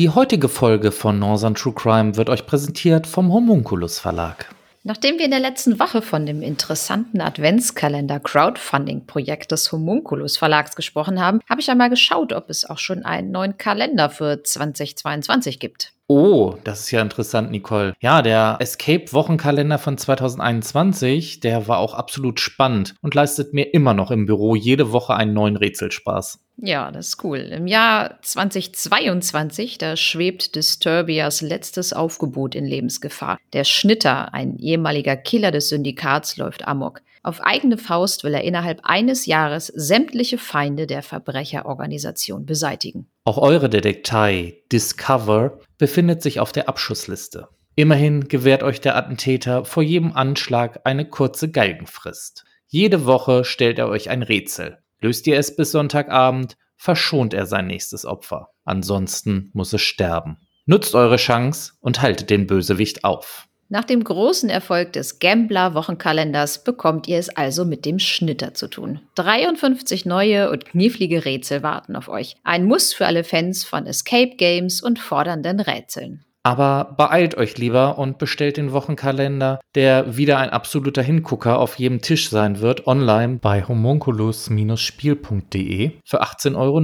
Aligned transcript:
Die 0.00 0.08
heutige 0.08 0.48
Folge 0.48 0.92
von 0.92 1.18
Northern 1.18 1.54
True 1.54 1.74
Crime 1.74 2.16
wird 2.16 2.30
euch 2.30 2.46
präsentiert 2.46 3.06
vom 3.06 3.30
Homunculus 3.30 3.98
Verlag. 3.98 4.48
Nachdem 4.82 5.18
wir 5.18 5.26
in 5.26 5.30
der 5.30 5.40
letzten 5.40 5.78
Woche 5.78 6.00
von 6.00 6.24
dem 6.24 6.40
interessanten 6.40 7.20
Adventskalender 7.20 8.18
Crowdfunding 8.18 9.04
Projekt 9.04 9.52
des 9.52 9.70
Homunculus 9.70 10.38
Verlags 10.38 10.74
gesprochen 10.74 11.20
haben, 11.20 11.40
habe 11.50 11.60
ich 11.60 11.70
einmal 11.70 11.90
geschaut, 11.90 12.32
ob 12.32 12.48
es 12.48 12.64
auch 12.64 12.78
schon 12.78 13.04
einen 13.04 13.30
neuen 13.30 13.58
Kalender 13.58 14.08
für 14.08 14.42
2022 14.42 15.60
gibt. 15.60 15.92
Oh, 16.12 16.56
das 16.64 16.80
ist 16.80 16.90
ja 16.90 17.02
interessant, 17.02 17.52
Nicole. 17.52 17.94
Ja, 18.00 18.20
der 18.20 18.56
Escape-Wochenkalender 18.58 19.78
von 19.78 19.96
2021, 19.96 21.38
der 21.38 21.68
war 21.68 21.78
auch 21.78 21.94
absolut 21.94 22.40
spannend 22.40 22.96
und 23.00 23.14
leistet 23.14 23.54
mir 23.54 23.72
immer 23.72 23.94
noch 23.94 24.10
im 24.10 24.26
Büro 24.26 24.56
jede 24.56 24.90
Woche 24.90 25.14
einen 25.14 25.34
neuen 25.34 25.54
Rätselspaß. 25.54 26.44
Ja, 26.56 26.90
das 26.90 27.10
ist 27.10 27.22
cool. 27.22 27.38
Im 27.38 27.68
Jahr 27.68 28.18
2022, 28.22 29.78
da 29.78 29.96
schwebt 29.96 30.56
Disturbias 30.56 31.42
letztes 31.42 31.92
Aufgebot 31.92 32.56
in 32.56 32.66
Lebensgefahr. 32.66 33.38
Der 33.52 33.62
Schnitter, 33.62 34.34
ein 34.34 34.58
ehemaliger 34.58 35.16
Killer 35.16 35.52
des 35.52 35.68
Syndikats, 35.68 36.36
läuft 36.36 36.66
amok. 36.66 37.02
Auf 37.22 37.40
eigene 37.40 37.78
Faust 37.78 38.24
will 38.24 38.34
er 38.34 38.42
innerhalb 38.42 38.80
eines 38.82 39.26
Jahres 39.26 39.68
sämtliche 39.68 40.38
Feinde 40.38 40.88
der 40.88 41.04
Verbrecherorganisation 41.04 42.46
beseitigen. 42.46 43.06
Auch 43.24 43.38
eure 43.38 43.68
Detektei 43.68 44.56
Discover 44.72 45.60
befindet 45.80 46.22
sich 46.22 46.38
auf 46.38 46.52
der 46.52 46.68
Abschussliste. 46.68 47.48
Immerhin 47.74 48.28
gewährt 48.28 48.62
euch 48.62 48.80
der 48.80 48.96
Attentäter 48.96 49.64
vor 49.64 49.82
jedem 49.82 50.12
Anschlag 50.12 50.80
eine 50.84 51.08
kurze 51.08 51.50
Galgenfrist. 51.50 52.44
Jede 52.66 53.06
Woche 53.06 53.44
stellt 53.44 53.78
er 53.78 53.88
euch 53.88 54.10
ein 54.10 54.22
Rätsel. 54.22 54.78
Löst 55.00 55.26
ihr 55.26 55.38
es 55.38 55.56
bis 55.56 55.72
Sonntagabend, 55.72 56.58
verschont 56.76 57.32
er 57.32 57.46
sein 57.46 57.66
nächstes 57.66 58.04
Opfer. 58.04 58.50
Ansonsten 58.64 59.50
muss 59.54 59.72
es 59.72 59.80
sterben. 59.80 60.36
Nutzt 60.66 60.94
eure 60.94 61.16
Chance 61.16 61.72
und 61.80 62.02
haltet 62.02 62.28
den 62.28 62.46
Bösewicht 62.46 63.02
auf. 63.02 63.48
Nach 63.72 63.84
dem 63.84 64.02
großen 64.02 64.50
Erfolg 64.50 64.94
des 64.94 65.20
Gambler-Wochenkalenders 65.20 66.64
bekommt 66.64 67.06
ihr 67.06 67.18
es 67.18 67.28
also 67.28 67.64
mit 67.64 67.84
dem 67.84 68.00
Schnitter 68.00 68.52
zu 68.52 68.66
tun. 68.66 68.98
53 69.14 70.06
neue 70.06 70.50
und 70.50 70.64
knifflige 70.64 71.24
Rätsel 71.24 71.62
warten 71.62 71.94
auf 71.94 72.08
euch. 72.08 72.34
Ein 72.42 72.64
Muss 72.64 72.92
für 72.92 73.06
alle 73.06 73.22
Fans 73.22 73.62
von 73.62 73.86
Escape 73.86 74.34
Games 74.34 74.82
und 74.82 74.98
fordernden 74.98 75.60
Rätseln. 75.60 76.24
Aber 76.42 76.96
beeilt 76.96 77.36
euch 77.36 77.58
lieber 77.58 77.96
und 77.96 78.18
bestellt 78.18 78.56
den 78.56 78.72
Wochenkalender, 78.72 79.60
der 79.76 80.16
wieder 80.16 80.38
ein 80.38 80.50
absoluter 80.50 81.02
Hingucker 81.02 81.60
auf 81.60 81.78
jedem 81.78 82.00
Tisch 82.00 82.28
sein 82.28 82.58
wird, 82.58 82.88
online 82.88 83.38
bei 83.40 83.62
homunculus-spiel.de 83.62 85.92
für 86.04 86.22
18,90 86.24 86.56
Euro. 86.56 86.80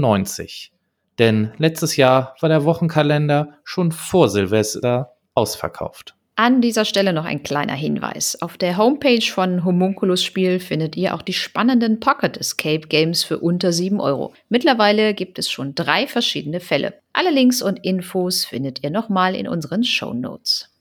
Denn 1.19 1.50
letztes 1.59 1.97
Jahr 1.97 2.37
war 2.41 2.48
der 2.48 2.65
Wochenkalender 2.65 3.55
schon 3.65 3.91
vor 3.91 4.28
Silvester 4.28 5.17
ausverkauft. 5.34 6.15
An 6.39 6.61
dieser 6.61 6.84
Stelle 6.84 7.15
noch 7.15 7.25
ein 7.25 7.42
kleiner 7.42 7.73
Hinweis. 7.73 8.42
Auf 8.42 8.59
der 8.59 8.77
Homepage 8.77 9.23
von 9.23 9.65
Homunculus 9.65 10.23
Spiel 10.23 10.61
findet 10.61 10.95
ihr 10.95 11.15
auch 11.15 11.23
die 11.23 11.33
spannenden 11.33 11.98
Pocket 11.98 12.37
Escape 12.37 12.89
Games 12.89 13.25
für 13.25 13.39
unter 13.39 13.73
7 13.73 14.01
Euro. 14.01 14.34
Mittlerweile 14.51 15.15
gibt 15.15 15.39
es 15.39 15.51
schon 15.51 15.75
drei 15.75 16.06
verschiedene 16.06 16.61
Fälle. 16.61 16.93
Alle 17.15 17.31
Links 17.31 17.62
und 17.62 17.83
Infos 17.87 18.45
findet 18.45 18.84
ihr 18.84 18.91
nochmal 18.91 19.34
in 19.34 19.48
unseren 19.48 19.83
Show 19.83 20.12
Notes. 20.12 20.76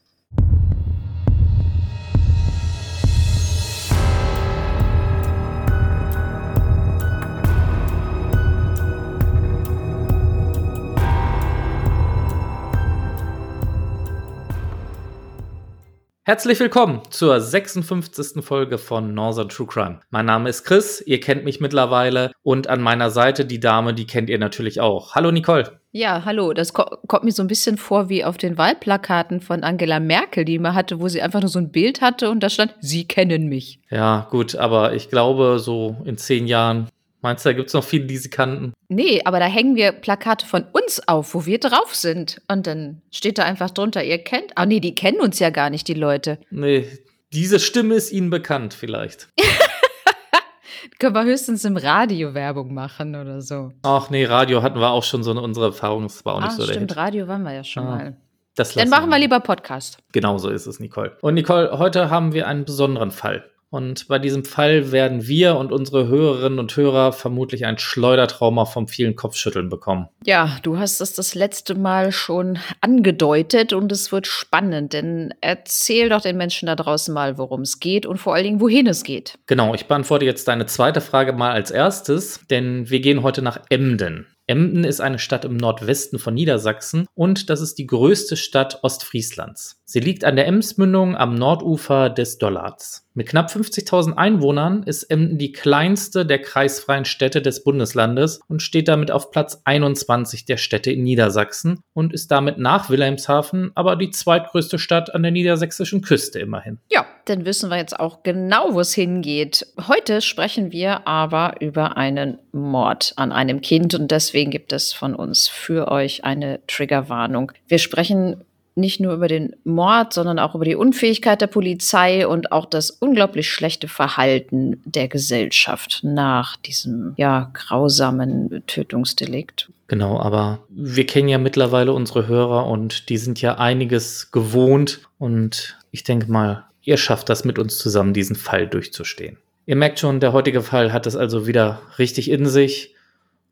Herzlich 16.28 16.59
willkommen 16.59 17.04
zur 17.12 17.40
56. 17.40 18.44
Folge 18.44 18.80
von 18.80 19.14
Northern 19.14 19.48
True 19.48 19.68
Crime. 19.68 20.00
Mein 20.09 20.25
Name 20.25 20.50
ist 20.50 20.63
Chris, 20.63 21.00
ihr 21.06 21.19
kennt 21.19 21.46
mich 21.46 21.59
mittlerweile 21.59 22.31
und 22.41 22.68
an 22.68 22.81
meiner 22.81 23.12
Seite 23.12 23.46
die 23.46 23.59
Dame, 23.59 23.94
die 23.94 24.08
kennt 24.08 24.31
ihr 24.31 24.40
natürlich 24.40 24.81
auch. 24.81 25.13
Hallo 25.13 25.30
Nicole. 25.31 25.80
Ja, 25.91 26.25
hallo. 26.25 26.53
Das 26.53 26.74
ko 26.74 26.84
kommt 27.08 27.25
mir 27.25 27.31
so 27.31 27.44
ein 27.44 27.47
bisschen 27.47 27.78
vor 27.78 28.09
wie 28.09 28.25
auf 28.25 28.40
den 28.40 28.58
Wahlplakaten 28.58 29.40
von 29.40 29.63
Angela 29.63 30.00
Merkel, 30.00 30.46
die 30.46 30.56
immer 30.56 30.74
hatte, 30.74 31.00
wo 31.00 31.09
sie 31.09 31.22
einfach 31.22 31.41
nur 31.41 31.50
so 31.50 31.59
ein 31.59 31.72
Bild 31.72 32.02
hatte 32.02 32.31
und 32.31 32.42
da 32.42 32.50
stand, 32.50 32.74
Sie 32.80 33.07
kennen 33.07 33.47
mich. 33.47 33.80
Ja, 33.92 34.28
gut, 34.31 34.56
aber 34.56 34.96
ich 34.96 35.09
glaube, 35.09 35.59
so 35.59 35.96
in 36.06 36.18
zehn 36.18 36.47
Jahren 36.47 36.90
Meinst 37.25 37.44
du, 37.44 37.50
da 37.50 37.53
gibt 37.53 37.69
es 37.69 37.74
noch 37.74 37.84
viele, 37.84 38.06
die 38.06 38.18
sie 38.18 38.30
kannten? 38.30 38.75
Nee, 38.88 39.24
aber 39.25 39.40
da 39.40 39.47
hängen 39.47 39.75
wir 39.75 39.94
Plakate 39.94 40.46
von 40.46 40.63
uns 40.74 41.08
auf, 41.08 41.34
wo 41.34 41.47
wir 41.47 41.59
drauf 41.59 41.96
sind. 41.96 42.40
Und 42.47 42.68
dann 42.68 43.02
steht 43.09 43.40
da 43.40 43.46
einfach 43.46 43.72
drunter, 43.72 44.03
ihr 44.03 44.19
kennt. 44.19 44.52
Ah, 44.53 44.68
nee, 44.68 44.80
die 44.80 44.94
kennen 44.94 45.19
uns 45.19 45.40
ja 45.40 45.50
gar 45.50 45.72
nicht, 45.72 45.88
die 45.88 45.96
Leute. 45.96 46.38
Nee, 46.52 46.88
diese 47.34 47.59
Stimme 47.59 47.96
ist 47.96 48.12
ihnen 48.12 48.30
bekannt, 48.30 48.75
vielleicht. 48.75 49.30
Können 51.00 51.16
wir 51.16 51.24
höchstens 51.24 51.66
im 51.66 51.78
Radio 51.78 52.36
Werbung 52.36 52.75
machen 52.75 53.16
oder 53.16 53.42
so. 53.42 53.72
Ach 53.81 54.12
nee, 54.12 54.25
Radio 54.25 54.62
hatten 54.62 54.80
wir 54.80 54.92
auch 54.92 55.03
schon 55.03 55.24
so 55.24 55.31
unsere 55.31 55.66
Erfahrung, 55.66 56.03
das 56.03 56.24
war 56.25 56.36
auch 56.36 56.42
nicht 56.42 56.52
ah, 56.52 56.57
so 56.57 56.62
stimmt, 56.62 56.75
der 56.75 56.81
Hit. 56.81 56.97
Radio 56.97 57.28
waren 57.28 57.42
wir 57.42 57.53
ja 57.53 57.63
schon 57.63 57.88
ah. 57.88 57.90
mal. 57.90 58.18
Dann 58.56 58.90
machen 58.90 59.09
wir 59.09 59.18
lieber 59.18 59.40
Podcast. 59.40 59.97
Genau 60.12 60.38
so 60.38 60.50
ist 60.50 60.68
es, 60.68 60.80
Nicole. 60.80 61.18
Und 61.22 61.34
Nicole, 61.34 61.80
heute 61.80 62.12
haben 62.12 62.34
wir 62.34 62.47
einen 62.47 62.66
besonderen 62.66 63.09
Fall. 63.09 63.50
Und 63.75 64.08
bei 64.08 64.19
diesem 64.19 64.46
Fall 64.46 64.94
werden 64.94 65.28
wir 65.28 65.58
und 65.58 65.74
unsere 65.74 66.08
Hörerinnen 66.08 66.59
und 66.59 66.78
Hörer 66.78 67.12
vermutlich 67.12 67.66
ein 67.66 67.78
Schleudertrauma 67.78 68.63
vom 68.63 68.88
vielen 68.88 69.18
Kopfschütteln 69.18 69.68
bekommen. 69.68 70.08
Ja, 70.24 70.59
du 70.63 70.78
hast 70.78 71.02
es 71.02 71.12
das 71.12 71.36
letzte 71.36 71.75
Mal 71.75 72.13
schon 72.13 72.58
angedeutet 72.80 73.74
und 73.74 73.91
es 73.91 74.13
wird 74.13 74.28
spannend, 74.28 74.94
denn 74.94 75.34
erzähl 75.41 76.08
doch 76.08 76.22
den 76.22 76.38
Menschen 76.38 76.68
da 76.68 76.78
draußen 76.78 77.13
mal, 77.13 77.38
worum 77.38 77.63
es 77.63 77.81
geht 77.81 78.06
und 78.06 78.18
vor 78.18 78.34
allen 78.34 78.46
Dingen, 78.46 78.62
wohin 78.62 78.88
es 78.88 79.03
geht. 79.03 79.38
Genau, 79.46 79.74
ich 79.74 79.88
beantworte 79.88 80.24
jetzt 80.24 80.47
deine 80.47 80.68
zweite 80.68 81.02
Frage 81.02 81.34
mal 81.34 81.52
als 81.52 81.69
erstes, 81.69 82.40
denn 82.50 82.90
wir 82.90 83.02
gehen 83.02 83.24
heute 83.24 83.42
nach 83.42 83.59
Emden. 83.68 84.25
Emden 84.47 84.86
ist 84.86 85.02
eine 85.02 85.19
Stadt 85.19 85.44
im 85.44 85.57
Nordwesten 85.57 86.18
von 86.18 86.34
Niedersachsen 86.34 87.07
und 87.13 87.50
das 87.50 87.59
ist 87.59 87.78
die 87.78 87.88
größte 87.88 88.38
Stadt 88.38 88.80
Ostfrieslands. 88.84 89.81
Sie 89.84 90.00
liegt 90.00 90.24
an 90.24 90.38
der 90.38 90.47
Emsmündung 90.47 91.18
am 91.18 91.36
Nordufer 91.36 92.09
des 92.09 92.38
Dollards. 92.38 93.05
Mit 93.18 93.30
knapp 93.30 93.50
50.000 93.50 94.18
Einwohnern 94.18 94.84
ist 94.84 95.03
Emden 95.03 95.38
die 95.38 95.53
kleinste 95.53 96.26
der 96.26 96.42
kreisfreien 96.42 97.06
Städte 97.06 97.42
des 97.42 97.64
Bundeslandes 97.64 98.42
und 98.50 98.62
steht 98.62 98.90
damit 98.90 99.09
auf 99.09 99.31
Platz 99.31 99.62
21 99.64 100.44
der 100.44 100.58
Städte 100.58 100.92
in 100.92 101.03
Niedersachsen 101.03 101.80
und 101.94 102.12
ist 102.12 102.30
damit 102.30 102.58
nach 102.58 102.90
Wilhelmshaven 102.90 103.72
aber 103.74 103.96
die 103.96 104.09
zweitgrößte 104.09 104.78
Stadt 104.78 105.16
an 105.16 105.24
der 105.24 105.31
niedersächsischen 105.31 106.02
Küste 106.02 106.40
immerhin. 106.40 106.80
Ja, 106.92 107.06
dann 107.24 107.46
wissen 107.46 107.70
wir 107.70 107.78
jetzt 107.78 107.98
auch 107.98 108.22
genau, 108.22 108.74
wo 108.74 108.81
es 108.81 108.94
hingeht. 108.94 109.66
Heute 109.88 110.20
sprechen 110.20 110.74
wir 110.74 111.08
aber 111.08 111.62
über 111.62 111.96
einen 111.96 112.40
Mord 112.52 113.14
an 113.16 113.31
einem 113.31 113.62
Kind 113.62 113.96
und 113.96 114.12
deswegen 114.12 114.52
gibt 114.52 114.74
es 114.74 114.92
von 114.92 115.16
uns 115.16 115.48
für 115.48 115.90
euch 115.90 116.25
eine 116.25 116.59
Triggerwarnung. 116.68 117.54
Wir 117.70 117.78
sprechen 117.78 118.44
nicht 118.75 119.00
nur 119.00 119.13
über 119.13 119.28
den 119.28 119.56
Mord, 119.63 120.13
sondern 120.13 120.38
auch 120.38 120.53
über 120.53 120.66
die 120.66 120.75
Unfähigkeit 120.75 121.40
der 121.40 121.47
Polizei 121.47 122.28
und 122.28 122.52
auch 122.52 122.66
das 122.66 122.91
unglaublich 122.91 123.50
schlechte 123.50 123.88
Verhalten 123.88 124.81
der 124.86 125.08
Gesellschaft 125.08 126.02
nach 126.03 126.58
diesem 126.58 127.13
ja 127.16 127.50
grausamen 127.53 128.63
Tötungsdelikt. 128.68 129.69
Genau, 129.88 130.19
aber 130.19 130.59
wir 130.69 131.06
kennen 131.06 131.30
ja 131.30 131.38
mittlerweile 131.38 131.94
unsere 131.94 132.28
Hörer 132.28 132.68
und 132.68 133.09
die 133.09 133.18
sind 133.18 133.41
ja 133.41 133.58
einiges 133.58 134.31
gewohnt 134.31 135.02
und 135.19 135.78
ich 135.92 136.03
denke 136.03 136.30
mal, 136.30 136.66
ihr 136.84 136.97
schafft 136.97 137.30
das 137.30 137.46
mit 137.46 137.57
uns 137.57 137.78
zusammen, 137.78 138.13
diesen 138.13 138.36
Fall 138.36 138.68
durchzustehen. 138.68 139.38
Ihr 139.66 139.75
merkt 139.75 140.00
schon, 140.00 140.19
der 140.19 140.34
heutige 140.34 140.62
Fall 140.62 140.92
hat 140.92 141.07
es 141.07 141.16
also 141.16 141.47
wieder 141.47 141.81
richtig 141.97 142.30
in 142.30 142.46
sich 142.46 142.94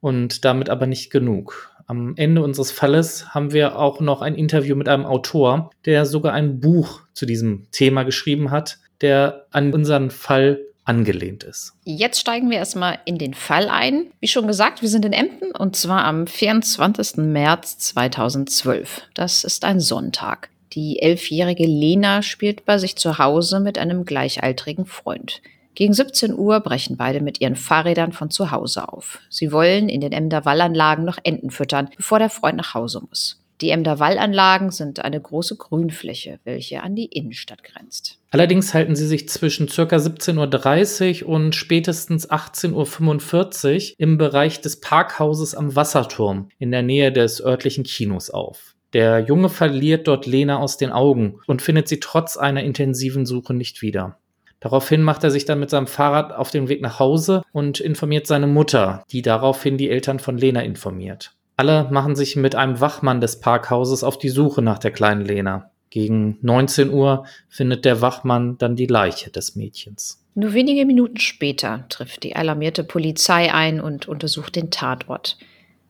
und 0.01 0.43
damit 0.43 0.69
aber 0.69 0.85
nicht 0.85 1.11
genug. 1.11 1.71
Am 1.87 2.13
Ende 2.15 2.41
unseres 2.41 2.71
Falles 2.71 3.33
haben 3.33 3.51
wir 3.51 3.77
auch 3.77 3.99
noch 3.99 4.21
ein 4.21 4.35
Interview 4.35 4.75
mit 4.75 4.87
einem 4.87 5.05
Autor, 5.05 5.71
der 5.85 6.05
sogar 6.05 6.33
ein 6.33 6.59
Buch 6.59 7.01
zu 7.13 7.25
diesem 7.25 7.67
Thema 7.71 8.03
geschrieben 8.03 8.51
hat, 8.51 8.77
der 9.01 9.45
an 9.51 9.73
unseren 9.73 10.09
Fall 10.11 10.59
angelehnt 10.85 11.43
ist. 11.43 11.73
Jetzt 11.85 12.19
steigen 12.19 12.49
wir 12.49 12.57
erstmal 12.57 12.99
in 13.05 13.17
den 13.17 13.33
Fall 13.33 13.69
ein. 13.69 14.07
Wie 14.19 14.27
schon 14.27 14.47
gesagt, 14.47 14.81
wir 14.81 14.89
sind 14.89 15.05
in 15.05 15.13
Emden 15.13 15.51
und 15.51 15.75
zwar 15.75 16.03
am 16.03 16.27
24. 16.27 17.17
März 17.17 17.77
2012. 17.79 19.01
Das 19.13 19.43
ist 19.43 19.63
ein 19.65 19.79
Sonntag. 19.79 20.49
Die 20.73 21.01
elfjährige 21.01 21.65
Lena 21.65 22.23
spielt 22.23 22.65
bei 22.65 22.77
sich 22.77 22.95
zu 22.95 23.19
Hause 23.19 23.59
mit 23.59 23.77
einem 23.77 24.05
gleichaltrigen 24.05 24.85
Freund. 24.85 25.41
Gegen 25.75 25.93
17 25.93 26.37
Uhr 26.37 26.59
brechen 26.59 26.97
beide 26.97 27.21
mit 27.21 27.41
ihren 27.41 27.55
Fahrrädern 27.55 28.11
von 28.11 28.29
zu 28.29 28.51
Hause 28.51 28.87
auf. 28.87 29.19
Sie 29.29 29.51
wollen 29.51 29.89
in 29.89 30.01
den 30.01 30.11
Emder 30.11 30.45
Wallanlagen 30.45 31.03
noch 31.03 31.17
Enten 31.23 31.49
füttern, 31.49 31.89
bevor 31.97 32.19
der 32.19 32.29
Freund 32.29 32.57
nach 32.57 32.73
Hause 32.73 33.01
muss. 33.07 33.39
Die 33.61 33.69
Emder 33.69 33.97
Wallanlagen 33.97 34.71
sind 34.71 35.03
eine 35.03 35.21
große 35.21 35.55
Grünfläche, 35.55 36.39
welche 36.43 36.83
an 36.83 36.95
die 36.95 37.05
Innenstadt 37.05 37.63
grenzt. 37.63 38.19
Allerdings 38.29 38.73
halten 38.73 38.95
sie 38.95 39.07
sich 39.07 39.29
zwischen 39.29 39.67
ca. 39.67 39.83
17.30 39.83 41.23
Uhr 41.23 41.29
und 41.29 41.55
spätestens 41.55 42.29
18.45 42.29 43.91
Uhr 43.91 43.95
im 43.99 44.17
Bereich 44.17 44.59
des 44.61 44.79
Parkhauses 44.79 45.55
am 45.55 45.75
Wasserturm 45.75 46.49
in 46.59 46.71
der 46.71 46.81
Nähe 46.81 47.11
des 47.11 47.43
örtlichen 47.43 47.83
Kinos 47.83 48.29
auf. 48.29 48.75
Der 48.93 49.21
Junge 49.21 49.49
verliert 49.49 50.07
dort 50.07 50.27
Lena 50.27 50.57
aus 50.59 50.77
den 50.77 50.91
Augen 50.91 51.39
und 51.47 51.61
findet 51.61 51.87
sie 51.87 51.99
trotz 51.99 52.37
einer 52.37 52.63
intensiven 52.63 53.25
Suche 53.25 53.53
nicht 53.53 53.81
wieder. 53.81 54.19
Daraufhin 54.63 55.01
macht 55.01 55.25
er 55.25 55.29
sich 55.29 55.43
dann 55.43 55.59
mit 55.59 55.69
seinem 55.69 55.87
Fahrrad 55.87 56.31
auf 56.31 56.49
den 56.49 56.69
Weg 56.69 56.81
nach 56.81 56.97
Hause 56.97 57.41
und 57.51 57.81
informiert 57.81 58.27
seine 58.27 58.47
Mutter, 58.47 59.03
die 59.11 59.21
daraufhin 59.21 59.77
die 59.77 59.89
Eltern 59.89 60.19
von 60.19 60.37
Lena 60.37 60.61
informiert. 60.61 61.33
Alle 61.57 61.89
machen 61.91 62.15
sich 62.15 62.37
mit 62.37 62.55
einem 62.55 62.79
Wachmann 62.79 63.19
des 63.19 63.41
Parkhauses 63.41 64.05
auf 64.05 64.17
die 64.17 64.29
Suche 64.29 64.61
nach 64.61 64.79
der 64.79 64.91
kleinen 64.91 65.25
Lena. 65.25 65.69
Gegen 65.89 66.37
19 66.43 66.91
Uhr 66.91 67.25
findet 67.49 67.83
der 67.83 67.99
Wachmann 67.99 68.57
dann 68.57 68.77
die 68.77 68.85
Leiche 68.85 69.31
des 69.31 69.57
Mädchens. 69.57 70.23
Nur 70.33 70.53
wenige 70.53 70.85
Minuten 70.85 71.19
später 71.19 71.83
trifft 71.89 72.23
die 72.23 72.37
alarmierte 72.37 72.85
Polizei 72.85 73.53
ein 73.53 73.81
und 73.81 74.07
untersucht 74.07 74.55
den 74.55 74.71
Tatort. 74.71 75.37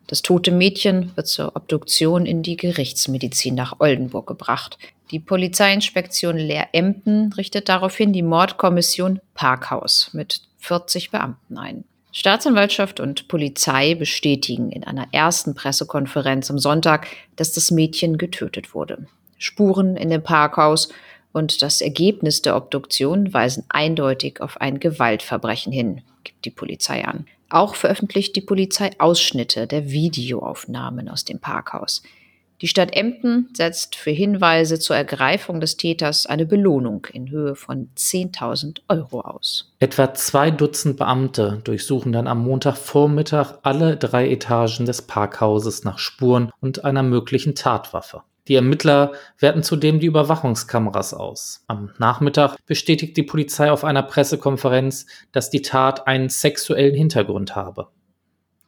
Das 0.08 0.24
tote 0.24 0.50
Mädchen 0.50 1.12
wird 1.16 1.28
zur 1.28 1.56
Obduktion 1.56 2.26
in 2.26 2.42
die 2.42 2.58
Gerichtsmedizin 2.58 3.54
nach 3.54 3.76
Oldenburg 3.80 4.26
gebracht. 4.26 4.80
Die 5.14 5.20
Polizeiinspektion 5.20 6.38
Leer-Emden 6.38 7.34
richtet 7.34 7.70
daraufhin 7.70 8.14
die 8.14 8.24
Mordkommission 8.24 9.22
Parkhaus 9.36 10.10
mit 10.12 10.42
40 10.58 11.12
Beamten 11.12 11.60
ein. 11.60 11.84
Staatsanwaltschaft 12.12 13.00
und 13.00 13.28
Polizei 13.28 13.94
bestätigen 13.94 14.72
in 14.72 14.84
einer 14.84 15.06
ersten 15.12 15.54
Pressekonferenz 15.54 16.50
am 16.50 16.58
Sonntag, 16.58 17.06
dass 17.36 17.54
das 17.54 17.70
Mädchen 17.70 18.18
getötet 18.18 18.74
wurde. 18.74 19.06
Spuren 19.38 19.98
in 19.98 20.10
dem 20.10 20.24
Parkhaus 20.24 20.90
und 21.32 21.62
das 21.62 21.82
Ergebnis 21.82 22.42
der 22.42 22.56
Obduktion 22.56 23.36
weisen 23.36 23.66
eindeutig 23.70 24.42
auf 24.42 24.60
ein 24.62 24.80
Gewaltverbrechen 24.80 25.72
hin, 25.72 26.02
gibt 26.24 26.44
die 26.44 26.50
Polizei 26.50 27.06
an. 27.06 27.28
Auch 27.50 27.76
veröffentlicht 27.76 28.36
die 28.36 28.42
Polizei 28.42 28.90
Ausschnitte 28.98 29.68
der 29.68 29.92
Videoaufnahmen 29.92 31.08
aus 31.08 31.24
dem 31.24 31.38
Parkhaus. 31.38 32.02
Die 32.62 32.68
Stadt 32.68 32.96
Emden 32.96 33.50
setzt 33.54 33.96
für 33.96 34.12
Hinweise 34.12 34.80
zur 34.80 34.96
Ergreifung 34.96 35.60
des 35.60 35.76
Täters 35.76 36.26
eine 36.26 36.46
Belohnung 36.46 37.08
in 37.12 37.30
Höhe 37.30 37.56
von 37.56 37.90
10.000 37.98 38.82
Euro 38.88 39.22
aus. 39.22 39.74
Etwa 39.80 40.14
zwei 40.14 40.52
Dutzend 40.52 40.98
Beamte 40.98 41.60
durchsuchen 41.64 42.12
dann 42.12 42.28
am 42.28 42.44
Montagvormittag 42.44 43.60
alle 43.64 43.98
drei 43.98 44.30
Etagen 44.30 44.86
des 44.86 45.02
Parkhauses 45.02 45.84
nach 45.84 46.00
Spuren 46.00 46.52
und 46.62 46.86
einer 46.86 47.04
möglichen 47.04 47.56
Tatwaffe. 47.56 48.22
Die 48.48 48.56
Ermittler 48.56 49.14
werten 49.40 49.64
zudem 49.64 50.00
die 50.00 50.08
Überwachungskameras 50.08 51.14
aus. 51.14 51.64
Am 51.68 51.92
Nachmittag 51.98 52.58
bestätigt 52.66 53.16
die 53.16 53.24
Polizei 53.24 53.72
auf 53.72 53.86
einer 53.86 54.04
Pressekonferenz, 54.04 55.06
dass 55.32 55.50
die 55.50 55.62
Tat 55.62 56.08
einen 56.08 56.28
sexuellen 56.28 56.96
Hintergrund 56.96 57.56
habe. 57.56 57.88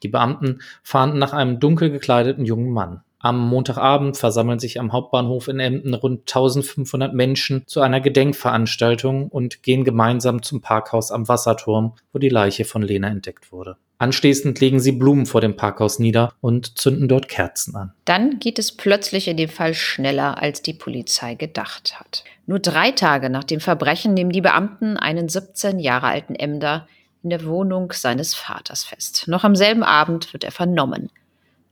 Die 0.02 0.08
Beamten 0.08 0.62
fahnden 0.82 1.20
nach 1.20 1.34
einem 1.34 1.60
dunkel 1.60 1.90
gekleideten 1.90 2.46
jungen 2.46 2.72
Mann. 2.72 3.02
Am 3.26 3.40
Montagabend 3.40 4.18
versammeln 4.18 4.60
sich 4.60 4.80
am 4.80 4.94
Hauptbahnhof 4.94 5.48
in 5.48 5.60
Emden 5.60 5.96
rund 5.96 6.32
1500 6.32 7.12
Menschen 7.12 7.64
zu 7.66 7.82
einer 7.82 8.00
Gedenkveranstaltung 8.00 9.30
und 9.30 9.64
gehen 9.64 9.84
gemeinsam 9.84 10.44
zum 10.44 10.62
Parkhaus 10.62 11.10
am 11.10 11.28
Wasserturm, 11.28 11.96
wo 12.14 12.20
die 12.20 12.30
Leiche 12.30 12.66
von 12.66 12.84
Lena 12.84 13.08
entdeckt 13.08 13.52
wurde. 13.52 13.78
Anschließend 13.98 14.60
legen 14.60 14.80
sie 14.80 14.92
Blumen 14.92 15.26
vor 15.26 15.42
dem 15.42 15.56
Parkhaus 15.56 15.98
nieder 15.98 16.34
und 16.40 16.78
zünden 16.78 17.08
dort 17.08 17.28
Kerzen 17.28 17.76
an. 17.76 17.94
Dann 18.06 18.38
geht 18.38 18.60
es 18.60 18.72
plötzlich 18.72 19.28
in 19.28 19.38
dem 19.38 19.50
Fall 19.50 19.74
schneller, 19.74 20.40
als 20.40 20.62
die 20.62 20.74
Polizei 20.74 21.34
gedacht 21.34 22.00
hat. 22.00 22.24
Nur 22.46 22.60
drei 22.60 22.92
Tage 22.92 23.32
nach 23.32 23.44
dem 23.44 23.60
Verbrechen 23.60 24.14
nehmen 24.14 24.34
die 24.34 24.42
Beamten 24.42 24.98
einen 24.98 25.30
17 25.30 25.80
Jahre 25.80 26.10
alten 26.10 26.36
Emder 26.36 26.88
in 27.24 27.32
der 27.32 27.44
Wohnung 27.44 27.92
seines 27.92 28.36
Vaters 28.36 28.84
fest. 28.84 29.24
Noch 29.28 29.44
am 29.44 29.56
selben 29.56 29.82
Abend 29.82 30.32
wird 30.32 30.44
er 30.44 30.52
vernommen. 30.52 31.10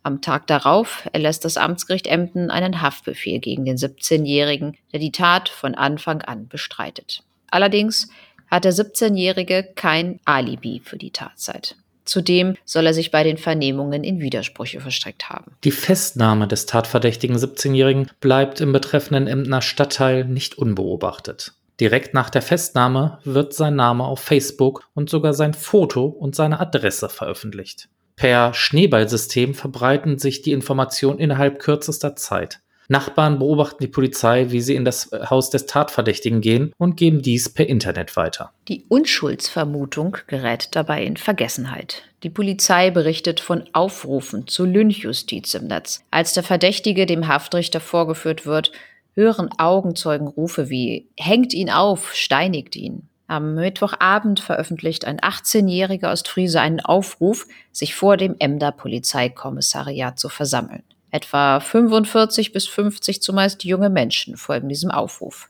Am 0.04 0.22
Tag 0.22 0.48
darauf 0.48 1.08
erlässt 1.14 1.46
das 1.46 1.56
Amtsgericht 1.56 2.08
Emden 2.08 2.52
einen 2.52 2.82
Haftbefehl 2.82 3.40
gegen 3.40 3.64
den 3.64 3.78
17-Jährigen, 3.78 4.78
der 4.92 5.00
die 5.00 5.14
Tat 5.14 5.48
von 5.48 5.76
Anfang 5.76 6.22
an 6.22 6.50
bestreitet. 6.50 7.24
Allerdings 7.50 8.10
hat 8.52 8.66
der 8.66 8.74
17-Jährige 8.74 9.64
kein 9.76 10.20
Alibi 10.26 10.82
für 10.84 10.98
die 10.98 11.12
Tatzeit. 11.12 11.78
Zudem 12.06 12.58
soll 12.66 12.86
er 12.86 12.94
sich 12.94 13.12
bei 13.12 13.24
den 13.24 13.38
Vernehmungen 13.38 14.04
in 14.04 14.20
Widersprüche 14.20 14.82
verstrickt 14.82 15.30
haben. 15.30 15.54
Die 15.64 15.72
Festnahme 15.72 16.50
des 16.50 16.66
tatverdächtigen 16.66 17.38
17-Jährigen 17.38 18.10
bleibt 18.20 18.60
im 18.60 18.74
betreffenden 18.74 19.28
Emdener 19.28 19.62
Stadtteil 19.62 20.26
nicht 20.26 20.58
unbeobachtet. 20.58 21.54
Direkt 21.80 22.14
nach 22.14 22.30
der 22.30 22.42
Festnahme 22.42 23.20
wird 23.24 23.54
sein 23.54 23.76
Name 23.76 24.04
auf 24.04 24.20
Facebook 24.20 24.84
und 24.94 25.10
sogar 25.10 25.34
sein 25.34 25.54
Foto 25.54 26.06
und 26.06 26.36
seine 26.36 26.60
Adresse 26.60 27.08
veröffentlicht. 27.08 27.88
Per 28.15 28.54
Schneeballsystem 28.54 29.54
verbreiten 29.54 30.19
sich 30.19 30.42
die 30.42 30.51
Informationen 30.51 31.19
innerhalb 31.19 31.60
kürzester 31.60 32.15
Zeit. 32.15 32.60
Nachbarn 32.89 33.39
beobachten 33.39 33.81
die 33.81 33.88
Polizei, 33.88 34.48
wie 34.50 34.62
sie 34.62 34.75
in 34.75 34.86
das 34.86 35.10
Haus 35.30 35.50
des 35.50 35.65
Tatverdächtigen 35.65 36.42
gehen 36.42 36.74
und 36.77 36.98
geben 36.98 37.21
dies 37.21 37.50
per 37.50 37.68
Internet 37.68 38.15
weiter. 38.15 38.51
Die 38.68 38.83
Unschuldsvermutung 38.89 40.18
gerät 40.27 40.69
dabei 40.74 41.04
in 41.04 41.18
Vergessenheit. 41.18 42.04
Die 42.24 42.30
Polizei 42.30 42.92
berichtet 42.92 43.39
von 43.39 43.63
Aufrufen 43.74 44.48
zur 44.48 44.68
Lynchjustiz 44.68 45.54
im 45.54 45.68
Netz. 45.68 46.04
Als 46.12 46.33
der 46.33 46.44
Verdächtige 46.44 47.06
dem 47.06 47.27
Haftrichter 47.27 47.80
vorgeführt 47.80 48.45
wird, 48.45 48.71
hören 49.16 49.50
Augenzeugen 49.57 50.27
Rufe 50.27 50.69
wie 50.69 51.07
Hängt 51.18 51.54
ihn 51.54 51.69
auf, 51.69 52.13
steinigt 52.13 52.75
ihn. 52.75 53.07
Am 53.33 53.56
Mittwochabend 53.56 54.39
veröffentlicht 54.39 55.06
ein 55.06 55.19
18-jähriger 55.19 56.12
Ostfriese 56.12 56.62
einen 56.62 56.81
Aufruf, 56.81 57.47
sich 57.71 57.95
vor 57.95 58.15
dem 58.15 58.35
Emder 58.38 58.71
Polizeikommissariat 58.71 60.19
zu 60.19 60.30
versammeln. 60.30 60.83
Etwa 61.09 61.59
45 61.59 62.53
bis 62.53 62.68
50 62.68 63.24
zumeist 63.24 63.63
junge 63.63 63.89
Menschen 63.89 64.38
folgen 64.38 64.69
diesem 64.69 64.91
Aufruf. 64.91 65.50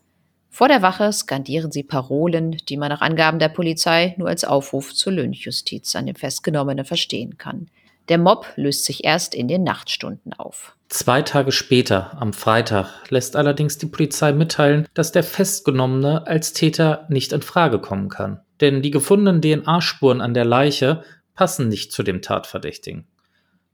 Vor 0.49 0.69
der 0.69 0.81
Wache 0.81 1.11
skandieren 1.11 1.73
sie 1.73 1.83
Parolen, 1.83 2.55
die 2.69 2.77
man 2.77 2.87
nach 2.87 3.01
Angaben 3.01 3.39
der 3.39 3.49
Polizei 3.49 4.15
nur 4.17 4.29
als 4.29 4.45
Aufruf 4.45 4.93
zur 4.93 5.11
Lynchjustiz 5.11 5.93
an 5.97 6.05
dem 6.05 6.15
Festgenommenen 6.15 6.85
verstehen 6.85 7.37
kann. 7.37 7.67
Der 8.09 8.17
Mob 8.17 8.47
löst 8.55 8.85
sich 8.85 9.05
erst 9.05 9.33
in 9.33 9.47
den 9.47 9.63
Nachtstunden 9.63 10.33
auf. 10.33 10.75
Zwei 10.89 11.21
Tage 11.21 11.51
später, 11.51 12.17
am 12.19 12.33
Freitag, 12.33 13.09
lässt 13.09 13.35
allerdings 13.35 13.77
die 13.77 13.85
Polizei 13.85 14.33
mitteilen, 14.33 14.87
dass 14.93 15.11
der 15.11 15.23
Festgenommene 15.23 16.27
als 16.27 16.53
Täter 16.53 17.05
nicht 17.09 17.33
in 17.33 17.41
Frage 17.41 17.79
kommen 17.79 18.09
kann. 18.09 18.41
Denn 18.61 18.81
die 18.81 18.91
gefundenen 18.91 19.41
DNA-Spuren 19.41 20.21
an 20.21 20.33
der 20.33 20.45
Leiche 20.45 21.03
passen 21.33 21.67
nicht 21.67 21.91
zu 21.91 22.03
dem 22.03 22.21
Tatverdächtigen. 22.21 23.07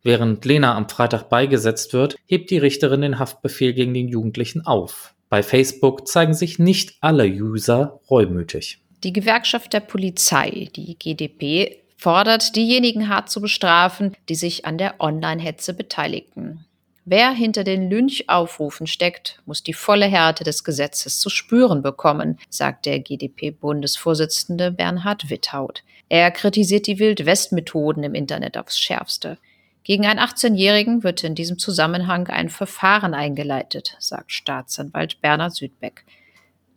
Während 0.02 0.46
Lena 0.46 0.76
am 0.76 0.88
Freitag 0.88 1.28
beigesetzt 1.30 1.94
wird, 1.94 2.16
hebt 2.26 2.52
die 2.52 2.58
Richterin 2.58 3.02
den 3.02 3.20
Haftbefehl 3.20 3.74
gegen 3.74 3.94
den 3.94 4.08
Jugendlichen 4.08 4.66
auf. 4.66 5.14
Bei 5.28 5.44
Facebook 5.44 6.08
zeigen 6.08 6.34
sich 6.34 6.58
nicht 6.58 6.98
alle 7.02 7.26
User 7.26 8.00
reumütig. 8.10 8.82
Die 9.04 9.14
Gewerkschaft 9.14 9.74
der 9.74 9.82
Polizei, 9.82 10.70
die 10.76 10.98
GDP, 10.98 11.82
fordert, 12.00 12.56
diejenigen 12.56 13.10
hart 13.10 13.30
zu 13.30 13.42
bestrafen, 13.42 14.16
die 14.30 14.36
sich 14.36 14.66
an 14.66 14.78
der 14.78 14.96
Online-Hetze 15.00 15.74
beteiligten. 15.74 16.66
Wer 17.04 17.32
hinter 17.32 17.64
den 17.64 17.90
Lynchaufrufen 17.90 18.88
steckt, 18.88 19.42
muss 19.46 19.64
die 19.64 19.74
volle 19.74 20.06
Härte 20.06 20.44
des 20.44 20.64
Gesetzes 20.64 21.20
zu 21.20 21.30
spüren 21.30 21.82
bekommen, 21.82 22.38
sagt 22.50 22.86
der 22.86 23.00
GDP-Bundesvorsitzende 23.00 24.72
Bernhard 24.72 25.30
Witthaut. 25.30 25.84
Er 26.08 26.32
kritisiert 26.32 26.88
die 26.88 27.00
Wild-West-Methoden 27.00 28.04
im 28.04 28.16
Internet 28.16 28.58
aufs 28.58 28.80
Schärfste. 28.80 29.38
Gegen 29.84 30.06
einen 30.06 30.20
18-Jährigen 30.20 31.04
wird 31.04 31.24
in 31.24 31.36
diesem 31.36 31.58
Zusammenhang 31.58 32.28
ein 32.28 32.50
Verfahren 32.50 33.14
eingeleitet, 33.14 33.96
sagt 34.00 34.32
Staatsanwalt 34.32 35.20
Bernhard 35.20 35.56
Südbeck. 35.56 36.06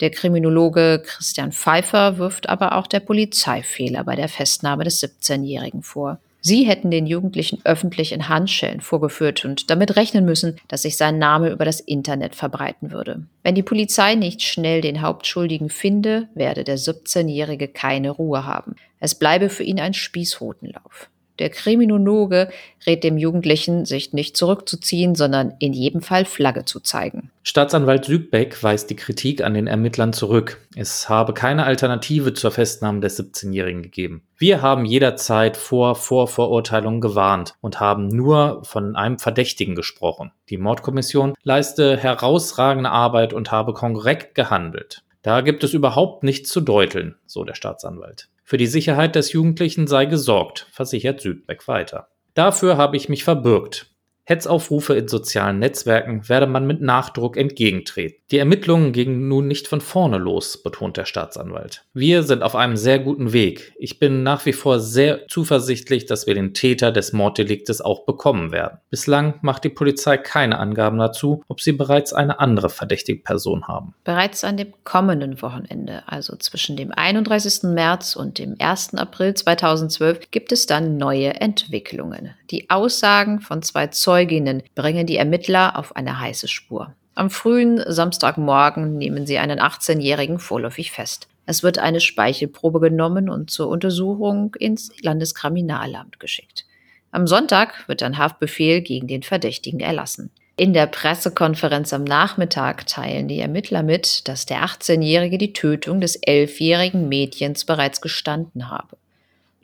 Der 0.03 0.11
Kriminologe 0.11 1.01
Christian 1.07 1.53
Pfeiffer 1.53 2.19
wirft 2.19 2.49
aber 2.49 2.77
auch 2.77 2.89
der 2.89 2.99
Polizei 2.99 3.63
Fehler 3.63 4.03
bei 4.03 4.17
der 4.17 4.29
Festnahme 4.29 4.83
des 4.83 5.01
17-Jährigen 5.01 5.85
vor. 5.85 6.19
Sie 6.41 6.65
hätten 6.65 6.91
den 6.91 7.07
Jugendlichen 7.07 7.61
öffentlich 7.63 8.11
in 8.11 8.29
Handschellen 8.29 8.81
vorgeführt 8.81 9.45
und 9.45 9.71
damit 9.71 9.95
rechnen 9.95 10.25
müssen, 10.25 10.57
dass 10.67 10.83
sich 10.83 10.97
sein 10.97 11.19
Name 11.19 11.51
über 11.51 11.65
das 11.65 11.79
Internet 11.79 12.35
verbreiten 12.35 12.91
würde. 12.91 13.23
Wenn 13.45 13.55
die 13.55 13.63
Polizei 13.63 14.17
nicht 14.17 14.43
schnell 14.43 14.81
den 14.81 15.03
Hauptschuldigen 15.03 15.71
finde, 15.71 16.27
werde 16.35 16.65
der 16.65 16.79
17-Jährige 16.79 17.69
keine 17.69 18.11
Ruhe 18.11 18.45
haben. 18.45 18.75
Es 18.99 19.15
bleibe 19.15 19.51
für 19.51 19.63
ihn 19.63 19.79
ein 19.79 19.95
Spießrutenlauf. 19.95 21.11
Der 21.43 21.51
Kriminologe 21.51 22.51
rät 22.87 23.03
dem 23.03 23.19
Jugendlichen, 23.19 23.85
sich 23.85 24.13
nicht 24.13 24.37
zurückzuziehen, 24.37 25.17
sondern 25.17 25.55
in 25.59 25.73
jedem 25.73 26.01
Fall 26.01 26.25
Flagge 26.25 26.65
zu 26.67 26.79
zeigen. 26.79 27.33
Staatsanwalt 27.43 28.05
Sügbeck 28.05 28.63
weist 28.63 28.91
die 28.91 28.95
Kritik 28.95 29.43
an 29.43 29.55
den 29.55 29.67
Ermittlern 29.67 30.13
zurück. 30.13 30.61
Es 30.77 31.09
habe 31.09 31.35
keine 31.35 31.65
Alternative 31.65 32.33
zur 32.33 32.53
Festnahme 32.53 33.01
des 33.01 33.19
17-Jährigen 33.19 33.83
gegeben. 33.83 34.23
Wir 34.39 34.63
haben 34.63 34.85
jederzeit 34.85 35.57
vor 35.57 35.97
Vorverurteilungen 35.97 37.01
gewarnt 37.01 37.55
und 37.61 37.81
haben 37.81 38.07
nur 38.07 38.63
von 38.63 38.95
einem 38.95 39.19
Verdächtigen 39.19 39.75
gesprochen. 39.75 40.31
Die 40.49 40.59
Mordkommission 40.59 41.35
leiste 41.43 41.97
herausragende 41.97 42.91
Arbeit 42.91 43.33
und 43.33 43.51
habe 43.51 43.75
korrekt 43.75 44.37
gehandelt. 44.37 45.03
Da 45.23 45.41
gibt 45.41 45.65
es 45.65 45.75
überhaupt 45.75 46.23
nichts 46.23 46.51
zu 46.51 46.61
deuteln, 46.61 47.17
so 47.27 47.43
der 47.43 47.55
Staatsanwalt. 47.55 48.29
Für 48.53 48.59
die 48.59 48.67
Sicherheit 48.67 49.15
des 49.15 49.33
Jugendlichen 49.33 49.87
sei 49.87 50.05
gesorgt, 50.05 50.67
versichert 50.73 51.23
Südbeck 51.23 51.67
weiter. 51.69 52.09
Dafür 52.35 52.77
habe 52.77 52.99
ich 52.99 53.09
mich 53.09 53.25
verbürgt. 53.25 53.92
Hetzaufrufe 54.25 54.95
in 54.95 55.09
sozialen 55.09 55.59
Netzwerken 55.59 56.29
werde 56.29 56.47
man 56.47 56.65
mit 56.65 56.81
Nachdruck 56.81 57.37
entgegentreten. 57.37 58.19
Die 58.31 58.39
Ermittlungen 58.39 58.93
gingen 58.93 59.29
nun 59.29 59.49
nicht 59.49 59.67
von 59.67 59.81
vorne 59.81 60.17
los, 60.17 60.63
betont 60.63 60.97
der 60.97 61.07
Staatsanwalt. 61.07 61.85
Wir 61.93 62.23
sind 62.23 62.43
auf 62.43 62.55
einem 62.55 62.77
sehr 62.77 63.01
guten 63.01 63.33
Weg. 63.33 63.73
Ich 63.79 63.99
bin 63.99 64.23
nach 64.23 64.47
wie 64.47 64.53
vor 64.53 64.79
sehr 64.79 65.27
zuversichtlich, 65.27 66.07
dass 66.07 66.29
wir 66.29 66.35
den 66.35 66.55
Täter 66.55 66.93
des 66.93 67.13
Morddeliktes 67.13 67.81
auch 67.81 68.07
bekommen 68.07 68.53
werden. 68.53 68.79
Bislang 68.91 69.35
macht 69.43 69.65
die 69.65 69.71
Polizei 69.71 70.17
keine 70.19 70.59
Angaben 70.61 70.99
dazu, 70.99 71.43
ob 71.49 71.61
sie 71.61 71.73
bereits 71.73 72.13
eine 72.13 72.39
andere 72.39 72.71
verdächtige 72.71 73.21
Person 73.21 73.67
haben. 73.67 73.95
Bereits 74.05 74.45
an 74.45 74.57
dem 74.57 74.73
kommenden 74.85 75.43
Wochenende, 75.43 76.05
also 76.07 76.37
zwischen 76.37 76.77
dem 76.77 76.93
31. 76.93 77.65
März 77.65 78.15
und 78.15 78.39
dem 78.39 78.55
1. 78.59 78.95
April 78.95 79.35
2012, 79.35 80.31
gibt 80.31 80.53
es 80.53 80.67
dann 80.67 80.97
neue 80.97 81.35
Entwicklungen. 81.41 82.35
Die 82.51 82.71
Aussagen 82.71 83.41
von 83.41 83.63
zwei 83.63 83.89
Zeugen 83.89 84.12
Zeuginnen 84.13 84.63
bringen 84.75 85.07
die 85.07 85.17
Ermittler 85.17 85.79
auf 85.79 85.97
eine 85.97 86.21
heiße 86.21 86.47
Spur. 86.47 86.93
Am 87.15 87.31
frühen 87.31 87.83
Samstagmorgen 87.87 88.99
nehmen 88.99 89.27
sie 89.27 89.39
einen 89.39 89.59
18-Jährigen 89.59 90.39
vorläufig 90.39 90.93
fest. 90.93 91.29
Es 91.47 91.63
wird 91.63 91.79
eine 91.79 91.99
Speichelprobe 91.99 92.79
genommen 92.79 93.31
und 93.31 93.51
zur 93.51 93.69
Untersuchung 93.69 94.55
ins 94.59 94.93
Landeskriminalamt 95.01 96.21
geschickt. 96.21 96.67
Am 97.11 97.27
Sonntag 97.27 97.89
wird 97.89 98.03
ein 98.03 98.19
Haftbefehl 98.19 98.83
gegen 98.83 99.07
den 99.07 99.23
Verdächtigen 99.23 99.81
erlassen. 99.81 100.31
In 100.57 100.75
der 100.75 100.89
Pressekonferenz 100.89 101.95
am 101.95 102.05
Nachmittag 102.05 102.87
teilen 102.87 103.29
die 103.29 103.41
Ermittler 103.41 103.83
mit, 103.83 104.29
dass 104.29 104.45
der 104.45 104.63
18-Jährige 104.63 105.39
die 105.39 105.55
Tötung 105.55 106.03
des 106.03 106.23
11-jährigen 106.23 107.09
Mädchens 107.09 107.65
bereits 107.65 108.03
gestanden 108.03 108.71
habe. 108.71 108.99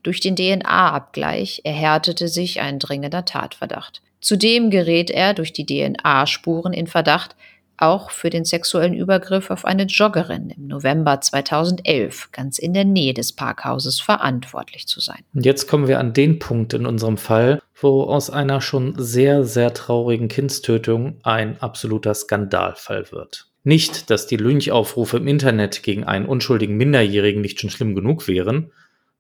Durch 0.02 0.20
den 0.20 0.36
DNA-Abgleich 0.36 1.60
erhärtete 1.64 2.28
sich 2.28 2.62
ein 2.62 2.78
dringender 2.78 3.26
Tatverdacht. 3.26 4.00
Zudem 4.20 4.70
gerät 4.70 5.10
er 5.10 5.34
durch 5.34 5.52
die 5.52 5.66
DNA-Spuren 5.66 6.72
in 6.72 6.86
Verdacht, 6.86 7.36
auch 7.78 8.10
für 8.10 8.28
den 8.28 8.44
sexuellen 8.44 8.94
Übergriff 8.94 9.50
auf 9.50 9.64
eine 9.64 9.84
Joggerin 9.84 10.50
im 10.50 10.66
November 10.66 11.20
2011 11.20 12.30
ganz 12.32 12.58
in 12.58 12.74
der 12.74 12.84
Nähe 12.84 13.14
des 13.14 13.32
Parkhauses 13.32 14.00
verantwortlich 14.00 14.86
zu 14.86 15.00
sein. 15.00 15.20
Und 15.32 15.46
jetzt 15.46 15.68
kommen 15.68 15.86
wir 15.86 16.00
an 16.00 16.12
den 16.12 16.40
Punkt 16.40 16.74
in 16.74 16.86
unserem 16.86 17.16
Fall, 17.16 17.62
wo 17.80 18.02
aus 18.02 18.30
einer 18.30 18.60
schon 18.60 18.94
sehr, 18.98 19.44
sehr 19.44 19.72
traurigen 19.72 20.28
Kindstötung 20.28 21.18
ein 21.22 21.60
absoluter 21.62 22.14
Skandalfall 22.14 23.12
wird. 23.12 23.46
Nicht, 23.62 24.10
dass 24.10 24.26
die 24.26 24.36
Lynchaufrufe 24.36 25.18
im 25.18 25.28
Internet 25.28 25.82
gegen 25.82 26.04
einen 26.04 26.26
unschuldigen 26.26 26.76
Minderjährigen 26.76 27.42
nicht 27.42 27.60
schon 27.60 27.70
schlimm 27.70 27.94
genug 27.94 28.26
wären, 28.26 28.72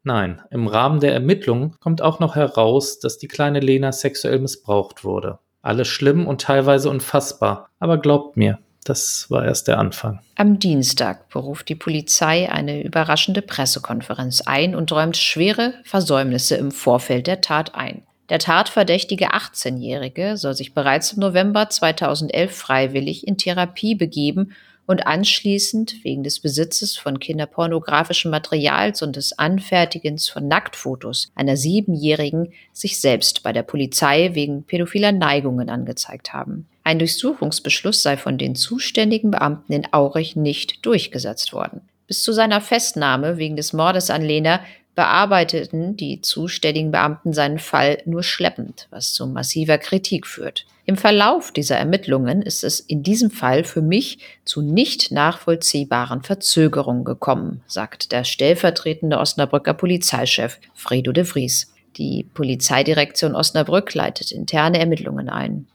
Nein, 0.08 0.40
im 0.50 0.68
Rahmen 0.68 1.00
der 1.00 1.12
Ermittlungen 1.12 1.74
kommt 1.80 2.00
auch 2.00 2.18
noch 2.18 2.34
heraus, 2.34 2.98
dass 2.98 3.18
die 3.18 3.28
kleine 3.28 3.60
Lena 3.60 3.92
sexuell 3.92 4.38
missbraucht 4.38 5.04
wurde. 5.04 5.38
Alles 5.60 5.88
schlimm 5.88 6.26
und 6.26 6.40
teilweise 6.40 6.88
unfassbar, 6.88 7.68
aber 7.78 7.98
glaubt 7.98 8.38
mir, 8.38 8.58
das 8.84 9.26
war 9.28 9.44
erst 9.44 9.68
der 9.68 9.78
Anfang. 9.78 10.20
Am 10.36 10.58
Dienstag 10.58 11.28
beruft 11.28 11.68
die 11.68 11.74
Polizei 11.74 12.50
eine 12.50 12.82
überraschende 12.82 13.42
Pressekonferenz 13.42 14.40
ein 14.40 14.74
und 14.74 14.90
räumt 14.92 15.18
schwere 15.18 15.74
Versäumnisse 15.84 16.56
im 16.56 16.70
Vorfeld 16.70 17.26
der 17.26 17.42
Tat 17.42 17.74
ein. 17.74 18.00
Der 18.30 18.38
tatverdächtige 18.38 19.34
18-Jährige 19.34 20.38
soll 20.38 20.54
sich 20.54 20.72
bereits 20.72 21.12
im 21.12 21.20
November 21.20 21.68
2011 21.68 22.56
freiwillig 22.56 23.26
in 23.26 23.36
Therapie 23.36 23.94
begeben 23.94 24.54
und 24.88 25.06
anschließend 25.06 26.02
wegen 26.02 26.22
des 26.22 26.40
Besitzes 26.40 26.96
von 26.96 27.20
kinderpornografischem 27.20 28.30
Materials 28.30 29.02
und 29.02 29.16
des 29.16 29.38
Anfertigens 29.38 30.30
von 30.30 30.48
Nacktfotos 30.48 31.30
einer 31.34 31.58
Siebenjährigen 31.58 32.54
sich 32.72 32.98
selbst 32.98 33.42
bei 33.42 33.52
der 33.52 33.62
Polizei 33.62 34.30
wegen 34.32 34.64
pädophiler 34.64 35.12
Neigungen 35.12 35.68
angezeigt 35.68 36.32
haben. 36.32 36.66
Ein 36.84 36.98
Durchsuchungsbeschluss 36.98 38.02
sei 38.02 38.16
von 38.16 38.38
den 38.38 38.54
zuständigen 38.54 39.30
Beamten 39.30 39.74
in 39.74 39.92
Aurich 39.92 40.36
nicht 40.36 40.86
durchgesetzt 40.86 41.52
worden. 41.52 41.82
Bis 42.06 42.22
zu 42.22 42.32
seiner 42.32 42.62
Festnahme 42.62 43.36
wegen 43.36 43.56
des 43.56 43.74
Mordes 43.74 44.08
an 44.08 44.22
Lena 44.22 44.60
bearbeiteten 44.94 45.98
die 45.98 46.22
zuständigen 46.22 46.92
Beamten 46.92 47.34
seinen 47.34 47.58
Fall 47.58 47.98
nur 48.06 48.22
schleppend, 48.22 48.88
was 48.88 49.12
zu 49.12 49.26
massiver 49.26 49.76
Kritik 49.76 50.26
führt. 50.26 50.64
Im 50.88 50.96
Verlauf 50.96 51.52
dieser 51.52 51.76
Ermittlungen 51.76 52.40
ist 52.40 52.64
es 52.64 52.80
in 52.80 53.02
diesem 53.02 53.30
Fall 53.30 53.62
für 53.64 53.82
mich 53.82 54.20
zu 54.46 54.62
nicht 54.62 55.12
nachvollziehbaren 55.12 56.22
Verzögerungen 56.22 57.04
gekommen, 57.04 57.60
sagt 57.66 58.10
der 58.10 58.24
stellvertretende 58.24 59.18
Osnabrücker 59.18 59.74
Polizeichef 59.74 60.58
Fredo 60.72 61.12
de 61.12 61.24
Vries. 61.24 61.74
Die 61.98 62.24
Polizeidirektion 62.32 63.34
Osnabrück 63.34 63.92
leitet 63.92 64.32
interne 64.32 64.78
Ermittlungen 64.78 65.28
ein. 65.28 65.66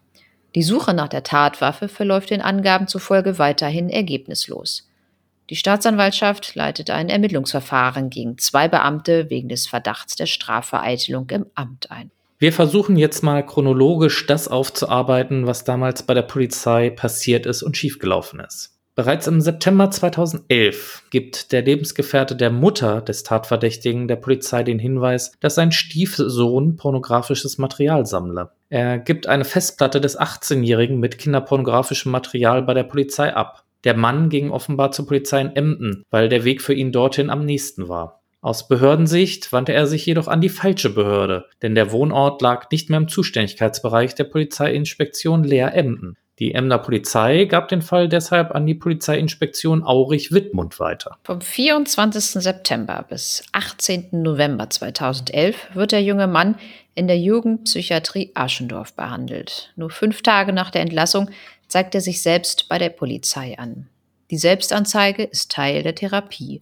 Die 0.55 0.63
Suche 0.63 0.95
nach 0.95 1.09
der 1.09 1.21
Tatwaffe 1.21 1.89
verläuft 1.89 2.31
den 2.31 2.41
Angaben 2.41 2.87
zufolge 2.87 3.37
weiterhin 3.37 3.91
ergebnislos. 3.91 4.89
Die 5.51 5.55
Staatsanwaltschaft 5.55 6.55
leitet 6.55 6.89
ein 6.89 7.09
Ermittlungsverfahren 7.09 8.09
gegen 8.09 8.39
zwei 8.39 8.67
Beamte 8.67 9.29
wegen 9.29 9.47
des 9.47 9.67
Verdachts 9.67 10.15
der 10.15 10.25
Strafvereitelung 10.25 11.29
im 11.29 11.45
Amt 11.53 11.91
ein. 11.91 12.09
Wir 12.39 12.51
versuchen 12.51 12.97
jetzt 12.97 13.23
mal 13.23 13.45
chronologisch 13.45 14.25
das 14.25 14.47
aufzuarbeiten, 14.47 15.47
was 15.47 15.63
damals 15.63 16.03
bei 16.03 16.13
der 16.13 16.23
Polizei 16.23 16.89
passiert 16.89 17.45
ist 17.45 17.63
und 17.63 17.77
schiefgelaufen 17.77 18.39
ist. 18.39 18.73
Bereits 18.95 19.25
im 19.25 19.41
September 19.41 19.89
2011 19.89 21.05
gibt 21.09 21.51
der 21.51 21.63
Lebensgefährte 21.63 22.35
der 22.35 22.51
Mutter 22.51 23.01
des 23.01 23.23
Tatverdächtigen 23.23 24.07
der 24.07 24.17
Polizei 24.17 24.61
den 24.61 24.77
Hinweis, 24.77 25.31
dass 25.39 25.55
sein 25.55 25.71
Stiefsohn 25.71 26.75
pornografisches 26.75 27.57
Material 27.57 28.05
sammle. 28.05 28.51
Er 28.69 28.99
gibt 28.99 29.25
eine 29.25 29.45
Festplatte 29.45 29.99
des 29.99 30.19
18-Jährigen 30.19 30.99
mit 30.99 31.17
kinderpornografischem 31.17 32.11
Material 32.11 32.61
bei 32.61 32.75
der 32.75 32.83
Polizei 32.83 33.33
ab. 33.33 33.63
Der 33.83 33.97
Mann 33.97 34.29
ging 34.29 34.51
offenbar 34.51 34.91
zur 34.91 35.07
Polizei 35.07 35.41
in 35.41 35.55
Emden, 35.55 36.03
weil 36.11 36.29
der 36.29 36.43
Weg 36.43 36.61
für 36.61 36.75
ihn 36.75 36.91
dorthin 36.91 37.31
am 37.31 37.45
nächsten 37.45 37.89
war. 37.89 38.22
Aus 38.43 38.67
Behördensicht 38.67 39.53
wandte 39.53 39.71
er 39.71 39.87
sich 39.87 40.05
jedoch 40.05 40.27
an 40.27 40.41
die 40.41 40.49
falsche 40.49 40.89
Behörde, 40.89 41.45
denn 41.61 41.75
der 41.75 41.93
Wohnort 41.93 42.41
lag 42.41 42.69
nicht 42.71 42.89
mehr 42.89 42.99
im 42.99 43.07
Zuständigkeitsbereich 43.07 44.15
der 44.15 44.25
Polizeiinspektion 44.25 45.45
Leer 45.45 45.73
Emden. 45.73 46.17
Die 46.39 46.53
Emder 46.53 46.79
Polizei 46.79 47.45
gab 47.45 47.69
den 47.69 47.81
Fall 47.81 48.09
deshalb 48.09 48.53
an 48.53 48.65
die 48.65 48.73
Polizeiinspektion 48.73 49.81
Aurich-Wittmund 49.81 50.77
weiter. 50.81 51.17
Vom 51.23 51.39
24. 51.39 52.43
September 52.43 53.05
bis 53.07 53.45
18. 53.53 54.09
November 54.11 54.69
2011 54.69 55.69
wird 55.73 55.93
der 55.93 56.03
junge 56.03 56.27
Mann 56.27 56.55
in 56.95 57.07
der 57.07 57.19
Jugendpsychiatrie 57.19 58.31
Aschendorf 58.33 58.93
behandelt. 58.93 59.71
Nur 59.77 59.89
fünf 59.89 60.21
Tage 60.21 60.51
nach 60.51 60.69
der 60.69 60.81
Entlassung 60.81 61.29
zeigt 61.69 61.95
er 61.95 62.01
sich 62.01 62.21
selbst 62.21 62.67
bei 62.67 62.77
der 62.77 62.89
Polizei 62.89 63.57
an. 63.57 63.87
Die 64.31 64.37
Selbstanzeige 64.37 65.23
ist 65.23 65.49
Teil 65.49 65.81
der 65.81 65.95
Therapie. 65.95 66.61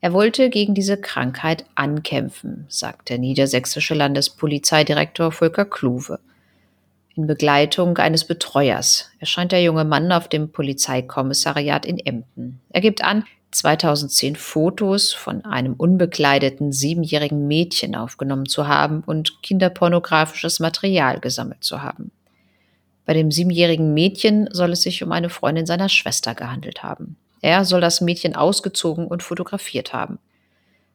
Er 0.00 0.12
wollte 0.12 0.48
gegen 0.48 0.74
diese 0.74 0.96
Krankheit 0.96 1.64
ankämpfen, 1.74 2.66
sagt 2.68 3.08
der 3.08 3.18
niedersächsische 3.18 3.94
Landespolizeidirektor 3.94 5.32
Volker 5.32 5.64
Kluwe. 5.64 6.20
In 7.16 7.26
Begleitung 7.26 7.98
eines 7.98 8.24
Betreuers 8.24 9.10
erscheint 9.18 9.50
der 9.50 9.62
junge 9.62 9.84
Mann 9.84 10.12
auf 10.12 10.28
dem 10.28 10.52
Polizeikommissariat 10.52 11.84
in 11.84 11.98
Emden. 11.98 12.60
Er 12.70 12.80
gibt 12.80 13.02
an, 13.02 13.24
2010 13.50 14.36
Fotos 14.36 15.12
von 15.12 15.44
einem 15.44 15.72
unbekleideten 15.72 16.70
siebenjährigen 16.70 17.48
Mädchen 17.48 17.96
aufgenommen 17.96 18.46
zu 18.46 18.68
haben 18.68 19.02
und 19.04 19.42
kinderpornografisches 19.42 20.60
Material 20.60 21.18
gesammelt 21.18 21.64
zu 21.64 21.82
haben. 21.82 22.12
Bei 23.04 23.14
dem 23.14 23.32
siebenjährigen 23.32 23.94
Mädchen 23.94 24.48
soll 24.52 24.72
es 24.72 24.82
sich 24.82 25.02
um 25.02 25.10
eine 25.10 25.30
Freundin 25.30 25.66
seiner 25.66 25.88
Schwester 25.88 26.34
gehandelt 26.34 26.82
haben. 26.82 27.16
Er 27.40 27.64
soll 27.64 27.80
das 27.80 28.00
Mädchen 28.00 28.34
ausgezogen 28.34 29.06
und 29.06 29.22
fotografiert 29.22 29.92
haben. 29.92 30.18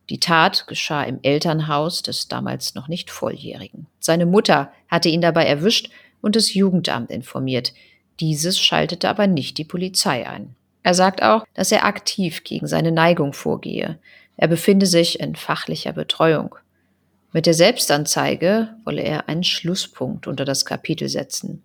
Die 0.09 0.19
Tat 0.19 0.67
geschah 0.67 1.03
im 1.03 1.19
Elternhaus 1.21 2.01
des 2.01 2.27
damals 2.27 2.75
noch 2.75 2.87
nicht 2.87 3.09
Volljährigen. 3.09 3.87
Seine 3.99 4.25
Mutter 4.25 4.71
hatte 4.89 5.09
ihn 5.09 5.21
dabei 5.21 5.45
erwischt 5.45 5.89
und 6.21 6.35
das 6.35 6.53
Jugendamt 6.53 7.09
informiert. 7.09 7.73
Dieses 8.19 8.59
schaltete 8.59 9.07
aber 9.09 9.27
nicht 9.27 9.57
die 9.57 9.63
Polizei 9.63 10.27
ein. 10.27 10.55
Er 10.83 10.93
sagt 10.93 11.23
auch, 11.23 11.45
dass 11.53 11.71
er 11.71 11.85
aktiv 11.85 12.43
gegen 12.43 12.67
seine 12.67 12.91
Neigung 12.91 13.31
vorgehe. 13.31 13.97
Er 14.35 14.47
befinde 14.49 14.85
sich 14.85 15.19
in 15.19 15.35
fachlicher 15.35 15.93
Betreuung. 15.93 16.55
Mit 17.31 17.45
der 17.45 17.53
Selbstanzeige 17.53 18.75
wolle 18.83 19.01
er 19.01 19.29
einen 19.29 19.43
Schlusspunkt 19.43 20.27
unter 20.27 20.43
das 20.45 20.65
Kapitel 20.65 21.07
setzen. 21.07 21.63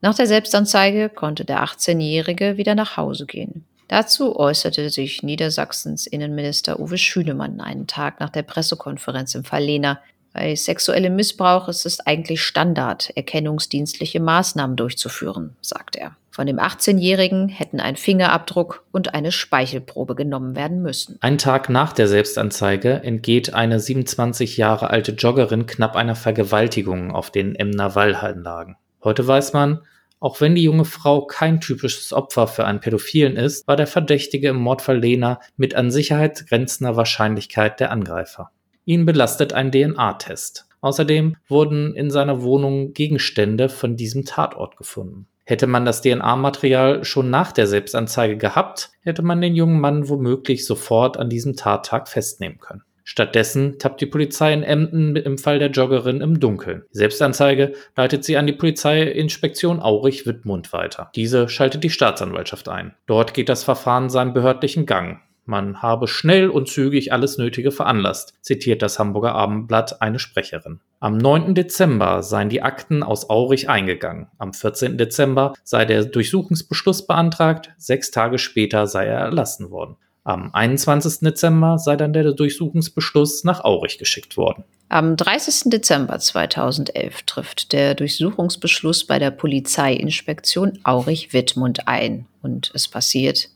Nach 0.00 0.14
der 0.14 0.26
Selbstanzeige 0.26 1.08
konnte 1.08 1.44
der 1.44 1.64
18-Jährige 1.64 2.56
wieder 2.56 2.74
nach 2.74 2.96
Hause 2.96 3.26
gehen. 3.26 3.64
Dazu 3.88 4.36
äußerte 4.36 4.90
sich 4.90 5.22
Niedersachsens 5.22 6.06
Innenminister 6.06 6.78
Uwe 6.78 6.98
Schünemann 6.98 7.60
einen 7.60 7.86
Tag 7.86 8.20
nach 8.20 8.30
der 8.30 8.42
Pressekonferenz 8.42 9.34
im 9.34 9.44
Fall 9.44 9.64
Lena. 9.64 10.00
Bei 10.34 10.54
sexuellem 10.54 11.16
Missbrauch 11.16 11.68
ist 11.68 11.86
es 11.86 12.00
eigentlich 12.00 12.42
Standard, 12.42 13.10
erkennungsdienstliche 13.16 14.20
Maßnahmen 14.20 14.76
durchzuführen, 14.76 15.56
sagt 15.62 15.96
er. 15.96 16.16
Von 16.30 16.46
dem 16.46 16.60
18-Jährigen 16.60 17.48
hätten 17.48 17.80
ein 17.80 17.96
Fingerabdruck 17.96 18.84
und 18.92 19.14
eine 19.14 19.32
Speichelprobe 19.32 20.14
genommen 20.14 20.54
werden 20.54 20.82
müssen. 20.82 21.16
Ein 21.20 21.38
Tag 21.38 21.68
nach 21.68 21.92
der 21.92 22.06
Selbstanzeige 22.06 23.02
entgeht 23.02 23.54
eine 23.54 23.80
27 23.80 24.56
Jahre 24.56 24.90
alte 24.90 25.12
Joggerin 25.12 25.66
knapp 25.66 25.96
einer 25.96 26.14
Vergewaltigung 26.14 27.10
auf 27.10 27.32
den 27.32 27.56
Emner 27.56 27.96
Wallhallenlagen. 27.96 28.76
Heute 29.02 29.26
weiß 29.26 29.52
man, 29.54 29.80
auch 30.20 30.40
wenn 30.40 30.54
die 30.54 30.62
junge 30.62 30.84
Frau 30.84 31.26
kein 31.26 31.60
typisches 31.60 32.12
Opfer 32.12 32.46
für 32.46 32.64
einen 32.64 32.80
Pädophilen 32.80 33.36
ist, 33.36 33.66
war 33.68 33.76
der 33.76 33.86
Verdächtige 33.86 34.48
im 34.48 34.56
Mordfall 34.56 34.98
Lena 34.98 35.40
mit 35.56 35.74
an 35.74 35.90
Sicherheit 35.90 36.46
grenzender 36.48 36.96
Wahrscheinlichkeit 36.96 37.78
der 37.80 37.92
Angreifer. 37.92 38.50
Ihn 38.84 39.06
belastet 39.06 39.52
ein 39.52 39.70
DNA-Test. 39.70 40.66
Außerdem 40.80 41.36
wurden 41.48 41.94
in 41.94 42.10
seiner 42.10 42.42
Wohnung 42.42 42.92
Gegenstände 42.94 43.68
von 43.68 43.96
diesem 43.96 44.24
Tatort 44.24 44.76
gefunden. 44.76 45.26
Hätte 45.44 45.66
man 45.66 45.84
das 45.84 46.02
DNA-Material 46.02 47.04
schon 47.04 47.30
nach 47.30 47.52
der 47.52 47.66
Selbstanzeige 47.66 48.36
gehabt, 48.36 48.90
hätte 49.00 49.22
man 49.22 49.40
den 49.40 49.54
jungen 49.54 49.80
Mann 49.80 50.08
womöglich 50.08 50.66
sofort 50.66 51.16
an 51.16 51.30
diesem 51.30 51.56
Tattag 51.56 52.08
festnehmen 52.08 52.58
können. 52.58 52.82
Stattdessen 53.10 53.78
tappt 53.78 54.02
die 54.02 54.06
Polizei 54.06 54.52
in 54.52 54.62
Emden 54.62 55.16
im 55.16 55.38
Fall 55.38 55.58
der 55.58 55.70
Joggerin 55.70 56.20
im 56.20 56.40
Dunkeln. 56.40 56.82
Selbstanzeige 56.90 57.72
leitet 57.96 58.22
sie 58.22 58.36
an 58.36 58.46
die 58.46 58.52
Polizeiinspektion 58.52 59.80
Aurich-Wittmund 59.80 60.74
weiter. 60.74 61.10
Diese 61.16 61.48
schaltet 61.48 61.82
die 61.84 61.88
Staatsanwaltschaft 61.88 62.68
ein. 62.68 62.94
Dort 63.06 63.32
geht 63.32 63.48
das 63.48 63.64
Verfahren 63.64 64.10
seinen 64.10 64.34
behördlichen 64.34 64.84
Gang. 64.84 65.22
Man 65.46 65.80
habe 65.80 66.06
schnell 66.06 66.50
und 66.50 66.68
zügig 66.68 67.10
alles 67.10 67.38
Nötige 67.38 67.70
veranlasst, 67.70 68.34
zitiert 68.42 68.82
das 68.82 68.98
Hamburger 68.98 69.34
Abendblatt 69.34 70.02
eine 70.02 70.18
Sprecherin. 70.18 70.80
Am 71.00 71.16
9. 71.16 71.54
Dezember 71.54 72.22
seien 72.22 72.50
die 72.50 72.60
Akten 72.60 73.02
aus 73.02 73.30
Aurich 73.30 73.70
eingegangen. 73.70 74.26
Am 74.36 74.52
14. 74.52 74.98
Dezember 74.98 75.54
sei 75.64 75.86
der 75.86 76.04
Durchsuchungsbeschluss 76.04 77.06
beantragt, 77.06 77.70
sechs 77.78 78.10
Tage 78.10 78.36
später 78.36 78.86
sei 78.86 79.06
er 79.06 79.20
erlassen 79.20 79.70
worden. 79.70 79.96
Am 80.24 80.50
21. 80.52 81.20
Dezember 81.20 81.78
sei 81.78 81.96
dann 81.96 82.12
der 82.12 82.32
Durchsuchungsbeschluss 82.32 83.44
nach 83.44 83.64
Aurich 83.64 83.98
geschickt 83.98 84.36
worden. 84.36 84.64
Am 84.90 85.16
30. 85.16 85.70
Dezember 85.70 86.18
2011 86.18 87.22
trifft 87.24 87.72
der 87.72 87.94
Durchsuchungsbeschluss 87.94 89.06
bei 89.06 89.18
der 89.18 89.30
Polizeiinspektion 89.30 90.78
Aurich-Wittmund 90.82 91.88
ein 91.88 92.26
und 92.42 92.70
es 92.74 92.88
passiert 92.88 93.50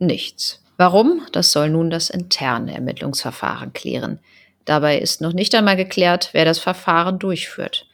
nichts. 0.00 0.60
Warum? 0.76 1.22
Das 1.30 1.52
soll 1.52 1.70
nun 1.70 1.90
das 1.90 2.10
interne 2.10 2.74
Ermittlungsverfahren 2.74 3.72
klären. 3.72 4.18
Dabei 4.64 4.98
ist 4.98 5.20
noch 5.20 5.32
nicht 5.32 5.54
einmal 5.54 5.76
geklärt, 5.76 6.30
wer 6.32 6.44
das 6.44 6.58
Verfahren 6.58 7.18
durchführt. 7.18 7.86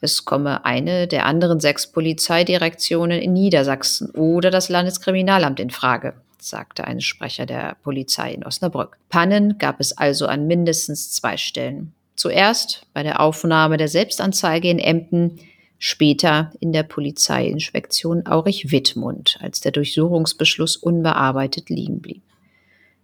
Es 0.00 0.26
komme 0.26 0.64
eine 0.66 1.06
der 1.06 1.24
anderen 1.24 1.60
sechs 1.60 1.86
Polizeidirektionen 1.86 3.20
in 3.20 3.32
Niedersachsen 3.32 4.10
oder 4.10 4.50
das 4.50 4.68
Landeskriminalamt 4.68 5.58
in 5.58 5.70
Frage, 5.70 6.14
sagte 6.48 6.86
ein 6.86 7.00
Sprecher 7.00 7.46
der 7.46 7.76
Polizei 7.82 8.32
in 8.32 8.44
Osnabrück. 8.44 8.98
Pannen 9.08 9.58
gab 9.58 9.80
es 9.80 9.96
also 9.96 10.26
an 10.26 10.46
mindestens 10.46 11.12
zwei 11.12 11.36
Stellen. 11.36 11.92
Zuerst 12.14 12.86
bei 12.94 13.02
der 13.02 13.20
Aufnahme 13.20 13.76
der 13.76 13.88
Selbstanzeige 13.88 14.70
in 14.70 14.78
Emden, 14.78 15.38
Später 15.78 16.52
in 16.60 16.72
der 16.72 16.84
Polizeiinspektion 16.84 18.26
Aurich-Wittmund, 18.26 19.38
als 19.40 19.60
der 19.60 19.72
Durchsuchungsbeschluss 19.72 20.76
unbearbeitet 20.76 21.68
liegen 21.68 22.00
blieb. 22.00 22.22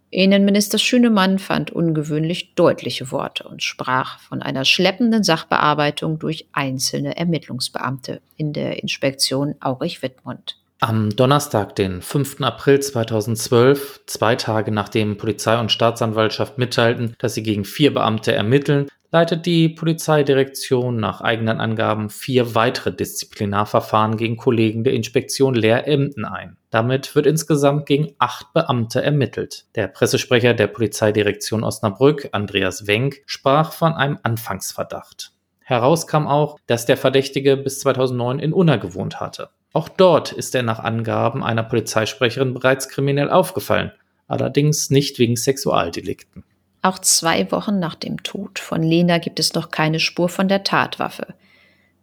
Innenminister 0.09 0.77
Schünemann 0.77 1.39
fand 1.39 1.71
ungewöhnlich 1.71 2.55
deutliche 2.55 3.11
Worte 3.11 3.47
und 3.47 3.63
sprach 3.63 4.19
von 4.19 4.41
einer 4.41 4.65
schleppenden 4.65 5.23
Sachbearbeitung 5.23 6.19
durch 6.19 6.47
einzelne 6.51 7.15
Ermittlungsbeamte 7.15 8.21
in 8.37 8.53
der 8.53 8.81
Inspektion 8.81 9.55
Aurich-Wittmund. 9.59 10.57
Am 10.83 11.15
Donnerstag, 11.15 11.77
den 11.77 12.01
5. 12.01 12.41
April 12.41 12.81
2012, 12.81 14.01
zwei 14.05 14.35
Tage 14.35 14.69
nachdem 14.69 15.15
Polizei 15.15 15.57
und 15.57 15.71
Staatsanwaltschaft 15.71 16.57
mitteilten, 16.57 17.15
dass 17.19 17.35
sie 17.35 17.41
gegen 17.41 17.63
vier 17.63 17.93
Beamte 17.93 18.33
ermitteln, 18.33 18.89
leitet 19.09 19.45
die 19.45 19.69
Polizeidirektion 19.69 20.97
nach 20.97 21.21
eigenen 21.21 21.61
Angaben 21.61 22.09
vier 22.09 22.53
weitere 22.53 22.93
Disziplinarverfahren 22.93 24.17
gegen 24.17 24.35
Kollegen 24.35 24.83
der 24.83 24.91
Inspektion 24.91 25.55
Leer-Emden 25.55 26.25
ein. 26.25 26.57
Damit 26.69 27.15
wird 27.15 27.27
insgesamt 27.27 27.85
gegen 27.85 28.13
acht 28.19 28.51
Beamte 28.51 29.01
ermittelt. 29.01 29.67
Der 29.75 29.87
Pressesprecher 29.87 30.53
der 30.53 30.67
Polizeidirektion 30.67 31.63
Osnabrück, 31.63 32.27
Andreas 32.33 32.87
Wenk, 32.87 33.21
sprach 33.25 33.71
von 33.71 33.93
einem 33.93 34.19
Anfangsverdacht. 34.23 35.31
Heraus 35.61 36.07
kam 36.07 36.27
auch, 36.27 36.59
dass 36.67 36.85
der 36.85 36.97
Verdächtige 36.97 37.55
bis 37.55 37.79
2009 37.79 38.39
in 38.39 38.51
Unna 38.51 38.75
gewohnt 38.75 39.21
hatte. 39.21 39.47
Auch 39.73 39.89
dort 39.89 40.31
ist 40.31 40.53
er 40.53 40.61
nach 40.61 40.79
Angaben 40.79 41.43
einer 41.43 41.63
Polizeisprecherin 41.63 42.53
bereits 42.53 42.89
kriminell 42.89 43.29
aufgefallen, 43.29 43.91
allerdings 44.27 44.91
nicht 44.91 45.17
wegen 45.17 45.35
Sexualdelikten. 45.35 46.43
Auch 46.83 46.99
zwei 46.99 47.51
Wochen 47.51 47.79
nach 47.79 47.95
dem 47.95 48.21
Tod 48.23 48.59
von 48.59 48.83
Lena 48.83 49.17
gibt 49.17 49.39
es 49.39 49.53
noch 49.53 49.71
keine 49.71 49.99
Spur 49.99 50.29
von 50.29 50.47
der 50.47 50.63
Tatwaffe. 50.63 51.33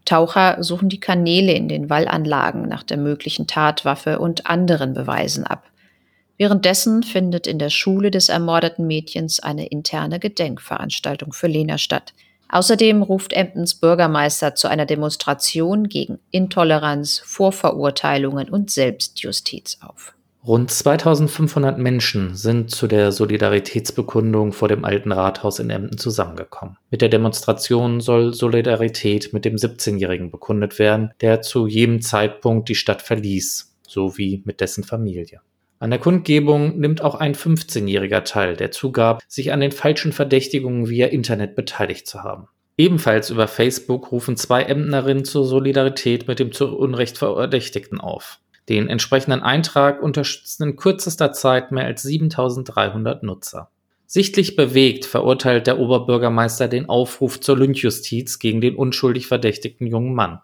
Taucher 0.04 0.62
suchen 0.62 0.88
die 0.88 0.98
Kanäle 0.98 1.52
in 1.52 1.68
den 1.68 1.90
Wallanlagen 1.90 2.62
nach 2.62 2.82
der 2.82 2.96
möglichen 2.96 3.46
Tatwaffe 3.46 4.18
und 4.18 4.46
anderen 4.46 4.94
Beweisen 4.94 5.44
ab. 5.44 5.70
Währenddessen 6.38 7.02
findet 7.02 7.46
in 7.46 7.58
der 7.58 7.68
Schule 7.68 8.10
des 8.10 8.30
ermordeten 8.30 8.86
Mädchens 8.86 9.40
eine 9.40 9.66
interne 9.66 10.18
Gedenkveranstaltung 10.18 11.34
für 11.34 11.46
Lena 11.46 11.76
statt. 11.76 12.14
Außerdem 12.50 13.02
ruft 13.02 13.32
Emdens 13.32 13.74
Bürgermeister 13.74 14.54
zu 14.54 14.68
einer 14.68 14.86
Demonstration 14.86 15.88
gegen 15.88 16.18
Intoleranz, 16.30 17.22
Vorverurteilungen 17.24 18.48
und 18.50 18.70
Selbstjustiz 18.70 19.78
auf. 19.80 20.14
Rund 20.44 20.70
2500 20.70 21.78
Menschen 21.78 22.34
sind 22.34 22.70
zu 22.70 22.86
der 22.86 23.12
Solidaritätsbekundung 23.12 24.52
vor 24.52 24.68
dem 24.68 24.86
alten 24.86 25.12
Rathaus 25.12 25.58
in 25.58 25.68
Emden 25.68 25.98
zusammengekommen. 25.98 26.78
Mit 26.90 27.02
der 27.02 27.10
Demonstration 27.10 28.00
soll 28.00 28.32
Solidarität 28.32 29.34
mit 29.34 29.44
dem 29.44 29.56
17-Jährigen 29.56 30.30
bekundet 30.30 30.78
werden, 30.78 31.12
der 31.20 31.42
zu 31.42 31.66
jedem 31.66 32.00
Zeitpunkt 32.00 32.70
die 32.70 32.74
Stadt 32.74 33.02
verließ, 33.02 33.76
sowie 33.86 34.42
mit 34.46 34.62
dessen 34.62 34.82
Familie. 34.82 35.42
An 35.80 35.88
der 35.88 35.98
Kundgebung 35.98 36.78
nimmt 36.78 37.00
auch 37.00 37.14
ein 37.14 37.34
15-Jähriger 37.34 38.22
teil, 38.22 38.54
der 38.54 38.70
zugab, 38.70 39.22
sich 39.26 39.50
an 39.50 39.60
den 39.60 39.72
falschen 39.72 40.12
Verdächtigungen 40.12 40.90
via 40.90 41.06
Internet 41.06 41.56
beteiligt 41.56 42.06
zu 42.06 42.22
haben. 42.22 42.48
Ebenfalls 42.76 43.30
über 43.30 43.48
Facebook 43.48 44.12
rufen 44.12 44.36
zwei 44.36 44.62
Emdnerinnen 44.64 45.24
zur 45.24 45.46
Solidarität 45.46 46.28
mit 46.28 46.38
dem 46.38 46.52
zu 46.52 46.76
Unrecht 46.76 47.16
Verdächtigten 47.16 47.98
auf. 47.98 48.40
Den 48.68 48.88
entsprechenden 48.88 49.40
Eintrag 49.40 50.02
unterstützen 50.02 50.64
in 50.64 50.76
kürzester 50.76 51.32
Zeit 51.32 51.72
mehr 51.72 51.86
als 51.86 52.02
7300 52.02 53.22
Nutzer. 53.22 53.70
Sichtlich 54.06 54.56
bewegt 54.56 55.06
verurteilt 55.06 55.66
der 55.66 55.78
Oberbürgermeister 55.78 56.68
den 56.68 56.90
Aufruf 56.90 57.40
zur 57.40 57.56
Lynchjustiz 57.56 58.38
gegen 58.38 58.60
den 58.60 58.76
unschuldig 58.76 59.28
verdächtigten 59.28 59.86
jungen 59.86 60.14
Mann. 60.14 60.40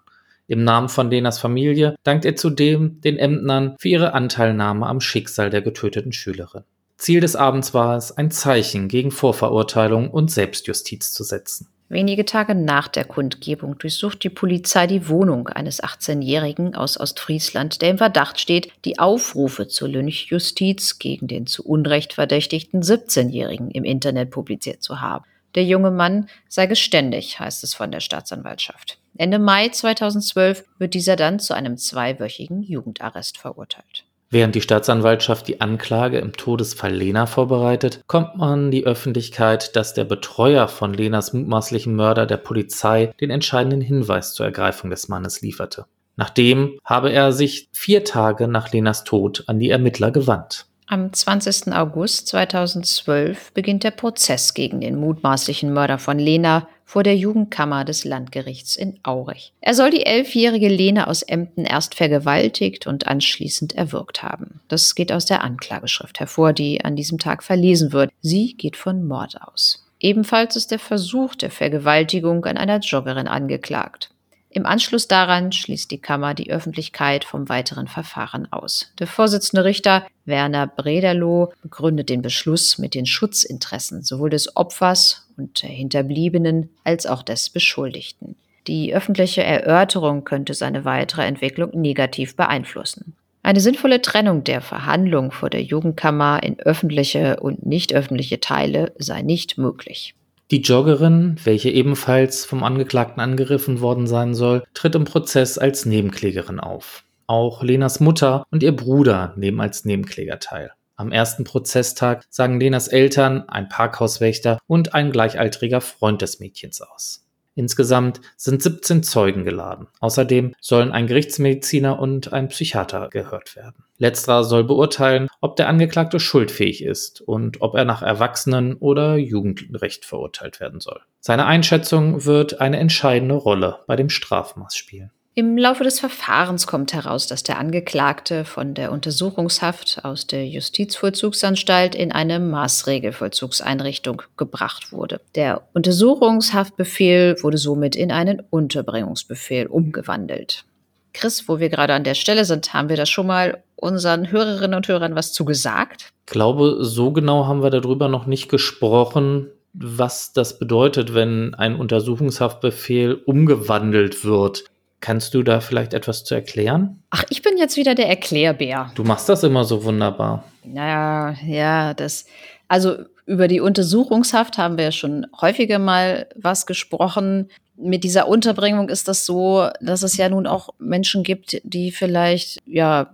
Im 0.49 0.63
Namen 0.63 0.89
von 0.89 1.11
Lenas 1.11 1.41
Familie 1.41 1.97
dankt 2.05 2.25
er 2.25 2.37
zudem 2.37 3.01
den 3.01 3.19
Ämtnern 3.19 3.75
für 3.81 3.89
ihre 3.89 4.15
Anteilnahme 4.15 4.87
am 4.87 5.01
Schicksal 5.01 5.51
der 5.51 5.63
getöteten 5.63 6.13
Schülerin. 6.13 6.63
Ziel 6.97 7.21
des 7.21 7.37
Abends 7.37 7.75
war 7.75 7.97
es, 7.97 8.17
ein 8.17 8.31
Zeichen 8.31 8.89
gegen 8.89 9.11
Vorverurteilung 9.11 10.11
und 10.11 10.31
Selbstjustiz 10.31 11.13
zu 11.13 11.25
setzen. 11.25 11.69
Wenige 11.89 12.25
Tage 12.25 12.55
nach 12.55 12.89
der 12.89 13.05
Kundgebung 13.05 13.79
durchsucht 13.79 14.25
die 14.25 14.31
Polizei 14.31 14.89
die 14.89 15.09
Wohnung 15.09 15.47
eines 15.49 15.83
18-Jährigen 15.83 16.75
aus 16.75 16.99
Ostfriesland, 16.99 17.81
der 17.81 17.91
im 17.91 17.99
Verdacht 17.99 18.41
steht, 18.41 18.73
die 18.85 18.99
Aufrufe 18.99 19.69
zur 19.69 19.89
Lynchjustiz 19.89 20.99
gegen 20.99 21.29
den 21.29 21.47
zu 21.47 21.65
Unrecht 21.65 22.13
verdächtigten 22.13 22.83
17-Jährigen 22.83 23.71
im 23.71 23.85
Internet 23.85 24.31
publiziert 24.31 24.83
zu 24.83 25.01
haben. 25.01 25.25
Der 25.57 25.65
junge 25.65 25.91
Mann 25.91 26.29
sei 26.49 26.67
geständig, 26.67 27.41
heißt 27.41 27.65
es 27.65 27.75
von 27.75 27.91
der 27.91 28.01
Staatsanwaltschaft. 28.01 28.99
Ende 29.17 29.39
Mai 29.39 29.71
2012 29.71 30.65
wird 30.79 30.95
dieser 30.95 31.17
dann 31.17 31.41
zu 31.41 31.55
einem 31.55 31.79
zweiwöchigen 31.79 32.63
Jugendarrest 32.63 33.39
verurteilt. 33.39 34.05
Während 34.29 34.55
die 34.55 34.61
Staatsanwaltschaft 34.61 35.49
die 35.49 35.61
Anklage 35.61 36.19
im 36.19 36.33
Todesfall 36.33 36.93
Lena 36.93 37.27
vorbereitet, 37.27 38.03
kommt 38.07 38.37
man 38.37 38.71
die 38.71 38.85
Öffentlichkeit, 38.85 39.77
dass 39.77 39.95
der 39.95 40.05
Betreuer 40.05 40.69
von 40.69 40.93
Lenas 40.93 41.33
mutmaßlichen 41.33 41.95
Mörder 41.95 42.27
der 42.27 42.37
Polizei 42.37 43.15
den 43.21 43.31
entscheidenden 43.31 43.81
Hinweis 43.81 44.35
zur 44.35 44.47
Ergreifung 44.47 44.91
des 44.91 45.09
Mannes 45.09 45.43
lieferte. 45.43 45.87
Nachdem 46.17 46.79
habe 46.85 47.13
er 47.13 47.33
sich 47.33 47.69
vier 47.73 48.05
Tage 48.05 48.49
nach 48.49 48.73
Lenas 48.73 49.05
Tod 49.05 49.45
an 49.47 49.59
die 49.59 49.71
Ermittler 49.71 50.11
gewandt. 50.11 50.67
Am 50.89 51.13
20. 51.13 51.73
August 51.73 52.29
2012 52.29 53.53
beginnt 53.53 53.83
der 53.83 53.91
Prozess 53.91 54.55
gegen 54.55 54.81
den 54.81 54.95
mutmaßlichen 54.95 55.73
Mörder 55.73 55.99
von 55.99 56.17
Lena 56.17 56.69
vor 56.85 57.03
der 57.03 57.17
Jugendkammer 57.17 57.85
des 57.85 58.05
Landgerichts 58.05 58.77
in 58.77 59.01
Aurich. 59.03 59.53
Er 59.61 59.75
soll 59.75 59.91
die 59.91 60.07
elfjährige 60.07 60.69
Lena 60.69 61.09
aus 61.09 61.23
Emden 61.23 61.65
erst 61.65 61.97
vergewaltigt 61.97 62.87
und 62.87 63.09
anschließend 63.09 63.75
erwürgt 63.75 64.23
haben. 64.23 64.61
Das 64.69 64.95
geht 64.95 65.11
aus 65.11 65.27
der 65.27 65.43
Anklageschrift 65.43 66.21
hervor, 66.21 66.53
die 66.53 66.85
an 66.85 66.95
diesem 66.95 67.19
Tag 67.19 67.43
verlesen 67.43 67.93
wird. 67.93 68.13
Sie 68.23 68.55
geht 68.55 68.77
von 68.77 69.05
Mord 69.05 69.43
aus. 69.43 69.85
Ebenfalls 69.99 70.55
ist 70.55 70.71
der 70.71 70.79
Versuch 70.79 71.35
der 71.35 71.51
Vergewaltigung 71.51 72.45
an 72.45 72.57
einer 72.57 72.79
Joggerin 72.79 73.27
angeklagt. 73.27 74.11
Im 74.57 74.65
Anschluss 74.65 75.07
daran 75.07 75.53
schließt 75.53 75.91
die 75.91 76.01
Kammer 76.01 76.33
die 76.33 76.51
Öffentlichkeit 76.51 77.27
vom 77.27 77.51
weiteren 77.51 77.89
Verfahren 77.89 78.51
aus. 78.51 78.91
Der 78.99 79.07
Vorsitzende 79.07 79.67
Richter 79.67 80.07
Werner 80.25 80.67
Brederloh 80.67 81.53
begründet 81.61 82.09
den 82.09 82.23
Beschluss 82.23 82.79
mit 82.79 82.95
den 82.95 83.05
Schutzinteressen 83.05 84.03
sowohl 84.03 84.31
des 84.31 84.57
Opfers 84.57 85.29
und 85.37 85.63
der 85.63 85.69
Hinterbliebenen 85.69 86.71
als 86.85 87.05
auch 87.05 87.23
des 87.23 87.51
Beschuldigten. 87.51 88.35
Die 88.67 88.95
öffentliche 88.95 89.43
Erörterung 89.43 90.25
könnte 90.25 90.55
seine 90.55 90.87
weitere 90.87 91.27
Entwicklung 91.27 91.79
negativ 91.79 92.35
beeinflussen. 92.35 93.15
Eine 93.43 93.61
sinnvolle 93.61 94.01
Trennung 94.01 94.43
der 94.43 94.63
Verhandlung 94.63 95.33
vor 95.33 95.51
der 95.51 95.65
Jugendkammer 95.65 96.43
in 96.43 96.59
öffentliche 96.61 97.41
und 97.41 97.67
nicht 97.67 97.93
öffentliche 97.95 98.41
Teile 98.41 98.95
sei 98.97 99.21
nicht 99.21 99.59
möglich. 99.59 100.15
Die 100.53 100.61
Joggerin, 100.61 101.41
welche 101.43 101.71
ebenfalls 101.71 102.45
vom 102.45 102.63
Angeklagten 102.63 103.21
angegriffen 103.21 103.81
worden 103.81 104.07
sein 104.07 104.33
soll, 104.33 104.63
tritt 104.75 104.95
im 104.95 105.05
Prozess 105.05 105.59
als 105.59 105.87
Nebenklägerin 105.87 106.61
auf. 106.61 107.03
Auch 107.27 107.65
Lenas 107.65 107.99
Mutter 107.99 108.45
und 108.53 108.63
ihr 108.63 108.75
Bruder 108.75 109.35
nehmen 109.37 109.61
als 109.61 109.85
Nebenkläger 109.85 110.39
teil. 110.39 110.71
Am 110.95 111.11
ersten 111.11 111.43
Prozesstag 111.43 112.25
sagen 112.31 112.61
Lenas 112.61 112.87
Eltern, 112.87 113.49
ein 113.49 113.69
Parkhauswächter 113.69 114.61
und 114.69 114.95
ein 114.95 115.11
gleichaltriger 115.11 115.81
Freund 115.81 116.23
des 116.23 116.39
Mädchens 116.39 116.81
aus. 116.81 117.26
Insgesamt 117.57 118.21
sind 118.37 118.63
17 118.63 119.03
Zeugen 119.03 119.45
geladen. 119.45 119.89
Außerdem 120.01 120.55
sollen 120.61 120.93
ein 120.93 121.07
Gerichtsmediziner 121.07 121.99
und 121.99 122.33
ein 122.33 122.49
Psychiater 122.49 123.09
gehört 123.09 123.57
werden. 123.57 123.83
Letzterer 123.97 124.45
soll 124.45 124.63
beurteilen, 124.63 125.29
ob 125.41 125.57
der 125.57 125.69
Angeklagte 125.69 126.21
schuldfähig 126.21 126.85
ist 126.85 127.23
und 127.23 127.63
ob 127.63 127.75
er 127.75 127.87
nach 127.87 128.03
Erwachsenen- 128.03 128.75
oder 128.75 129.17
Jugendrecht 129.17 130.05
verurteilt 130.05 130.61
werden 130.61 130.81
soll. 130.81 131.01
Seine 131.21 131.47
Einschätzung 131.47 132.27
wird 132.27 132.61
eine 132.61 132.79
entscheidende 132.79 133.35
Rolle 133.35 133.81
bei 133.87 133.97
dem 133.97 134.11
Strafmaß 134.11 134.77
spielen. 134.77 135.11
Im 135.39 135.59
Laufe 135.59 135.85
des 135.85 136.01
Verfahrens 136.01 136.67
kommt 136.67 136.95
heraus, 136.95 137.27
dass 137.27 137.43
der 137.43 137.59
Angeklagte 137.59 138.47
von 138.47 138.73
der 138.73 138.91
Untersuchungshaft 138.91 140.01
aus 140.03 140.27
der 140.27 140.49
Justizvollzugsanstalt 140.49 141.95
in 141.95 142.11
eine 142.11 142.41
Maßregelvollzugseinrichtung 142.41 144.23
gebracht 144.39 144.93
wurde. 144.93 145.21
Der 145.35 145.69
Untersuchungshaftbefehl 145.75 147.37
wurde 147.43 147.59
somit 147.59 147.97
in 147.97 148.13
einen 148.13 148.41
Unterbringungsbefehl 148.49 149.67
umgewandelt. 149.67 150.65
Chris, 151.13 151.47
wo 151.51 151.59
wir 151.59 151.69
gerade 151.69 151.93
an 151.93 152.05
der 152.05 152.15
Stelle 152.15 152.47
sind, 152.47 152.73
haben 152.73 152.89
wir 152.89 152.97
da 152.97 153.05
schon 153.05 153.27
mal 153.27 153.63
unseren 153.75 154.31
Hörerinnen 154.31 154.75
und 154.75 154.89
Hörern 154.89 155.17
was 155.17 155.35
zugesagt? 155.35 156.09
Ich 156.25 156.33
glaube, 156.33 156.79
so 156.81 157.13
genau 157.13 157.45
haben 157.45 157.63
wir 157.63 157.69
darüber 157.69 158.09
noch 158.09 158.25
nicht 158.25 158.49
gesprochen, 158.49 159.49
was 159.75 160.33
das 160.33 160.59
bedeutet, 160.59 161.13
wenn 161.13 161.55
ein 161.55 161.77
Untersuchungshaftbefehl 161.77 163.21
umgewandelt 163.27 164.25
wird. 164.25 164.65
Kannst 165.01 165.35
du 165.35 165.43
da 165.43 165.61
vielleicht 165.61 165.95
etwas 165.95 166.25
zu 166.25 166.35
erklären? 166.35 167.03
Ach, 167.11 167.25
ich 167.29 167.43
bin 167.43 167.59
jetzt 167.59 167.77
wieder 167.77 167.95
der 167.95 168.09
Erklärbär. 168.09 168.91
Du 168.95 169.05
machst 169.05 169.29
das 169.29 169.43
immer 169.43 169.65
so 169.65 169.85
wunderbar. 169.85 170.45
Naja, 170.65 171.37
ja, 171.47 171.95
das. 171.95 172.25
Also 172.69 172.97
über 173.27 173.49
die 173.49 173.61
Untersuchungshaft 173.61 174.57
haben 174.57 174.79
wir 174.79 174.85
ja 174.85 174.93
schon 174.93 175.27
häufiger 175.41 175.79
mal 175.79 176.29
was 176.35 176.65
gesprochen. 176.67 177.51
Mit 177.77 178.05
dieser 178.05 178.29
Unterbringung 178.29 178.89
ist 178.89 179.09
das 179.09 179.27
so, 179.27 179.69
dass 179.81 180.03
es 180.03 180.17
ja 180.17 180.29
nun 180.29 180.47
auch 180.47 180.71
Menschen 180.79 181.23
gibt, 181.23 181.61
die 181.63 181.93
vielleicht 181.93 182.59
ja 182.67 183.11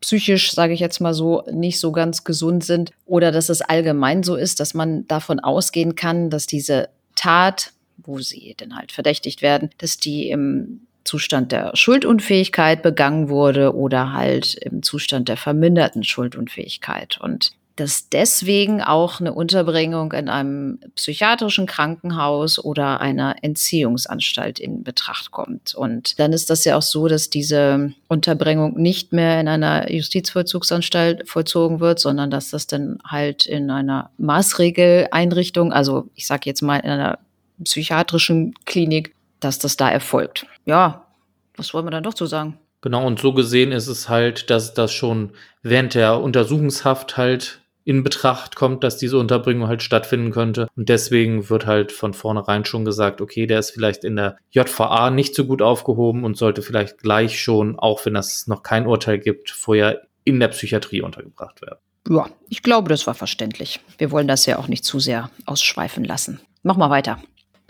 psychisch, 0.00 0.52
sage 0.52 0.72
ich 0.72 0.80
jetzt 0.80 1.00
mal 1.00 1.14
so, 1.14 1.44
nicht 1.50 1.78
so 1.78 1.92
ganz 1.92 2.24
gesund 2.24 2.64
sind 2.64 2.90
oder 3.06 3.30
dass 3.30 3.48
es 3.48 3.62
allgemein 3.62 4.22
so 4.22 4.34
ist, 4.34 4.58
dass 4.58 4.74
man 4.74 5.06
davon 5.06 5.38
ausgehen 5.38 5.94
kann, 5.94 6.28
dass 6.28 6.46
diese 6.46 6.88
Tat, 7.14 7.72
wo 7.98 8.18
sie 8.18 8.56
denn 8.58 8.74
halt 8.74 8.90
verdächtigt 8.90 9.42
werden, 9.42 9.70
dass 9.78 9.98
die 9.98 10.28
im 10.28 10.86
Zustand 11.04 11.52
der 11.52 11.72
Schuldunfähigkeit 11.74 12.82
begangen 12.82 13.28
wurde 13.28 13.74
oder 13.74 14.12
halt 14.12 14.54
im 14.54 14.82
Zustand 14.82 15.28
der 15.28 15.36
verminderten 15.36 16.04
Schuldunfähigkeit. 16.04 17.18
Und 17.20 17.52
dass 17.76 18.08
deswegen 18.10 18.82
auch 18.82 19.20
eine 19.20 19.32
Unterbringung 19.32 20.12
in 20.12 20.28
einem 20.28 20.78
psychiatrischen 20.94 21.66
Krankenhaus 21.66 22.62
oder 22.62 23.00
einer 23.00 23.36
Entziehungsanstalt 23.42 24.58
in 24.58 24.82
Betracht 24.84 25.30
kommt. 25.30 25.74
Und 25.74 26.18
dann 26.18 26.32
ist 26.32 26.50
das 26.50 26.64
ja 26.64 26.76
auch 26.76 26.82
so, 26.82 27.08
dass 27.08 27.30
diese 27.30 27.92
Unterbringung 28.08 28.74
nicht 28.80 29.12
mehr 29.12 29.40
in 29.40 29.48
einer 29.48 29.90
Justizvollzugsanstalt 29.90 31.28
vollzogen 31.28 31.80
wird, 31.80 31.98
sondern 31.98 32.30
dass 32.30 32.50
das 32.50 32.66
dann 32.66 32.98
halt 33.06 33.46
in 33.46 33.70
einer 33.70 34.10
Maßregeleinrichtung, 34.18 35.72
also 35.72 36.08
ich 36.14 36.26
sage 36.26 36.42
jetzt 36.44 36.62
mal 36.62 36.78
in 36.78 36.90
einer 36.90 37.18
psychiatrischen 37.64 38.54
Klinik 38.66 39.14
dass 39.44 39.58
das 39.58 39.76
da 39.76 39.90
erfolgt. 39.90 40.46
Ja, 40.64 41.06
was 41.56 41.74
wollen 41.74 41.86
wir 41.86 41.90
dann 41.90 42.02
doch 42.02 42.14
zu 42.14 42.26
sagen? 42.26 42.58
Genau, 42.80 43.06
und 43.06 43.20
so 43.20 43.32
gesehen 43.32 43.70
ist 43.70 43.86
es 43.86 44.08
halt, 44.08 44.50
dass 44.50 44.74
das 44.74 44.92
schon 44.92 45.32
während 45.62 45.94
der 45.94 46.20
Untersuchungshaft 46.20 47.16
halt 47.16 47.60
in 47.84 48.02
Betracht 48.02 48.56
kommt, 48.56 48.84
dass 48.84 48.96
diese 48.96 49.18
Unterbringung 49.18 49.68
halt 49.68 49.82
stattfinden 49.82 50.30
könnte. 50.30 50.68
Und 50.76 50.88
deswegen 50.88 51.48
wird 51.50 51.66
halt 51.66 51.92
von 51.92 52.14
vornherein 52.14 52.64
schon 52.64 52.84
gesagt, 52.84 53.20
okay, 53.20 53.46
der 53.46 53.58
ist 53.58 53.70
vielleicht 53.70 54.04
in 54.04 54.16
der 54.16 54.36
JVA 54.50 55.10
nicht 55.10 55.34
so 55.34 55.44
gut 55.44 55.62
aufgehoben 55.62 56.24
und 56.24 56.36
sollte 56.36 56.62
vielleicht 56.62 56.98
gleich 56.98 57.40
schon, 57.40 57.78
auch 57.78 58.04
wenn 58.06 58.16
es 58.16 58.46
noch 58.46 58.62
kein 58.62 58.86
Urteil 58.86 59.18
gibt, 59.18 59.50
vorher 59.50 60.02
in 60.24 60.38
der 60.38 60.48
Psychiatrie 60.48 61.02
untergebracht 61.02 61.60
werden. 61.62 61.78
Ja, 62.08 62.28
ich 62.48 62.62
glaube, 62.62 62.88
das 62.88 63.06
war 63.06 63.14
verständlich. 63.14 63.80
Wir 63.98 64.10
wollen 64.10 64.28
das 64.28 64.46
ja 64.46 64.58
auch 64.58 64.68
nicht 64.68 64.84
zu 64.84 64.98
sehr 64.98 65.30
ausschweifen 65.46 66.04
lassen. 66.04 66.40
Mach 66.62 66.76
mal 66.76 66.90
weiter. 66.90 67.18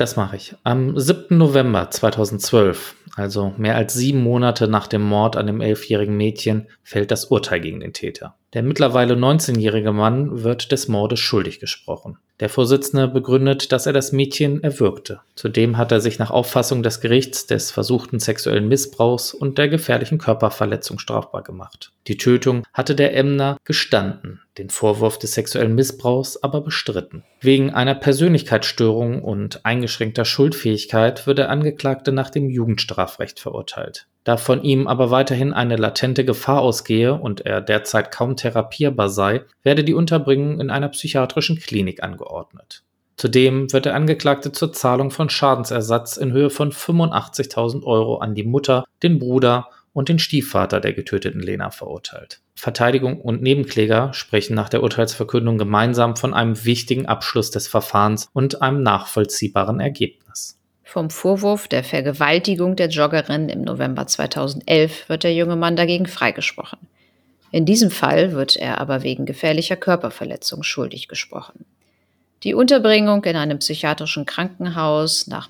Das 0.02 0.16
mache 0.16 0.34
ich. 0.34 0.56
Am 0.64 0.98
7. 0.98 1.38
November 1.38 1.88
2012, 1.88 2.96
also 3.14 3.54
mehr 3.56 3.76
als 3.76 3.94
sieben 3.94 4.20
Monate 4.20 4.66
nach 4.66 4.88
dem 4.88 5.02
Mord 5.02 5.36
an 5.36 5.46
dem 5.46 5.60
elfjährigen 5.60 6.16
Mädchen, 6.16 6.66
fällt 6.82 7.12
das 7.12 7.26
Urteil 7.26 7.60
gegen 7.60 7.78
den 7.78 7.92
Täter. 7.92 8.34
Der 8.54 8.62
mittlerweile 8.62 9.14
19-jährige 9.14 9.92
Mann 9.92 10.42
wird 10.44 10.72
des 10.72 10.86
Mordes 10.86 11.20
schuldig 11.20 11.58
gesprochen. 11.58 12.18
Der 12.38 12.50
Vorsitzende 12.50 13.08
begründet, 13.08 13.72
dass 13.72 13.86
er 13.86 13.94
das 13.94 14.12
Mädchen 14.12 14.62
erwürgte. 14.62 15.20
Zudem 15.36 15.78
hat 15.78 15.90
er 15.90 16.02
sich 16.02 16.18
nach 16.18 16.30
Auffassung 16.30 16.82
des 16.82 17.00
Gerichts 17.00 17.46
des 17.46 17.70
versuchten 17.70 18.18
sexuellen 18.18 18.68
Missbrauchs 18.68 19.32
und 19.32 19.56
der 19.56 19.68
gefährlichen 19.68 20.18
Körperverletzung 20.18 20.98
strafbar 20.98 21.42
gemacht. 21.42 21.92
Die 22.08 22.18
Tötung 22.18 22.64
hatte 22.74 22.94
der 22.94 23.16
Emner 23.16 23.56
gestanden, 23.64 24.40
den 24.58 24.68
Vorwurf 24.68 25.18
des 25.18 25.32
sexuellen 25.32 25.74
Missbrauchs 25.74 26.42
aber 26.42 26.60
bestritten. 26.60 27.24
Wegen 27.40 27.70
einer 27.70 27.94
Persönlichkeitsstörung 27.94 29.22
und 29.22 29.64
eingeschränkter 29.64 30.26
Schuldfähigkeit 30.26 31.26
wird 31.26 31.38
der 31.38 31.48
Angeklagte 31.48 32.12
nach 32.12 32.28
dem 32.28 32.50
Jugendstrafrecht 32.50 33.40
verurteilt. 33.40 34.08
Da 34.24 34.36
von 34.36 34.62
ihm 34.62 34.86
aber 34.86 35.10
weiterhin 35.10 35.52
eine 35.52 35.76
latente 35.76 36.24
Gefahr 36.24 36.60
ausgehe 36.60 37.14
und 37.14 37.40
er 37.40 37.60
derzeit 37.60 38.12
kaum 38.12 38.36
therapierbar 38.36 39.08
sei, 39.08 39.42
werde 39.62 39.82
die 39.82 39.94
Unterbringung 39.94 40.60
in 40.60 40.70
einer 40.70 40.88
psychiatrischen 40.90 41.58
Klinik 41.58 42.02
angeordnet. 42.02 42.84
Zudem 43.16 43.72
wird 43.72 43.84
der 43.84 43.94
Angeklagte 43.94 44.52
zur 44.52 44.72
Zahlung 44.72 45.10
von 45.10 45.28
Schadensersatz 45.28 46.16
in 46.16 46.32
Höhe 46.32 46.50
von 46.50 46.72
85.000 46.72 47.84
Euro 47.84 48.18
an 48.18 48.34
die 48.34 48.44
Mutter, 48.44 48.84
den 49.02 49.18
Bruder 49.18 49.68
und 49.92 50.08
den 50.08 50.18
Stiefvater 50.18 50.80
der 50.80 50.92
getöteten 50.92 51.40
Lena 51.40 51.70
verurteilt. 51.70 52.40
Verteidigung 52.54 53.20
und 53.20 53.42
Nebenkläger 53.42 54.12
sprechen 54.14 54.54
nach 54.54 54.68
der 54.68 54.82
Urteilsverkündung 54.82 55.58
gemeinsam 55.58 56.16
von 56.16 56.32
einem 56.32 56.64
wichtigen 56.64 57.06
Abschluss 57.06 57.50
des 57.50 57.68
Verfahrens 57.68 58.28
und 58.32 58.62
einem 58.62 58.82
nachvollziehbaren 58.82 59.80
Ergebnis. 59.80 60.58
Vom 60.92 61.08
Vorwurf 61.08 61.68
der 61.68 61.84
Vergewaltigung 61.84 62.76
der 62.76 62.90
Joggerin 62.90 63.48
im 63.48 63.62
November 63.62 64.06
2011 64.06 65.08
wird 65.08 65.22
der 65.24 65.32
junge 65.32 65.56
Mann 65.56 65.74
dagegen 65.74 66.04
freigesprochen. 66.04 66.80
In 67.50 67.64
diesem 67.64 67.90
Fall 67.90 68.32
wird 68.32 68.56
er 68.56 68.78
aber 68.78 69.02
wegen 69.02 69.24
gefährlicher 69.24 69.76
Körperverletzung 69.76 70.62
schuldig 70.62 71.08
gesprochen. 71.08 71.64
Die 72.42 72.52
Unterbringung 72.52 73.24
in 73.24 73.36
einem 73.36 73.60
psychiatrischen 73.60 74.26
Krankenhaus 74.26 75.28
nach 75.28 75.48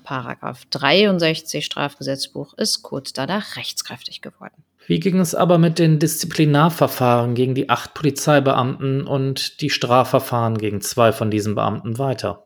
63 0.69 1.65
Strafgesetzbuch 1.65 2.53
ist 2.53 2.81
kurz 2.81 3.11
danach 3.11 3.57
rechtskräftig 3.57 4.21
geworden. 4.21 4.63
Wie 4.87 5.01
ging 5.01 5.19
es 5.19 5.35
aber 5.35 5.57
mit 5.57 5.77
den 5.77 5.99
Disziplinarverfahren 5.99 7.35
gegen 7.35 7.53
die 7.53 7.67
acht 7.67 7.93
Polizeibeamten 7.93 9.05
und 9.05 9.59
die 9.59 9.69
Strafverfahren 9.69 10.57
gegen 10.57 10.79
zwei 10.79 11.11
von 11.11 11.29
diesen 11.29 11.53
Beamten 11.53 11.97
weiter? 11.97 12.45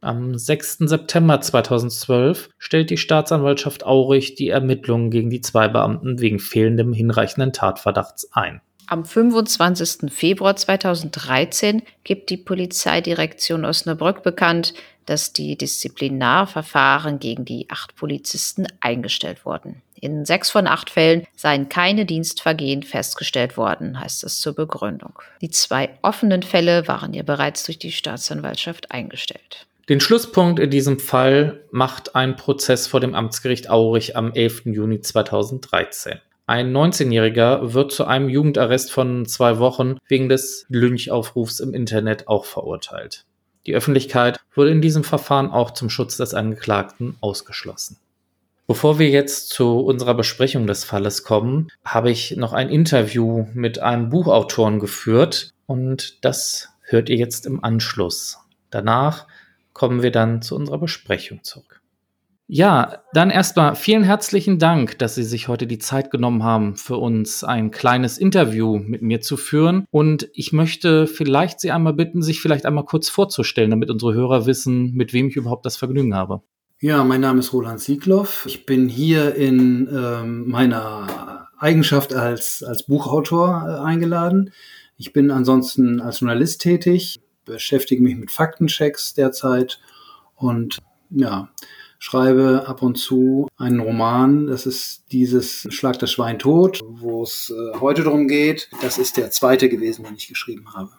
Am 0.00 0.38
6. 0.38 0.78
September 0.80 1.40
2012 1.40 2.50
stellt 2.56 2.90
die 2.90 2.96
Staatsanwaltschaft 2.96 3.84
Aurich 3.84 4.36
die 4.36 4.48
Ermittlungen 4.48 5.10
gegen 5.10 5.28
die 5.28 5.40
zwei 5.40 5.66
Beamten 5.66 6.20
wegen 6.20 6.38
fehlendem 6.38 6.92
hinreichenden 6.92 7.52
Tatverdachts 7.52 8.32
ein. 8.32 8.60
Am 8.86 9.04
25. 9.04 10.10
Februar 10.10 10.54
2013 10.56 11.82
gibt 12.04 12.30
die 12.30 12.36
Polizeidirektion 12.36 13.64
Osnabrück 13.64 14.22
bekannt, 14.22 14.72
dass 15.04 15.32
die 15.32 15.58
Disziplinarverfahren 15.58 17.18
gegen 17.18 17.44
die 17.44 17.68
acht 17.68 17.96
Polizisten 17.96 18.66
eingestellt 18.80 19.44
wurden. 19.44 19.82
In 20.00 20.24
sechs 20.24 20.48
von 20.48 20.66
acht 20.66 20.90
Fällen 20.90 21.26
seien 21.34 21.68
keine 21.68 22.06
Dienstvergehen 22.06 22.82
festgestellt 22.82 23.56
worden, 23.56 24.00
heißt 24.00 24.22
es 24.24 24.40
zur 24.40 24.54
Begründung. 24.54 25.18
Die 25.40 25.50
zwei 25.50 25.90
offenen 26.02 26.42
Fälle 26.42 26.86
waren 26.86 27.14
ja 27.14 27.24
bereits 27.24 27.64
durch 27.64 27.78
die 27.78 27.92
Staatsanwaltschaft 27.92 28.92
eingestellt. 28.92 29.67
Den 29.88 30.00
Schlusspunkt 30.00 30.60
in 30.60 30.68
diesem 30.68 30.98
Fall 30.98 31.64
macht 31.70 32.14
ein 32.14 32.36
Prozess 32.36 32.86
vor 32.86 33.00
dem 33.00 33.14
Amtsgericht 33.14 33.70
Aurich 33.70 34.16
am 34.16 34.32
11. 34.32 34.66
Juni 34.66 35.00
2013. 35.00 36.18
Ein 36.46 36.76
19-Jähriger 36.76 37.72
wird 37.72 37.92
zu 37.92 38.04
einem 38.04 38.28
Jugendarrest 38.28 38.92
von 38.92 39.24
zwei 39.24 39.58
Wochen 39.58 39.96
wegen 40.06 40.28
des 40.28 40.66
Lynchaufrufs 40.68 41.60
im 41.60 41.72
Internet 41.72 42.28
auch 42.28 42.44
verurteilt. 42.44 43.24
Die 43.66 43.74
Öffentlichkeit 43.74 44.38
wurde 44.54 44.70
in 44.70 44.82
diesem 44.82 45.04
Verfahren 45.04 45.50
auch 45.50 45.70
zum 45.70 45.88
Schutz 45.88 46.18
des 46.18 46.34
Angeklagten 46.34 47.16
ausgeschlossen. 47.22 47.96
Bevor 48.66 48.98
wir 48.98 49.08
jetzt 49.08 49.48
zu 49.48 49.80
unserer 49.80 50.14
Besprechung 50.14 50.66
des 50.66 50.84
Falles 50.84 51.22
kommen, 51.22 51.68
habe 51.82 52.10
ich 52.10 52.36
noch 52.36 52.52
ein 52.52 52.68
Interview 52.68 53.46
mit 53.54 53.78
einem 53.78 54.10
Buchautoren 54.10 54.80
geführt 54.80 55.54
und 55.64 56.22
das 56.22 56.68
hört 56.82 57.08
ihr 57.08 57.16
jetzt 57.16 57.46
im 57.46 57.64
Anschluss. 57.64 58.38
Danach 58.70 59.26
kommen 59.78 60.02
wir 60.02 60.10
dann 60.10 60.42
zu 60.42 60.56
unserer 60.56 60.78
Besprechung 60.78 61.44
zurück. 61.44 61.80
Ja, 62.50 63.02
dann 63.12 63.30
erstmal 63.30 63.76
vielen 63.76 64.02
herzlichen 64.02 64.58
Dank, 64.58 64.98
dass 64.98 65.14
Sie 65.14 65.22
sich 65.22 65.48
heute 65.48 65.66
die 65.66 65.78
Zeit 65.78 66.10
genommen 66.10 66.42
haben, 66.42 66.76
für 66.76 66.96
uns 66.96 67.44
ein 67.44 67.70
kleines 67.70 68.18
Interview 68.18 68.78
mit 68.78 69.02
mir 69.02 69.20
zu 69.20 69.36
führen. 69.36 69.84
Und 69.90 70.28
ich 70.32 70.52
möchte 70.52 71.06
vielleicht 71.06 71.60
Sie 71.60 71.70
einmal 71.70 71.92
bitten, 71.92 72.22
sich 72.22 72.40
vielleicht 72.40 72.66
einmal 72.66 72.86
kurz 72.86 73.08
vorzustellen, 73.08 73.70
damit 73.70 73.90
unsere 73.90 74.14
Hörer 74.14 74.46
wissen, 74.46 74.94
mit 74.94 75.12
wem 75.12 75.28
ich 75.28 75.36
überhaupt 75.36 75.64
das 75.64 75.76
Vergnügen 75.76 76.14
habe. 76.14 76.40
Ja, 76.80 77.04
mein 77.04 77.20
Name 77.20 77.40
ist 77.40 77.52
Roland 77.52 77.80
Siegloff. 77.80 78.46
Ich 78.46 78.64
bin 78.64 78.88
hier 78.88 79.34
in 79.34 79.88
ähm, 79.92 80.48
meiner 80.48 81.48
Eigenschaft 81.58 82.14
als, 82.14 82.62
als 82.62 82.84
Buchautor 82.84 83.66
äh, 83.68 83.84
eingeladen. 83.84 84.52
Ich 84.96 85.12
bin 85.12 85.30
ansonsten 85.30 86.00
als 86.00 86.20
Journalist 86.20 86.62
tätig, 86.62 87.20
beschäftige 87.48 88.02
mich 88.02 88.16
mit 88.16 88.30
Faktenchecks 88.30 89.14
derzeit 89.14 89.80
und 90.36 90.78
ja, 91.10 91.48
schreibe 91.98 92.64
ab 92.66 92.82
und 92.82 92.96
zu 92.96 93.48
einen 93.56 93.80
Roman. 93.80 94.46
Das 94.46 94.66
ist 94.66 95.04
dieses 95.10 95.66
Schlag 95.70 95.98
das 95.98 96.12
Schwein 96.12 96.38
tot, 96.38 96.80
wo 96.84 97.22
es 97.22 97.50
äh, 97.50 97.78
heute 97.80 98.04
darum 98.04 98.28
geht. 98.28 98.70
Das 98.82 98.98
ist 98.98 99.16
der 99.16 99.30
zweite 99.30 99.68
gewesen, 99.68 100.04
den 100.04 100.14
ich 100.14 100.28
geschrieben 100.28 100.74
habe. 100.74 100.90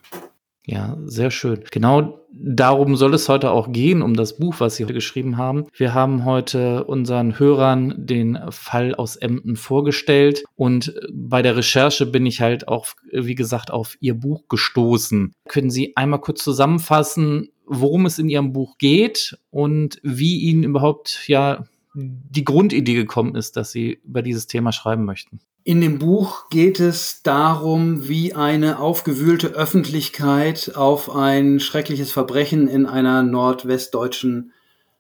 Ja, 0.66 0.98
sehr 1.06 1.32
schön. 1.32 1.64
Genau 1.72 2.20
darum 2.32 2.96
soll 2.96 3.14
es 3.14 3.28
heute 3.28 3.52
auch 3.52 3.72
gehen, 3.72 4.02
um 4.02 4.14
das 4.14 4.38
Buch, 4.38 4.56
was 4.60 4.76
Sie 4.76 4.84
heute 4.84 4.94
geschrieben 4.94 5.38
haben. 5.38 5.66
Wir 5.76 5.94
haben 5.94 6.26
heute 6.26 6.84
unseren 6.84 7.40
Hörern 7.40 7.94
den 7.98 8.38
Fall 8.50 8.96
aus 8.96 9.16
Emden 9.16 9.56
vorgestellt 9.56 10.44
und 10.56 10.94
bei 11.12 11.42
der 11.42 11.56
Recherche 11.56 12.06
bin 12.06 12.26
ich 12.26 12.42
halt 12.42 12.68
auch, 12.68 12.88
wie 13.12 13.36
gesagt, 13.36 13.72
auf 13.72 13.98
Ihr 14.00 14.14
Buch 14.14 14.48
gestoßen. 14.48 15.34
Können 15.48 15.70
Sie 15.70 15.96
einmal 15.96 16.22
kurz 16.22 16.44
zusammenfassen, 16.44 17.50
worum 17.66 18.06
es 18.06 18.20
in 18.20 18.30
Ihrem 18.30 18.54
Buch 18.54 18.78
geht 18.78 19.38
und 19.50 20.00
wie 20.04 20.40
Ihnen 20.40 20.64
überhaupt 20.64 21.28
ja 21.28 21.66
die 21.96 22.46
Grundidee 22.46 22.94
gekommen 22.94 23.36
ist, 23.36 23.58
dass 23.58 23.72
Sie 23.72 24.00
über 24.04 24.22
dieses 24.22 24.48
Thema 24.48 24.72
schreiben 24.72 25.06
möchten. 25.06 25.40
In 25.64 25.82
dem 25.82 26.00
Buch 26.00 26.50
geht 26.50 26.80
es 26.80 27.22
darum, 27.22 28.08
wie 28.08 28.34
eine 28.34 28.80
aufgewühlte 28.80 29.50
Öffentlichkeit 29.50 30.74
auf 30.76 31.14
ein 31.14 31.60
schreckliches 31.60 32.12
Verbrechen 32.12 32.68
in 32.68 32.86
einer 32.86 33.24
nordwestdeutschen 33.24 34.54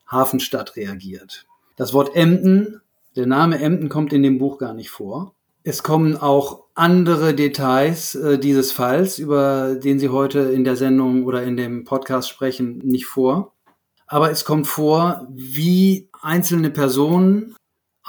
Hafenstadt 0.05 0.75
reagiert. 0.75 1.45
Das 1.75 1.93
Wort 1.93 2.15
Emden, 2.15 2.81
der 3.15 3.25
Name 3.25 3.59
Emden 3.59 3.89
kommt 3.89 4.11
in 4.11 4.21
dem 4.21 4.37
Buch 4.37 4.57
gar 4.57 4.73
nicht 4.73 4.89
vor. 4.89 5.33
Es 5.63 5.81
kommen 5.81 6.17
auch 6.17 6.65
andere 6.73 7.33
Details 7.33 8.15
äh, 8.15 8.37
dieses 8.37 8.71
Falls, 8.71 9.19
über 9.19 9.75
den 9.75 9.99
Sie 9.99 10.09
heute 10.09 10.39
in 10.39 10.63
der 10.63 10.75
Sendung 10.75 11.25
oder 11.25 11.43
in 11.43 11.57
dem 11.57 11.83
Podcast 11.83 12.29
sprechen, 12.29 12.79
nicht 12.79 13.05
vor. 13.05 13.53
Aber 14.07 14.31
es 14.31 14.45
kommt 14.45 14.67
vor, 14.67 15.27
wie 15.29 16.09
einzelne 16.21 16.69
Personen 16.69 17.55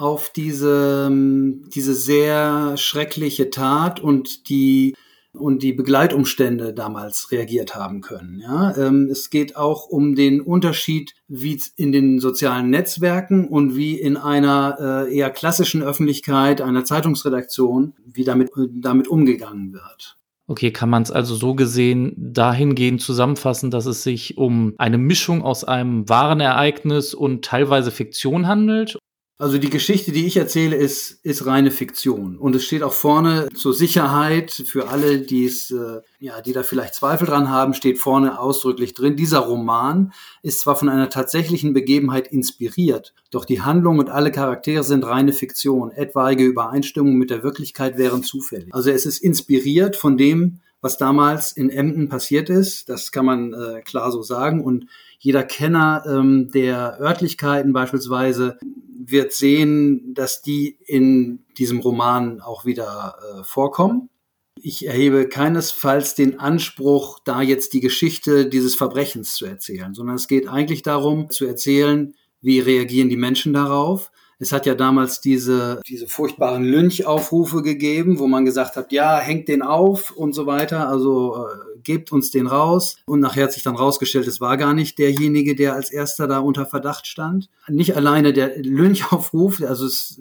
auf 0.00 0.30
diese, 0.34 1.06
ähm, 1.08 1.68
diese 1.74 1.94
sehr 1.94 2.76
schreckliche 2.76 3.50
Tat 3.50 4.00
und 4.00 4.48
die 4.48 4.94
und 5.32 5.62
die 5.62 5.72
Begleitumstände 5.72 6.74
damals 6.74 7.30
reagiert 7.30 7.76
haben 7.76 8.00
können. 8.00 8.40
Ja, 8.40 8.76
ähm, 8.76 9.08
es 9.10 9.30
geht 9.30 9.56
auch 9.56 9.86
um 9.86 10.16
den 10.16 10.40
Unterschied, 10.40 11.14
wie 11.28 11.60
in 11.76 11.92
den 11.92 12.18
sozialen 12.18 12.68
Netzwerken 12.70 13.46
und 13.46 13.76
wie 13.76 13.94
in 13.94 14.16
einer 14.16 15.06
äh, 15.06 15.16
eher 15.16 15.30
klassischen 15.30 15.84
Öffentlichkeit, 15.84 16.60
einer 16.60 16.84
Zeitungsredaktion, 16.84 17.94
wie 18.04 18.24
damit, 18.24 18.50
damit 18.72 19.06
umgegangen 19.06 19.72
wird. 19.72 20.16
Okay, 20.48 20.72
kann 20.72 20.90
man 20.90 21.04
es 21.04 21.12
also 21.12 21.36
so 21.36 21.54
gesehen 21.54 22.12
dahingehend 22.16 23.00
zusammenfassen, 23.00 23.70
dass 23.70 23.86
es 23.86 24.02
sich 24.02 24.36
um 24.36 24.74
eine 24.78 24.98
Mischung 24.98 25.42
aus 25.42 25.62
einem 25.62 26.08
wahren 26.08 26.40
Ereignis 26.40 27.14
und 27.14 27.44
teilweise 27.44 27.92
Fiktion 27.92 28.48
handelt? 28.48 28.98
Also 29.40 29.56
die 29.56 29.70
Geschichte, 29.70 30.12
die 30.12 30.26
ich 30.26 30.36
erzähle, 30.36 30.76
ist, 30.76 31.12
ist 31.24 31.46
reine 31.46 31.70
Fiktion. 31.70 32.36
Und 32.36 32.54
es 32.54 32.66
steht 32.66 32.82
auch 32.82 32.92
vorne 32.92 33.48
zur 33.54 33.72
Sicherheit 33.72 34.52
für 34.52 34.88
alle, 34.88 35.20
die 35.20 35.46
es, 35.46 35.70
äh, 35.70 36.02
ja, 36.18 36.42
die 36.42 36.52
da 36.52 36.62
vielleicht 36.62 36.94
Zweifel 36.94 37.26
dran 37.26 37.48
haben, 37.48 37.72
steht 37.72 37.98
vorne 37.98 38.38
ausdrücklich 38.38 38.92
drin. 38.92 39.16
Dieser 39.16 39.38
Roman 39.38 40.12
ist 40.42 40.60
zwar 40.60 40.76
von 40.76 40.90
einer 40.90 41.08
tatsächlichen 41.08 41.72
Begebenheit 41.72 42.28
inspiriert, 42.28 43.14
doch 43.30 43.46
die 43.46 43.62
Handlung 43.62 43.98
und 43.98 44.10
alle 44.10 44.30
Charaktere 44.30 44.84
sind 44.84 45.06
reine 45.06 45.32
Fiktion. 45.32 45.90
Etwaige 45.90 46.44
Übereinstimmungen 46.44 47.18
mit 47.18 47.30
der 47.30 47.42
Wirklichkeit 47.42 47.96
wären 47.96 48.22
zufällig. 48.22 48.74
Also 48.74 48.90
es 48.90 49.06
ist 49.06 49.22
inspiriert 49.22 49.96
von 49.96 50.18
dem, 50.18 50.60
was 50.82 50.98
damals 50.98 51.52
in 51.52 51.70
Emden 51.70 52.08
passiert 52.10 52.50
ist. 52.50 52.88
Das 52.90 53.10
kann 53.12 53.24
man 53.24 53.54
äh, 53.54 53.80
klar 53.82 54.12
so 54.12 54.22
sagen. 54.22 54.62
Und 54.62 54.86
jeder 55.20 55.44
Kenner 55.44 56.02
ähm, 56.06 56.50
der 56.50 56.98
Örtlichkeiten 56.98 57.74
beispielsweise 57.74 58.58
wird 58.98 59.32
sehen, 59.32 60.14
dass 60.14 60.40
die 60.40 60.78
in 60.86 61.44
diesem 61.58 61.80
Roman 61.80 62.40
auch 62.40 62.64
wieder 62.64 63.16
äh, 63.20 63.44
vorkommen. 63.44 64.08
Ich 64.56 64.86
erhebe 64.86 65.28
keinesfalls 65.28 66.14
den 66.14 66.40
Anspruch, 66.40 67.18
da 67.24 67.42
jetzt 67.42 67.74
die 67.74 67.80
Geschichte 67.80 68.48
dieses 68.48 68.74
Verbrechens 68.74 69.34
zu 69.34 69.44
erzählen, 69.44 69.94
sondern 69.94 70.16
es 70.16 70.26
geht 70.26 70.48
eigentlich 70.48 70.82
darum 70.82 71.30
zu 71.30 71.46
erzählen, 71.46 72.14
wie 72.40 72.60
reagieren 72.60 73.10
die 73.10 73.16
Menschen 73.16 73.52
darauf, 73.52 74.10
es 74.40 74.52
hat 74.52 74.64
ja 74.64 74.74
damals 74.74 75.20
diese, 75.20 75.80
diese 75.86 76.08
furchtbaren 76.08 76.64
Lynchaufrufe 76.64 77.62
gegeben, 77.62 78.18
wo 78.18 78.26
man 78.26 78.46
gesagt 78.46 78.76
hat, 78.76 78.90
ja, 78.90 79.18
hängt 79.18 79.48
den 79.48 79.60
auf 79.60 80.10
und 80.10 80.34
so 80.34 80.46
weiter, 80.46 80.88
also 80.88 81.46
äh, 81.46 81.78
gebt 81.82 82.10
uns 82.10 82.30
den 82.30 82.46
raus. 82.46 82.96
Und 83.04 83.20
nachher 83.20 83.44
hat 83.44 83.52
sich 83.52 83.62
dann 83.62 83.76
rausgestellt, 83.76 84.26
es 84.26 84.40
war 84.40 84.56
gar 84.56 84.72
nicht 84.72 84.98
derjenige, 84.98 85.54
der 85.54 85.74
als 85.74 85.92
erster 85.92 86.26
da 86.26 86.38
unter 86.38 86.64
Verdacht 86.64 87.06
stand. 87.06 87.50
Nicht 87.68 87.96
alleine 87.96 88.32
der 88.32 88.56
Lynchaufruf, 88.58 89.62
also 89.62 89.84
es 89.84 90.20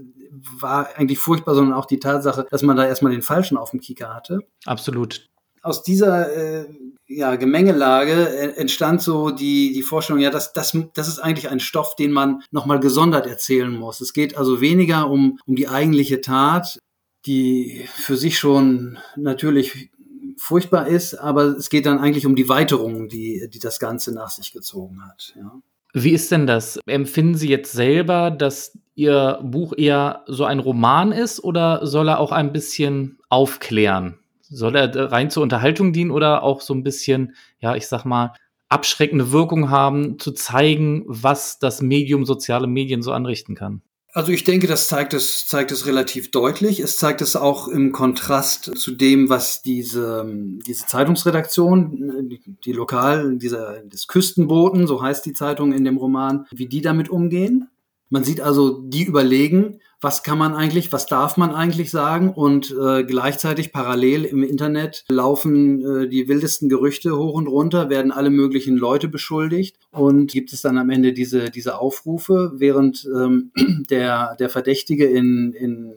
war 0.60 0.90
eigentlich 0.96 1.20
furchtbar, 1.20 1.56
sondern 1.56 1.74
auch 1.74 1.86
die 1.86 2.00
Tatsache, 2.00 2.46
dass 2.52 2.62
man 2.62 2.76
da 2.76 2.86
erstmal 2.86 3.14
den 3.14 3.22
Falschen 3.22 3.58
auf 3.58 3.72
dem 3.72 3.80
Kieker 3.80 4.14
hatte. 4.14 4.42
Absolut 4.66 5.30
aus 5.62 5.84
dieser 5.84 6.36
äh, 6.36 6.66
ja, 7.08 7.36
Gemengelage 7.36 8.56
entstand 8.56 9.02
so 9.02 9.32
die, 9.32 9.74
die 9.74 9.82
Vorstellung, 9.82 10.22
ja, 10.22 10.30
das, 10.30 10.54
das, 10.54 10.78
das 10.94 11.08
ist 11.08 11.20
eigentlich 11.20 11.50
ein 11.50 11.60
Stoff, 11.60 11.96
den 11.96 12.12
man 12.12 12.44
nochmal 12.52 12.80
gesondert 12.80 13.26
erzählen 13.26 13.72
muss. 13.72 14.00
Es 14.02 14.14
geht 14.14 14.38
also 14.38 14.62
weniger 14.62 15.10
um, 15.10 15.40
um 15.46 15.56
die 15.56 15.68
eigentliche 15.68 16.22
Tat, 16.22 16.80
die 17.26 17.86
für 17.94 18.16
sich 18.16 18.38
schon 18.38 19.00
natürlich 19.16 19.90
furchtbar 20.38 20.88
ist, 20.88 21.16
aber 21.16 21.58
es 21.58 21.70
geht 21.70 21.86
dann 21.86 22.00
eigentlich 22.00 22.26
um 22.26 22.36
die 22.36 22.48
Weiterung, 22.48 23.10
die, 23.10 23.50
die 23.52 23.60
das 23.60 23.80
Ganze 23.80 24.14
nach 24.14 24.30
sich 24.30 24.52
gezogen 24.52 25.04
hat. 25.06 25.34
Ja. 25.36 25.60
Wie 25.94 26.12
ist 26.12 26.32
denn 26.32 26.46
das? 26.46 26.80
Empfinden 26.86 27.36
Sie 27.36 27.50
jetzt 27.50 27.72
selber, 27.72 28.32
dass 28.32 28.78
Ihr 28.94 29.40
Buch 29.44 29.74
eher 29.76 30.24
so 30.28 30.46
ein 30.46 30.60
Roman 30.60 31.12
ist 31.12 31.44
oder 31.44 31.86
soll 31.88 32.10
er 32.10 32.20
auch 32.20 32.32
ein 32.32 32.54
bisschen 32.54 33.18
aufklären? 33.30 34.19
Soll 34.50 34.76
er 34.76 35.12
rein 35.12 35.30
zur 35.30 35.44
Unterhaltung 35.44 35.94
dienen 35.94 36.12
oder 36.12 36.44
auch 36.44 36.62
so 36.62 36.74
ein 36.74 36.84
bisschen, 36.84 37.36
ja, 37.60 37.76
ich 37.76 37.88
sag 37.88 38.04
mal, 38.04 38.34
abschreckende 38.68 39.32
Wirkung 39.32 39.70
haben, 39.70 40.20
zu 40.20 40.32
zeigen, 40.32 41.04
was 41.08 41.60
das 41.60 41.82
Medium 41.82 42.26
soziale 42.26 42.68
Medien 42.68 43.02
so 43.02 43.12
anrichten 43.12 43.56
kann? 43.56 43.82
Also 44.12 44.32
ich 44.32 44.44
denke, 44.44 44.66
das 44.66 44.88
zeigt 44.88 45.14
es, 45.14 45.48
zeigt 45.48 45.72
es 45.72 45.86
relativ 45.86 46.32
deutlich. 46.32 46.80
Es 46.80 46.98
zeigt 46.98 47.22
es 47.22 47.36
auch 47.36 47.68
im 47.68 47.92
Kontrast 47.92 48.76
zu 48.76 48.92
dem, 48.92 49.30
was 49.30 49.62
diese, 49.62 50.26
diese 50.66 50.88
Zeitungsredaktion, 50.88 52.28
die, 52.28 52.42
die 52.66 52.72
Lokal, 52.72 53.38
dieser, 53.38 53.82
des 53.84 54.08
Küstenboten, 54.08 54.88
so 54.88 55.02
heißt 55.02 55.26
die 55.26 55.34
Zeitung 55.34 55.74
in 55.74 55.84
dem 55.84 55.98
Roman, 55.98 56.48
wie 56.52 56.68
die 56.68 56.82
damit 56.82 57.10
umgehen. 57.10 57.70
Man 58.10 58.24
sieht 58.24 58.42
also, 58.42 58.82
die 58.82 59.04
überlegen, 59.04 59.80
was 60.02 60.24
kann 60.24 60.38
man 60.38 60.54
eigentlich, 60.54 60.92
was 60.94 61.06
darf 61.08 61.36
man 61.38 61.54
eigentlich 61.54 61.92
sagen 61.92 62.30
und 62.30 62.72
äh, 62.72 63.04
gleichzeitig 63.04 63.74
parallel 63.74 64.24
im 64.24 64.44
Internet 64.44 65.04
laufen 65.10 65.84
äh, 65.84 66.08
die 66.08 66.28
wildesten 66.28 66.70
Gerüchte 66.70 67.18
hoch 67.18 67.34
und 67.34 67.48
runter, 67.48 67.90
werden 67.90 68.12
alle 68.12 68.30
möglichen 68.30 68.78
Leute 68.78 69.10
beschuldigt 69.10 69.78
und 69.92 70.32
gibt 70.32 70.54
es 70.54 70.62
dann 70.62 70.78
am 70.78 70.90
Ende 70.90 71.12
diese, 71.14 71.50
diese 71.50 71.80
Aufrufe, 71.80 72.54
während 72.56 73.06
ähm, 73.14 73.52
der, 73.90 74.36
der 74.38 74.50
Verdächtige 74.50 75.06
in, 75.06 75.54
in, 75.54 75.94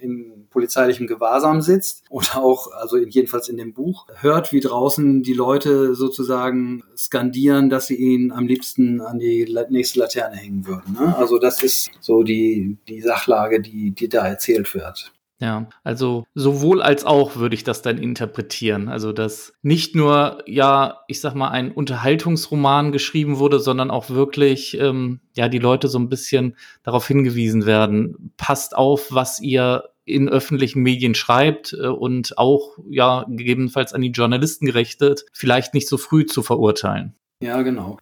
in 0.00 0.35
polizeilichem 0.56 1.06
Gewahrsam 1.06 1.60
sitzt 1.60 2.02
oder 2.08 2.38
auch, 2.38 2.72
also 2.72 2.96
jedenfalls 2.96 3.50
in 3.50 3.58
dem 3.58 3.74
Buch, 3.74 4.06
hört, 4.14 4.52
wie 4.52 4.60
draußen 4.60 5.22
die 5.22 5.34
Leute 5.34 5.94
sozusagen 5.94 6.82
skandieren, 6.96 7.68
dass 7.68 7.88
sie 7.88 7.96
ihn 7.96 8.32
am 8.32 8.46
liebsten 8.46 9.02
an 9.02 9.18
die 9.18 9.54
nächste 9.68 9.98
Laterne 9.98 10.36
hängen 10.36 10.66
würden. 10.66 10.94
Ne? 10.98 11.14
Also 11.18 11.38
das 11.38 11.62
ist 11.62 11.90
so 12.00 12.22
die, 12.22 12.78
die 12.88 13.02
Sachlage, 13.02 13.60
die, 13.60 13.90
die 13.90 14.08
da 14.08 14.26
erzählt 14.26 14.74
wird. 14.74 15.12
Ja, 15.38 15.68
also 15.84 16.24
sowohl 16.34 16.80
als 16.80 17.04
auch 17.04 17.36
würde 17.36 17.54
ich 17.54 17.62
das 17.62 17.82
dann 17.82 17.98
interpretieren. 17.98 18.88
Also, 18.88 19.12
dass 19.12 19.52
nicht 19.60 19.94
nur, 19.94 20.42
ja, 20.46 21.00
ich 21.08 21.20
sag 21.20 21.34
mal, 21.34 21.50
ein 21.50 21.72
Unterhaltungsroman 21.72 22.90
geschrieben 22.90 23.38
wurde, 23.38 23.60
sondern 23.60 23.90
auch 23.90 24.08
wirklich, 24.08 24.80
ähm, 24.80 25.20
ja, 25.34 25.50
die 25.50 25.58
Leute 25.58 25.88
so 25.88 25.98
ein 25.98 26.08
bisschen 26.08 26.56
darauf 26.84 27.06
hingewiesen 27.06 27.66
werden. 27.66 28.32
Passt 28.38 28.74
auf, 28.74 29.12
was 29.12 29.38
ihr 29.40 29.84
in 30.06 30.28
öffentlichen 30.28 30.82
Medien 30.82 31.14
schreibt 31.14 31.74
äh, 31.74 31.88
und 31.88 32.38
auch 32.38 32.78
ja 32.88 33.26
gegebenenfalls 33.28 33.92
an 33.92 34.00
die 34.00 34.10
Journalisten 34.10 34.64
gerichtet, 34.64 35.26
vielleicht 35.32 35.74
nicht 35.74 35.88
so 35.88 35.98
früh 35.98 36.24
zu 36.24 36.42
verurteilen. 36.42 37.14
Ja, 37.40 37.60
genau. 37.62 37.98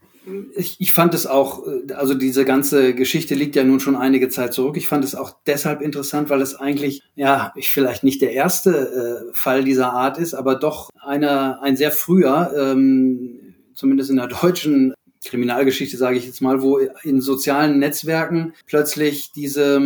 Ich, 0.57 0.81
ich 0.81 0.93
fand 0.93 1.12
es 1.14 1.27
auch, 1.27 1.67
äh, 1.67 1.93
also 1.95 2.14
diese 2.14 2.45
ganze 2.45 2.95
Geschichte 2.95 3.35
liegt 3.35 3.57
ja 3.57 3.64
nun 3.64 3.81
schon 3.81 3.97
einige 3.97 4.29
Zeit 4.29 4.53
zurück. 4.55 4.77
Ich 4.77 4.87
fand 4.87 5.03
es 5.03 5.14
auch 5.14 5.33
deshalb 5.47 5.81
interessant, 5.81 6.29
weil 6.29 6.43
es 6.43 6.55
eigentlich, 6.55 7.03
ja, 7.14 7.53
ich 7.57 7.71
vielleicht 7.71 8.05
nicht 8.05 8.21
der 8.21 8.33
erste 8.33 9.31
äh, 9.31 9.35
Fall 9.35 9.64
dieser 9.64 9.93
Art 9.93 10.19
ist, 10.19 10.35
aber 10.35 10.55
doch 10.57 10.90
einer, 11.01 11.61
ein 11.62 11.77
sehr 11.77 11.90
früher, 11.90 12.53
ähm, 12.57 13.55
zumindest 13.75 14.11
in 14.11 14.17
der 14.17 14.29
deutschen 14.29 14.95
Kriminalgeschichte, 15.25 15.97
sage 15.97 16.19
ich 16.19 16.27
jetzt 16.27 16.43
mal, 16.43 16.61
wo 16.61 16.79
in 17.03 17.23
sozialen 17.23 17.79
Netzwerken 17.79 18.53
plötzlich 18.67 19.33
diese 19.33 19.81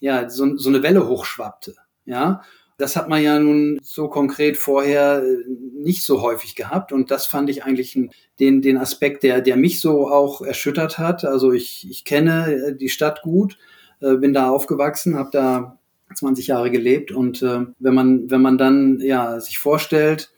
ja, 0.00 0.28
so, 0.28 0.56
so 0.56 0.68
eine 0.68 0.82
Welle 0.82 1.06
hochschwappte. 1.06 1.74
Ja, 2.06 2.42
das 2.80 2.96
hat 2.96 3.08
man 3.08 3.22
ja 3.22 3.38
nun 3.38 3.78
so 3.82 4.08
konkret 4.08 4.56
vorher 4.56 5.22
äh, 5.22 5.44
nicht 5.74 6.02
so 6.02 6.22
häufig 6.22 6.56
gehabt. 6.56 6.92
Und 6.92 7.10
das 7.10 7.26
fand 7.26 7.50
ich 7.50 7.62
eigentlich 7.62 7.98
den, 8.40 8.62
den 8.62 8.78
Aspekt, 8.78 9.22
der, 9.22 9.42
der 9.42 9.56
mich 9.56 9.80
so 9.80 10.08
auch 10.08 10.40
erschüttert 10.40 10.98
hat. 10.98 11.24
Also 11.24 11.52
ich, 11.52 11.88
ich 11.90 12.04
kenne 12.04 12.52
äh, 12.52 12.74
die 12.74 12.88
Stadt 12.88 13.22
gut, 13.22 13.58
äh, 14.00 14.16
bin 14.16 14.32
da 14.32 14.48
aufgewachsen, 14.48 15.16
habe 15.16 15.28
da 15.30 15.78
20 16.14 16.46
Jahre 16.46 16.70
gelebt. 16.70 17.12
Und 17.12 17.40
wenn 17.40 17.94
man, 17.94 18.28
wenn 18.32 18.42
man 18.42 18.58
dann 18.58 18.98
ja, 18.98 19.38
sich 19.38 19.60
vorstellt, 19.60 20.32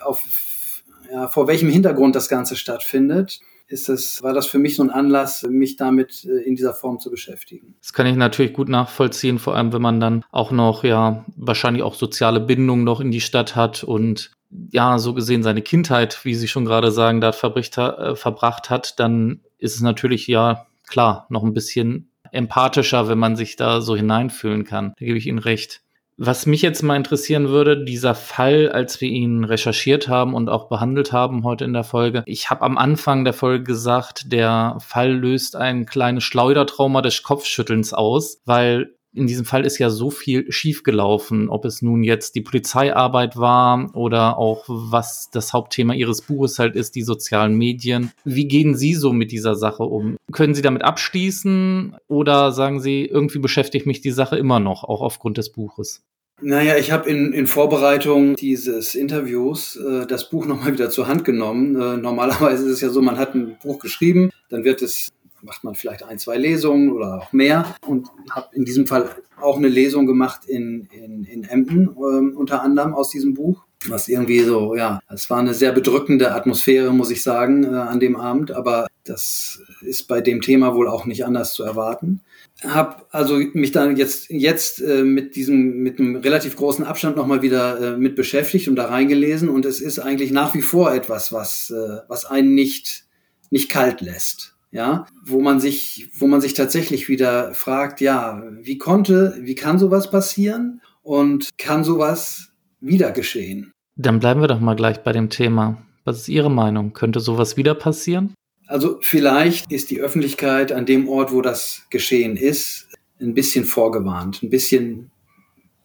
auf, 0.00 0.82
ja, 1.12 1.28
vor 1.28 1.46
welchem 1.46 1.68
Hintergrund 1.68 2.16
das 2.16 2.28
Ganze 2.28 2.56
stattfindet, 2.56 3.38
ist 3.68 3.88
es, 3.88 4.22
war 4.22 4.32
das 4.32 4.46
für 4.46 4.58
mich 4.58 4.76
so 4.76 4.82
ein 4.82 4.90
Anlass, 4.90 5.42
mich 5.48 5.76
damit 5.76 6.24
äh, 6.24 6.42
in 6.42 6.56
dieser 6.56 6.74
Form 6.74 6.98
zu 6.98 7.10
beschäftigen. 7.10 7.76
Das 7.80 7.92
kann 7.92 8.06
ich 8.06 8.16
natürlich 8.16 8.54
gut 8.54 8.68
nachvollziehen, 8.68 9.38
vor 9.38 9.54
allem 9.54 9.72
wenn 9.72 9.82
man 9.82 10.00
dann 10.00 10.24
auch 10.30 10.50
noch, 10.50 10.84
ja, 10.84 11.24
wahrscheinlich 11.36 11.82
auch 11.82 11.94
soziale 11.94 12.40
Bindungen 12.40 12.84
noch 12.84 13.00
in 13.00 13.10
die 13.10 13.20
Stadt 13.20 13.56
hat 13.56 13.84
und 13.84 14.32
ja, 14.72 14.98
so 14.98 15.12
gesehen 15.12 15.42
seine 15.42 15.60
Kindheit, 15.60 16.24
wie 16.24 16.34
Sie 16.34 16.48
schon 16.48 16.64
gerade 16.64 16.90
sagen, 16.90 17.20
da 17.20 17.30
äh, 17.30 18.16
verbracht 18.16 18.70
hat, 18.70 18.98
dann 18.98 19.40
ist 19.58 19.74
es 19.74 19.82
natürlich 19.82 20.26
ja 20.26 20.66
klar 20.86 21.26
noch 21.28 21.44
ein 21.44 21.52
bisschen 21.52 22.10
empathischer, 22.32 23.08
wenn 23.08 23.18
man 23.18 23.36
sich 23.36 23.56
da 23.56 23.80
so 23.80 23.94
hineinfühlen 23.94 24.64
kann. 24.64 24.94
Da 24.98 25.04
gebe 25.04 25.18
ich 25.18 25.26
Ihnen 25.26 25.38
recht. 25.38 25.82
Was 26.20 26.46
mich 26.46 26.62
jetzt 26.62 26.82
mal 26.82 26.96
interessieren 26.96 27.48
würde, 27.48 27.84
dieser 27.84 28.16
Fall, 28.16 28.70
als 28.70 29.00
wir 29.00 29.08
ihn 29.08 29.44
recherchiert 29.44 30.08
haben 30.08 30.34
und 30.34 30.48
auch 30.48 30.68
behandelt 30.68 31.12
haben 31.12 31.44
heute 31.44 31.64
in 31.64 31.72
der 31.72 31.84
Folge. 31.84 32.24
Ich 32.26 32.50
habe 32.50 32.62
am 32.62 32.76
Anfang 32.76 33.24
der 33.24 33.32
Folge 33.32 33.62
gesagt, 33.62 34.32
der 34.32 34.78
Fall 34.80 35.12
löst 35.12 35.54
ein 35.54 35.86
kleines 35.86 36.24
Schleudertrauma 36.24 37.02
des 37.02 37.22
Kopfschüttelns 37.22 37.92
aus, 37.94 38.42
weil 38.44 38.97
in 39.14 39.26
diesem 39.26 39.44
Fall 39.44 39.64
ist 39.64 39.78
ja 39.78 39.90
so 39.90 40.10
viel 40.10 40.50
schiefgelaufen, 40.50 41.48
ob 41.48 41.64
es 41.64 41.82
nun 41.82 42.02
jetzt 42.02 42.34
die 42.34 42.40
Polizeiarbeit 42.40 43.36
war 43.36 43.90
oder 43.94 44.38
auch 44.38 44.64
was 44.68 45.30
das 45.32 45.52
Hauptthema 45.52 45.94
Ihres 45.94 46.22
Buches 46.22 46.58
halt 46.58 46.76
ist, 46.76 46.94
die 46.94 47.02
sozialen 47.02 47.56
Medien. 47.56 48.12
Wie 48.24 48.46
gehen 48.46 48.74
Sie 48.74 48.94
so 48.94 49.12
mit 49.12 49.32
dieser 49.32 49.54
Sache 49.54 49.82
um? 49.82 50.16
Können 50.32 50.54
Sie 50.54 50.62
damit 50.62 50.82
abschließen 50.82 51.96
oder 52.08 52.52
sagen 52.52 52.80
Sie, 52.80 53.04
irgendwie 53.04 53.38
beschäftigt 53.38 53.86
mich 53.86 54.00
die 54.00 54.10
Sache 54.10 54.36
immer 54.36 54.60
noch, 54.60 54.84
auch 54.84 55.00
aufgrund 55.00 55.38
des 55.38 55.50
Buches? 55.50 56.02
Naja, 56.40 56.76
ich 56.76 56.92
habe 56.92 57.10
in, 57.10 57.32
in 57.32 57.48
Vorbereitung 57.48 58.36
dieses 58.36 58.94
Interviews 58.94 59.74
äh, 59.76 60.06
das 60.06 60.30
Buch 60.30 60.46
nochmal 60.46 60.72
wieder 60.72 60.88
zur 60.88 61.08
Hand 61.08 61.24
genommen. 61.24 61.74
Äh, 61.74 61.96
normalerweise 61.96 62.64
ist 62.66 62.74
es 62.74 62.80
ja 62.80 62.90
so, 62.90 63.02
man 63.02 63.18
hat 63.18 63.34
ein 63.34 63.56
Buch 63.60 63.80
geschrieben, 63.80 64.30
dann 64.48 64.62
wird 64.62 64.80
es 64.80 65.08
macht 65.42 65.64
man 65.64 65.74
vielleicht 65.74 66.02
ein, 66.02 66.18
zwei 66.18 66.36
Lesungen 66.36 66.92
oder 66.92 67.18
auch 67.18 67.32
mehr 67.32 67.74
und 67.86 68.08
habe 68.30 68.48
in 68.54 68.64
diesem 68.64 68.86
Fall 68.86 69.10
auch 69.40 69.56
eine 69.56 69.68
Lesung 69.68 70.06
gemacht 70.06 70.46
in, 70.46 70.88
in, 70.92 71.24
in 71.24 71.44
Emden, 71.44 71.88
ähm, 71.88 72.36
unter 72.36 72.62
anderem 72.62 72.94
aus 72.94 73.10
diesem 73.10 73.34
Buch. 73.34 73.64
Was 73.86 74.08
irgendwie 74.08 74.40
so, 74.40 74.74
ja, 74.74 75.00
es 75.08 75.30
war 75.30 75.38
eine 75.38 75.54
sehr 75.54 75.70
bedrückende 75.70 76.34
Atmosphäre, 76.34 76.92
muss 76.92 77.12
ich 77.12 77.22
sagen, 77.22 77.62
äh, 77.62 77.68
an 77.68 78.00
dem 78.00 78.16
Abend, 78.16 78.50
aber 78.50 78.88
das 79.04 79.62
ist 79.80 80.08
bei 80.08 80.20
dem 80.20 80.40
Thema 80.40 80.74
wohl 80.74 80.88
auch 80.88 81.06
nicht 81.06 81.24
anders 81.24 81.54
zu 81.54 81.62
erwarten. 81.62 82.20
Hab 82.62 83.06
also 83.12 83.38
mich 83.52 83.70
dann 83.70 83.96
jetzt 83.96 84.30
jetzt 84.30 84.80
äh, 84.80 85.04
mit 85.04 85.36
diesem 85.36 85.78
mit 85.78 86.00
einem 86.00 86.16
relativ 86.16 86.56
großen 86.56 86.84
Abstand 86.84 87.16
nochmal 87.16 87.40
wieder 87.40 87.94
äh, 87.94 87.96
mit 87.96 88.16
beschäftigt 88.16 88.66
und 88.66 88.74
da 88.74 88.86
reingelesen 88.86 89.48
und 89.48 89.64
es 89.64 89.80
ist 89.80 90.00
eigentlich 90.00 90.32
nach 90.32 90.54
wie 90.54 90.62
vor 90.62 90.92
etwas, 90.92 91.32
was 91.32 91.70
äh, 91.70 92.00
was 92.08 92.24
einen 92.24 92.54
nicht 92.54 93.04
nicht 93.50 93.70
kalt 93.70 94.00
lässt 94.00 94.57
ja, 94.70 95.06
wo 95.24 95.40
man 95.40 95.60
sich, 95.60 96.10
wo 96.18 96.26
man 96.26 96.40
sich 96.40 96.54
tatsächlich 96.54 97.08
wieder 97.08 97.54
fragt, 97.54 98.00
ja, 98.00 98.42
wie 98.60 98.78
konnte, 98.78 99.38
wie 99.40 99.54
kann 99.54 99.78
sowas 99.78 100.10
passieren 100.10 100.80
und 101.02 101.50
kann 101.56 101.84
sowas 101.84 102.52
wieder 102.80 103.12
geschehen? 103.12 103.72
Dann 103.96 104.20
bleiben 104.20 104.40
wir 104.40 104.48
doch 104.48 104.60
mal 104.60 104.76
gleich 104.76 105.02
bei 105.02 105.12
dem 105.12 105.30
Thema. 105.30 105.82
Was 106.04 106.18
ist 106.18 106.28
Ihre 106.28 106.50
Meinung? 106.50 106.92
Könnte 106.92 107.20
sowas 107.20 107.56
wieder 107.56 107.74
passieren? 107.74 108.34
Also 108.66 108.98
vielleicht 109.00 109.72
ist 109.72 109.90
die 109.90 110.00
Öffentlichkeit 110.00 110.72
an 110.72 110.84
dem 110.84 111.08
Ort, 111.08 111.32
wo 111.32 111.40
das 111.40 111.86
geschehen 111.90 112.36
ist, 112.36 112.88
ein 113.20 113.34
bisschen 113.34 113.64
vorgewarnt, 113.64 114.42
ein 114.42 114.50
bisschen 114.50 115.10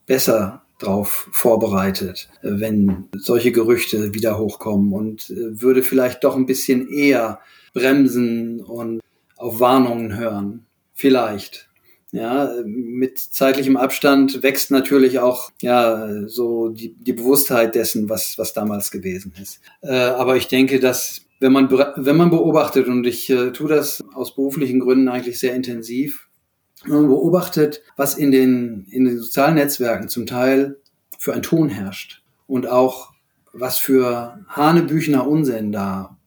besser 0.06 0.63
drauf 0.80 1.30
vorbereitet, 1.32 2.30
wenn 2.41 3.08
solche 3.15 3.52
Gerüchte 3.54 4.13
wieder 4.13 4.38
hochkommen 4.38 4.91
und 4.91 5.30
äh, 5.30 5.62
würde 5.62 5.82
vielleicht 5.82 6.24
doch 6.24 6.36
ein 6.36 6.46
bisschen 6.46 6.89
eher 6.89 7.39
bremsen 7.73 8.62
und 8.62 9.01
auf 9.38 9.59
Warnungen 9.59 10.17
hören. 10.17 10.65
Vielleicht. 10.93 11.69
Ja, 12.12 12.53
mit 12.63 13.17
zeitlichem 13.17 13.75
Abstand 13.75 14.43
wächst 14.43 14.69
natürlich 14.69 15.17
auch 15.17 15.49
ja 15.62 16.27
so 16.27 16.69
die, 16.69 16.93
die 16.93 17.13
Bewusstheit 17.13 17.73
dessen, 17.73 18.07
was, 18.07 18.38
was 18.38 18.53
damals 18.53 18.91
gewesen 18.91 19.33
ist. 19.41 19.62
Äh, 19.81 19.95
aber 19.95 20.38
ich 20.38 20.47
denke, 20.47 20.79
dass 20.79 21.21
wenn 21.39 21.51
man, 21.51 21.71
wenn 21.71 22.15
man 22.15 22.29
beobachtet, 22.29 22.88
und 22.88 23.05
ich 23.07 23.31
äh, 23.31 23.51
tue 23.51 23.67
das 23.67 24.03
aus 24.13 24.36
beruflichen 24.36 24.79
Gründen 24.79 25.09
eigentlich 25.09 25.39
sehr 25.39 25.55
intensiv, 25.55 26.29
wenn 26.86 27.01
man 27.01 27.07
beobachtet, 27.07 27.81
was 27.97 28.15
in 28.15 28.31
den, 28.31 28.86
in 28.91 29.05
den 29.05 29.17
sozialen 29.17 29.55
Netzwerken 29.55 30.07
zum 30.07 30.27
Teil 30.27 30.77
für 31.17 31.33
ein 31.33 31.41
Ton 31.41 31.69
herrscht 31.69 32.21
und 32.45 32.67
auch 32.67 33.12
was 33.53 33.79
für 33.79 34.39
Hanebüchner 34.49 35.27
Unsinn 35.27 35.71
da 35.71 36.17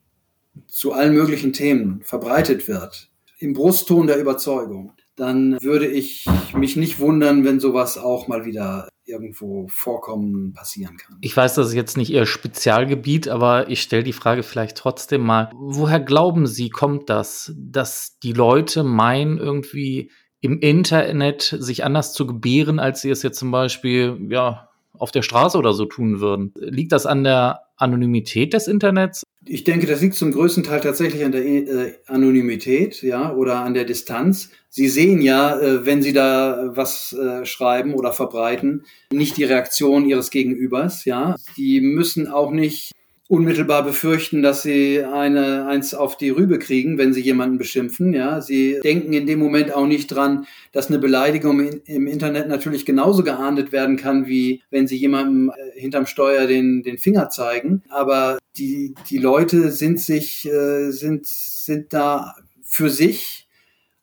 zu 0.67 0.93
allen 0.93 1.15
möglichen 1.15 1.53
Themen 1.53 2.03
verbreitet 2.03 2.69
wird, 2.69 3.11
im 3.39 3.53
Brustton 3.53 4.07
der 4.07 4.19
Überzeugung, 4.19 4.93
dann 5.15 5.61
würde 5.63 5.87
ich 5.87 6.27
mich 6.55 6.77
nicht 6.77 6.99
wundern, 6.99 7.45
wenn 7.45 7.61
sowas 7.61 7.99
auch 7.99 8.29
mal 8.29 8.45
wieder 8.45 8.89
irgendwo 9.07 9.69
vorkommen, 9.69 10.53
passieren 10.53 10.97
kann. 10.97 11.19
Ich 11.21 11.37
weiß, 11.37 11.55
das 11.55 11.69
ist 11.69 11.75
jetzt 11.75 11.97
nicht 11.97 12.11
Ihr 12.11 12.27
Spezialgebiet, 12.27 13.29
aber 13.29 13.71
ich 13.71 13.81
stelle 13.81 14.03
die 14.03 14.13
Frage 14.13 14.43
vielleicht 14.43 14.77
trotzdem 14.77 15.23
mal. 15.23 15.51
Woher 15.55 16.01
glauben 16.01 16.47
Sie, 16.47 16.71
kommt 16.71 17.09
das, 17.09 17.55
dass 17.57 18.19
die 18.19 18.33
Leute 18.33 18.83
meinen, 18.83 19.39
irgendwie 19.39 20.11
im 20.41 20.61
Internet 20.61 21.57
sich 21.59 21.85
anders 21.85 22.13
zu 22.13 22.27
gebären, 22.27 22.79
als 22.79 23.01
sie 23.01 23.11
es 23.11 23.23
jetzt 23.23 23.39
zum 23.39 23.51
Beispiel, 23.51 24.19
ja, 24.29 24.66
auf 24.99 25.11
der 25.11 25.23
Straße 25.23 25.59
oder 25.59 25.73
so 25.73 25.85
tun 25.85 26.21
würden? 26.21 26.53
Liegt 26.57 26.93
das 26.93 27.07
an 27.07 27.25
der 27.25 27.63
Anonymität 27.77 28.53
des 28.55 28.69
Internets? 28.69 29.23
Ich 29.45 29.65
denke, 29.65 29.87
das 29.87 30.01
liegt 30.01 30.15
zum 30.15 30.33
größten 30.33 30.65
Teil 30.65 30.81
tatsächlich 30.81 31.25
an 31.25 31.33
der 31.33 31.45
äh, 31.45 31.95
Anonymität, 32.07 33.03
ja, 33.03 33.33
oder 33.33 33.61
an 33.61 33.75
der 33.75 33.85
Distanz. 33.85 34.51
Sie 34.69 34.89
sehen 34.89 35.23
ja, 35.23 35.59
äh, 35.59 35.87
wenn 35.87 36.03
Sie 36.03 36.13
da 36.13 36.73
was 36.75 37.13
äh, 37.13 37.45
schreiben 37.45 37.95
oder 37.95 38.13
verbreiten, 38.13 38.85
nicht 39.13 39.37
die 39.37 39.45
Reaktion 39.45 40.07
Ihres 40.07 40.31
Gegenübers, 40.31 41.05
ja. 41.05 41.37
Sie 41.55 41.81
müssen 41.81 42.29
auch 42.29 42.51
nicht 42.51 42.93
unmittelbar 43.29 43.85
befürchten, 43.85 44.43
dass 44.43 44.63
sie 44.63 45.03
eine 45.03 45.67
eins 45.67 45.95
auf 45.95 46.17
die 46.17 46.31
Rübe 46.31 46.59
kriegen, 46.59 46.97
wenn 46.97 47.13
sie 47.13 47.21
jemanden 47.21 47.59
beschimpfen. 47.59 48.13
Ja, 48.13 48.41
sie 48.41 48.79
denken 48.85 49.13
in 49.13 49.27
dem 49.27 49.39
Moment 49.39 49.75
auch 49.75 49.87
nicht 49.87 50.09
dran, 50.09 50.47
dass 50.73 50.89
eine 50.89 50.99
Beleidigung 50.99 51.81
im 51.85 52.07
Internet 52.07 52.49
natürlich 52.49 52.87
genauso 52.87 53.25
geahndet 53.25 53.73
werden 53.73 53.97
kann, 53.97 54.27
wie 54.27 54.63
wenn 54.71 54.87
sie 54.87 54.97
jemandem 54.97 55.51
äh, 55.51 55.81
hinterm 55.81 56.07
Steuer 56.07 56.47
den 56.47 56.83
den 56.83 56.99
Finger 56.99 57.29
zeigen. 57.29 57.83
Aber 57.89 58.39
die 58.57 58.95
die 59.11 59.19
Leute 59.19 59.73
sind 59.73 60.01
sich 60.01 60.47
äh, 60.47 60.91
sind 60.91 61.27
sind 61.27 61.93
da 61.93 62.37
für 62.63 62.91
sich 62.91 63.49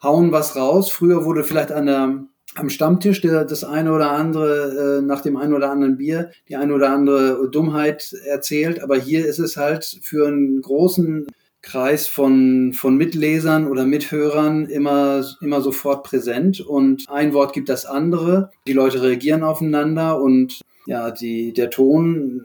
hauen 0.01 0.33
was 0.33 0.55
raus. 0.57 0.91
Früher 0.91 1.23
wurde 1.23 1.43
vielleicht 1.43 1.71
an 1.71 1.85
der 1.85 2.25
am 2.55 2.69
Stammtisch 2.69 3.21
der, 3.21 3.45
das 3.45 3.63
eine 3.63 3.93
oder 3.93 4.11
andere, 4.11 4.99
äh, 4.99 5.01
nach 5.01 5.21
dem 5.21 5.37
einen 5.37 5.53
oder 5.53 5.71
anderen 5.71 5.97
Bier, 5.97 6.31
die 6.49 6.55
eine 6.55 6.73
oder 6.73 6.91
andere 6.91 7.49
Dummheit 7.49 8.13
erzählt. 8.27 8.81
Aber 8.81 8.97
hier 8.97 9.25
ist 9.25 9.39
es 9.39 9.57
halt 9.57 9.99
für 10.01 10.27
einen 10.27 10.61
großen 10.61 11.27
Kreis 11.61 12.07
von, 12.07 12.73
von 12.73 12.97
Mitlesern 12.97 13.67
oder 13.67 13.85
Mithörern 13.85 14.65
immer, 14.65 15.25
immer 15.41 15.61
sofort 15.61 16.03
präsent. 16.03 16.59
Und 16.61 17.05
ein 17.09 17.33
Wort 17.33 17.53
gibt 17.53 17.69
das 17.69 17.85
andere. 17.85 18.51
Die 18.67 18.73
Leute 18.73 19.01
reagieren 19.01 19.43
aufeinander 19.43 20.21
und 20.21 20.61
ja, 20.85 21.11
die, 21.11 21.53
der 21.53 21.69
Ton 21.69 22.43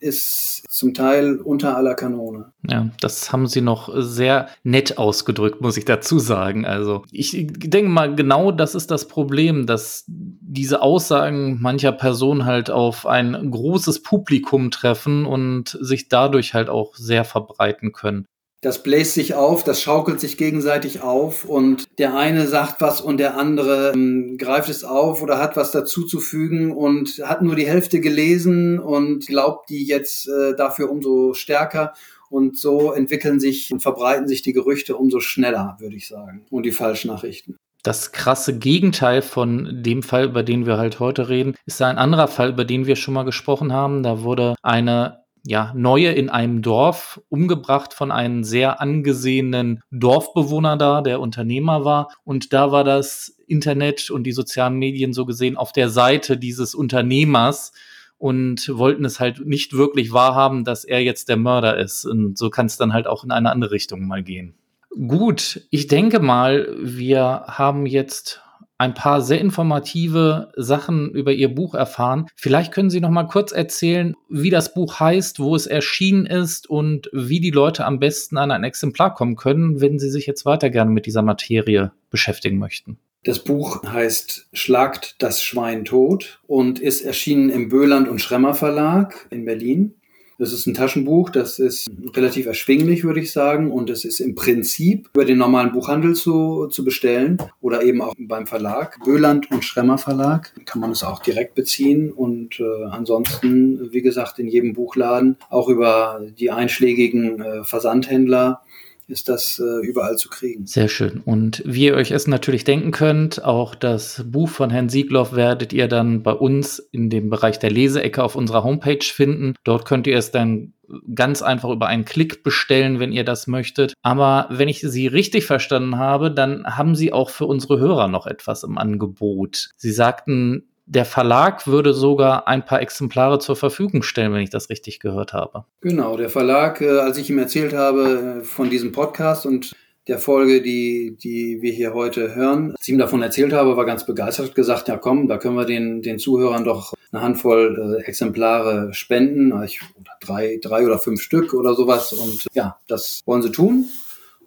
ist 0.00 0.64
zum 0.68 0.94
Teil 0.94 1.36
unter 1.36 1.76
aller 1.76 1.94
Kanone. 1.94 2.52
Ja, 2.68 2.90
das 3.00 3.32
haben 3.32 3.46
Sie 3.46 3.60
noch 3.60 3.90
sehr 3.94 4.48
nett 4.62 4.98
ausgedrückt, 4.98 5.60
muss 5.60 5.76
ich 5.76 5.84
dazu 5.84 6.18
sagen. 6.18 6.64
Also 6.64 7.04
ich 7.10 7.46
denke 7.48 7.90
mal, 7.90 8.14
genau 8.14 8.50
das 8.50 8.74
ist 8.74 8.90
das 8.90 9.08
Problem, 9.08 9.66
dass 9.66 10.04
diese 10.06 10.82
Aussagen 10.82 11.60
mancher 11.60 11.92
Personen 11.92 12.44
halt 12.44 12.70
auf 12.70 13.06
ein 13.06 13.50
großes 13.50 14.02
Publikum 14.02 14.70
treffen 14.70 15.26
und 15.26 15.78
sich 15.80 16.08
dadurch 16.08 16.54
halt 16.54 16.68
auch 16.68 16.94
sehr 16.94 17.24
verbreiten 17.24 17.92
können 17.92 18.26
das 18.62 18.82
bläst 18.82 19.14
sich 19.14 19.34
auf, 19.34 19.64
das 19.64 19.80
schaukelt 19.80 20.20
sich 20.20 20.36
gegenseitig 20.36 21.00
auf 21.00 21.44
und 21.44 21.84
der 21.98 22.14
eine 22.14 22.46
sagt 22.46 22.80
was 22.80 23.00
und 23.00 23.16
der 23.16 23.38
andere 23.38 23.92
ähm, 23.94 24.36
greift 24.36 24.68
es 24.68 24.84
auf 24.84 25.22
oder 25.22 25.38
hat 25.38 25.56
was 25.56 25.70
dazuzufügen 25.70 26.70
und 26.72 27.22
hat 27.24 27.40
nur 27.40 27.56
die 27.56 27.66
Hälfte 27.66 28.00
gelesen 28.00 28.78
und 28.78 29.26
glaubt 29.26 29.70
die 29.70 29.86
jetzt 29.86 30.28
äh, 30.28 30.54
dafür 30.54 30.90
umso 30.90 31.32
stärker. 31.34 31.94
Und 32.28 32.56
so 32.56 32.92
entwickeln 32.92 33.40
sich 33.40 33.72
und 33.72 33.80
verbreiten 33.80 34.28
sich 34.28 34.42
die 34.42 34.52
Gerüchte 34.52 34.96
umso 34.96 35.18
schneller, 35.18 35.76
würde 35.80 35.96
ich 35.96 36.06
sagen, 36.06 36.46
und 36.50 36.62
die 36.62 36.70
Falschnachrichten. 36.70 37.56
Das 37.82 38.12
krasse 38.12 38.56
Gegenteil 38.56 39.20
von 39.20 39.82
dem 39.82 40.04
Fall, 40.04 40.26
über 40.26 40.44
den 40.44 40.64
wir 40.64 40.78
halt 40.78 41.00
heute 41.00 41.28
reden, 41.28 41.56
ist 41.66 41.82
ein 41.82 41.98
anderer 41.98 42.28
Fall, 42.28 42.50
über 42.50 42.64
den 42.64 42.86
wir 42.86 42.94
schon 42.94 43.14
mal 43.14 43.24
gesprochen 43.24 43.72
haben. 43.72 44.04
Da 44.04 44.22
wurde 44.22 44.54
eine 44.62 45.24
ja, 45.44 45.72
Neue 45.74 46.12
in 46.12 46.28
einem 46.28 46.62
Dorf 46.62 47.20
umgebracht 47.28 47.94
von 47.94 48.10
einem 48.10 48.44
sehr 48.44 48.80
angesehenen 48.80 49.82
Dorfbewohner 49.90 50.76
da, 50.76 51.00
der 51.00 51.20
Unternehmer 51.20 51.84
war. 51.84 52.08
Und 52.24 52.52
da 52.52 52.72
war 52.72 52.84
das 52.84 53.36
Internet 53.46 54.10
und 54.10 54.24
die 54.24 54.32
sozialen 54.32 54.74
Medien 54.76 55.12
so 55.12 55.26
gesehen 55.26 55.56
auf 55.56 55.72
der 55.72 55.88
Seite 55.88 56.36
dieses 56.36 56.74
Unternehmers 56.74 57.72
und 58.18 58.68
wollten 58.68 59.04
es 59.06 59.18
halt 59.18 59.46
nicht 59.46 59.72
wirklich 59.72 60.12
wahrhaben, 60.12 60.64
dass 60.64 60.84
er 60.84 61.02
jetzt 61.02 61.28
der 61.30 61.38
Mörder 61.38 61.78
ist. 61.78 62.04
Und 62.04 62.36
so 62.36 62.50
kann 62.50 62.66
es 62.66 62.76
dann 62.76 62.92
halt 62.92 63.06
auch 63.06 63.24
in 63.24 63.30
eine 63.30 63.50
andere 63.50 63.70
Richtung 63.70 64.06
mal 64.06 64.22
gehen. 64.22 64.54
Gut, 64.90 65.62
ich 65.70 65.86
denke 65.86 66.20
mal, 66.20 66.68
wir 66.82 67.44
haben 67.46 67.86
jetzt 67.86 68.42
ein 68.80 68.94
paar 68.94 69.20
sehr 69.20 69.38
informative 69.38 70.52
Sachen 70.56 71.10
über 71.10 71.32
Ihr 71.32 71.54
Buch 71.54 71.74
erfahren. 71.74 72.28
Vielleicht 72.34 72.72
können 72.72 72.88
Sie 72.88 73.00
noch 73.00 73.10
mal 73.10 73.24
kurz 73.24 73.52
erzählen, 73.52 74.16
wie 74.30 74.48
das 74.48 74.72
Buch 74.72 74.98
heißt, 74.98 75.38
wo 75.38 75.54
es 75.54 75.66
erschienen 75.66 76.24
ist 76.24 76.68
und 76.68 77.10
wie 77.12 77.40
die 77.40 77.50
Leute 77.50 77.84
am 77.84 78.00
besten 78.00 78.38
an 78.38 78.50
ein 78.50 78.64
Exemplar 78.64 79.12
kommen 79.12 79.36
können, 79.36 79.82
wenn 79.82 79.98
sie 79.98 80.08
sich 80.08 80.26
jetzt 80.26 80.46
weiter 80.46 80.70
gerne 80.70 80.90
mit 80.90 81.04
dieser 81.04 81.20
Materie 81.20 81.92
beschäftigen 82.08 82.58
möchten. 82.58 82.98
Das 83.22 83.40
Buch 83.40 83.82
heißt 83.84 84.48
Schlagt 84.54 85.16
das 85.18 85.42
Schwein 85.42 85.84
tot 85.84 86.40
und 86.46 86.78
ist 86.78 87.02
erschienen 87.02 87.50
im 87.50 87.68
Böhland 87.68 88.08
und 88.08 88.22
Schremmer 88.22 88.54
Verlag 88.54 89.26
in 89.28 89.44
Berlin. 89.44 89.94
Das 90.40 90.54
ist 90.54 90.66
ein 90.66 90.72
Taschenbuch, 90.72 91.28
das 91.28 91.58
ist 91.58 91.90
relativ 92.16 92.46
erschwinglich, 92.46 93.04
würde 93.04 93.20
ich 93.20 93.30
sagen. 93.30 93.70
Und 93.70 93.90
es 93.90 94.06
ist 94.06 94.20
im 94.20 94.34
Prinzip 94.34 95.10
über 95.12 95.26
den 95.26 95.36
normalen 95.36 95.70
Buchhandel 95.70 96.14
zu, 96.14 96.66
zu 96.68 96.82
bestellen 96.82 97.36
oder 97.60 97.82
eben 97.82 98.00
auch 98.00 98.14
beim 98.18 98.46
Verlag. 98.46 98.98
Böland 99.04 99.50
und 99.50 99.66
Schremmer 99.66 99.98
Verlag 99.98 100.54
kann 100.64 100.80
man 100.80 100.92
es 100.92 101.04
auch 101.04 101.20
direkt 101.20 101.54
beziehen. 101.54 102.10
Und 102.10 102.58
äh, 102.58 102.84
ansonsten, 102.90 103.92
wie 103.92 104.00
gesagt, 104.00 104.38
in 104.38 104.48
jedem 104.48 104.72
Buchladen, 104.72 105.36
auch 105.50 105.68
über 105.68 106.22
die 106.38 106.50
einschlägigen 106.50 107.42
äh, 107.42 107.62
Versandhändler 107.64 108.62
ist 109.10 109.28
das 109.28 109.58
äh, 109.58 109.86
überall 109.86 110.16
zu 110.16 110.28
kriegen. 110.28 110.66
Sehr 110.66 110.88
schön. 110.88 111.20
Und 111.24 111.62
wie 111.66 111.86
ihr 111.86 111.94
euch 111.94 112.10
es 112.10 112.26
natürlich 112.26 112.64
denken 112.64 112.90
könnt, 112.90 113.44
auch 113.44 113.74
das 113.74 114.24
Buch 114.26 114.48
von 114.48 114.70
Herrn 114.70 114.88
Siegloff 114.88 115.34
werdet 115.34 115.72
ihr 115.72 115.88
dann 115.88 116.22
bei 116.22 116.32
uns 116.32 116.78
in 116.78 117.10
dem 117.10 117.30
Bereich 117.30 117.58
der 117.58 117.70
Leseecke 117.70 118.22
auf 118.22 118.36
unserer 118.36 118.64
Homepage 118.64 119.02
finden. 119.02 119.54
Dort 119.64 119.84
könnt 119.84 120.06
ihr 120.06 120.16
es 120.16 120.30
dann 120.30 120.72
ganz 121.14 121.42
einfach 121.42 121.70
über 121.70 121.86
einen 121.86 122.04
Klick 122.04 122.42
bestellen, 122.42 122.98
wenn 122.98 123.12
ihr 123.12 123.24
das 123.24 123.46
möchtet. 123.46 123.94
Aber 124.02 124.46
wenn 124.50 124.68
ich 124.68 124.80
Sie 124.80 125.06
richtig 125.06 125.46
verstanden 125.46 125.98
habe, 125.98 126.30
dann 126.30 126.64
haben 126.64 126.94
Sie 126.94 127.12
auch 127.12 127.30
für 127.30 127.46
unsere 127.46 127.78
Hörer 127.78 128.08
noch 128.08 128.26
etwas 128.26 128.62
im 128.64 128.78
Angebot. 128.78 129.70
Sie 129.76 129.92
sagten, 129.92 130.69
der 130.90 131.04
Verlag 131.04 131.68
würde 131.68 131.94
sogar 131.94 132.48
ein 132.48 132.64
paar 132.64 132.82
Exemplare 132.82 133.38
zur 133.38 133.54
Verfügung 133.54 134.02
stellen, 134.02 134.32
wenn 134.32 134.42
ich 134.42 134.50
das 134.50 134.70
richtig 134.70 134.98
gehört 134.98 135.32
habe. 135.32 135.64
Genau, 135.80 136.16
der 136.16 136.28
Verlag, 136.28 136.80
äh, 136.80 136.98
als 136.98 137.16
ich 137.16 137.30
ihm 137.30 137.38
erzählt 137.38 137.72
habe 137.72 138.40
äh, 138.40 138.44
von 138.44 138.70
diesem 138.70 138.90
Podcast 138.90 139.46
und 139.46 139.72
der 140.08 140.18
Folge, 140.18 140.62
die, 140.62 141.16
die 141.22 141.62
wir 141.62 141.72
hier 141.72 141.94
heute 141.94 142.34
hören, 142.34 142.72
als 142.72 142.88
ich 142.88 142.92
ihm 142.92 142.98
davon 142.98 143.22
erzählt 143.22 143.52
habe, 143.52 143.76
war 143.76 143.84
ganz 143.84 144.04
begeistert, 144.04 144.56
gesagt, 144.56 144.88
ja 144.88 144.96
komm, 144.96 145.28
da 145.28 145.38
können 145.38 145.54
wir 145.54 145.64
den, 145.64 146.02
den 146.02 146.18
Zuhörern 146.18 146.64
doch 146.64 146.94
eine 147.12 147.22
Handvoll 147.22 148.00
äh, 148.00 148.08
Exemplare 148.08 148.92
spenden, 148.92 149.62
ich, 149.62 149.80
drei, 150.20 150.58
drei 150.60 150.84
oder 150.84 150.98
fünf 150.98 151.22
Stück 151.22 151.54
oder 151.54 151.74
sowas. 151.74 152.12
Und 152.12 152.46
ja, 152.52 152.80
das 152.88 153.20
wollen 153.26 153.42
sie 153.42 153.52
tun. 153.52 153.84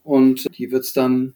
Und 0.03 0.57
die 0.57 0.71
wird 0.71 0.83
es 0.83 0.91
dann 0.91 1.35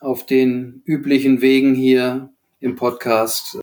auf 0.00 0.24
den 0.24 0.82
üblichen 0.84 1.40
Wegen 1.40 1.74
hier 1.74 2.30
im 2.60 2.76
Podcast 2.76 3.58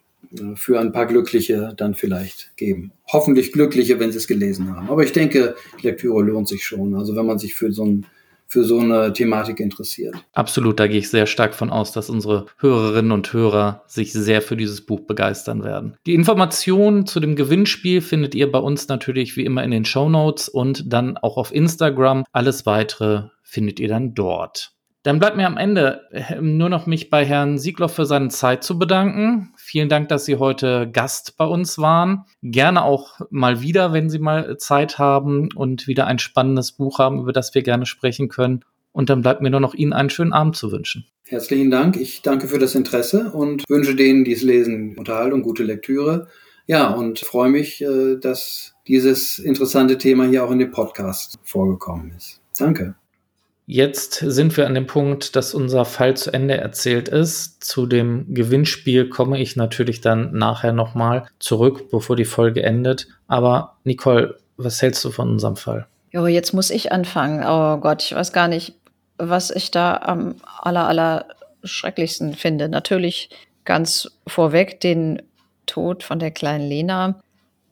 für 0.56 0.80
ein 0.80 0.92
paar 0.92 1.06
Glückliche 1.06 1.74
dann 1.78 1.96
vielleicht 1.96 2.56
geben. 2.58 2.92
Hoffentlich 3.08 3.52
Glückliche, 3.52 4.00
wenn 4.00 4.12
sie 4.12 4.18
es 4.18 4.28
gelesen 4.28 4.76
haben. 4.76 4.90
Aber 4.90 5.04
ich 5.04 5.14
denke, 5.14 5.56
die 5.82 5.88
Lektüre 5.88 6.22
lohnt 6.22 6.48
sich 6.48 6.66
schon. 6.66 6.96
Also 6.96 7.16
wenn 7.16 7.26
man 7.26 7.40
sich 7.40 7.56
für 7.56 7.72
so 7.72 7.86
ein 7.86 8.06
für 8.50 8.64
so 8.64 8.80
eine 8.80 9.12
Thematik 9.12 9.60
interessiert. 9.60 10.16
Absolut, 10.34 10.80
da 10.80 10.88
gehe 10.88 11.00
ich 11.00 11.10
sehr 11.10 11.26
stark 11.26 11.54
von 11.54 11.70
aus, 11.70 11.92
dass 11.92 12.10
unsere 12.10 12.46
Hörerinnen 12.60 13.12
und 13.12 13.34
Hörer 13.34 13.84
sich 13.88 14.14
sehr 14.14 14.42
für 14.42 14.56
dieses 14.56 14.86
Buch 14.86 15.02
begeistern 15.02 15.64
werden. 15.64 15.98
Die 16.06 16.16
Informationen 16.16 17.06
zu 17.06 17.20
dem 17.20 17.36
Gewinnspiel 17.36 18.02
findet 18.02 18.36
ihr 18.36 18.50
bei 18.50 18.60
uns 18.60 18.88
natürlich 18.88 19.36
wie 19.36 19.44
immer 19.44 19.64
in 19.64 19.72
den 19.72 19.84
Show 19.84 20.08
Notes 20.08 20.48
und 20.48 20.92
dann 20.92 21.18
auch 21.18 21.36
auf 21.36 21.54
Instagram. 21.54 22.24
Alles 22.32 22.66
weitere 22.66 23.24
findet 23.44 23.82
ihr 23.82 23.90
dann 23.90 24.14
dort. 24.14 24.77
Dann 25.08 25.20
bleibt 25.20 25.38
mir 25.38 25.48
am 25.48 25.56
Ende 25.56 26.02
äh, 26.12 26.42
nur 26.42 26.68
noch 26.68 26.86
mich 26.86 27.10
bei 27.10 27.24
Herrn 27.24 27.58
Siegloff 27.58 27.96
für 27.96 28.06
seine 28.06 28.28
Zeit 28.28 28.66
zu 28.66 28.78
bedanken. 28.78 29.54
Vielen 29.56 29.88
Dank, 29.88 30.10
dass 30.10 30.26
Sie 30.26 30.36
heute 30.36 30.90
Gast 30.92 31.38
bei 31.38 31.46
uns 31.46 31.78
waren. 31.78 32.26
Gerne 32.42 32.84
auch 32.84 33.22
mal 33.30 33.62
wieder, 33.62 33.94
wenn 33.94 34.10
Sie 34.10 34.20
mal 34.20 34.58
Zeit 34.58 35.00
haben 35.00 35.48
und 35.56 35.88
wieder 35.88 36.08
ein 36.08 36.20
spannendes 36.20 36.74
Buch 36.74 37.00
haben, 37.00 37.22
über 37.22 37.32
das 37.32 37.56
wir 37.56 37.62
gerne 37.62 37.86
sprechen 37.86 38.28
können. 38.28 38.66
Und 38.92 39.10
dann 39.10 39.22
bleibt 39.22 39.42
mir 39.42 39.50
nur 39.50 39.62
noch 39.62 39.76
Ihnen 39.76 39.94
einen 39.94 40.10
schönen 40.10 40.34
Abend 40.34 40.58
zu 40.58 40.74
wünschen. 40.74 41.06
Herzlichen 41.24 41.72
Dank. 41.72 41.96
Ich 41.96 42.22
danke 42.22 42.50
für 42.50 42.60
das 42.60 42.76
Interesse 42.76 43.32
und 43.32 43.64
wünsche 43.70 43.96
denen, 43.96 44.26
die 44.26 44.34
es 44.34 44.42
lesen, 44.42 44.98
Unterhaltung, 44.98 45.42
gute 45.42 45.64
Lektüre. 45.64 46.28
Ja, 46.66 46.90
und 46.90 47.20
freue 47.20 47.50
mich, 47.50 47.82
äh, 47.82 48.18
dass 48.18 48.74
dieses 48.90 49.40
interessante 49.40 49.98
Thema 49.98 50.26
hier 50.26 50.44
auch 50.44 50.52
in 50.52 50.60
dem 50.60 50.72
Podcast 50.72 51.40
vorgekommen 51.44 52.12
ist. 52.18 52.42
Danke. 52.60 52.96
Jetzt 53.70 54.14
sind 54.14 54.56
wir 54.56 54.66
an 54.66 54.76
dem 54.76 54.88
Punkt, 54.88 55.36
dass 55.36 55.54
unser 55.54 55.84
Fall 55.84 56.16
zu 56.16 56.32
Ende 56.32 56.56
erzählt 56.56 57.10
ist. 57.10 57.62
Zu 57.62 57.86
dem 57.86 58.34
Gewinnspiel 58.34 59.10
komme 59.10 59.42
ich 59.42 59.58
natürlich 59.58 60.00
dann 60.00 60.32
nachher 60.32 60.72
nochmal 60.72 61.28
zurück, 61.40 61.92
bevor 61.92 62.16
die 62.16 62.24
Folge 62.24 62.64
endet. 62.64 63.10
Aber 63.28 63.76
Nicole, 63.84 64.38
was 64.56 64.82
hältst 64.82 65.04
du 65.04 65.12
von 65.12 65.30
unserem 65.30 65.58
Fall? 65.58 65.86
Jo, 66.14 66.28
jetzt 66.28 66.54
muss 66.54 66.70
ich 66.70 66.94
anfangen. 66.94 67.44
Oh 67.46 67.78
Gott, 67.82 68.04
ich 68.04 68.16
weiß 68.16 68.32
gar 68.32 68.48
nicht, 68.48 68.74
was 69.18 69.52
ich 69.52 69.70
da 69.70 69.98
am 69.98 70.36
aller, 70.62 70.88
aller 70.88 71.26
schrecklichsten 71.66 72.36
finde. 72.36 72.70
Natürlich 72.70 73.30
ganz 73.66 74.10
vorweg 74.28 74.80
den 74.80 75.22
Tod 75.66 76.04
von 76.04 76.20
der 76.20 76.32
kleinen 76.32 76.70
Lena. 76.70 77.20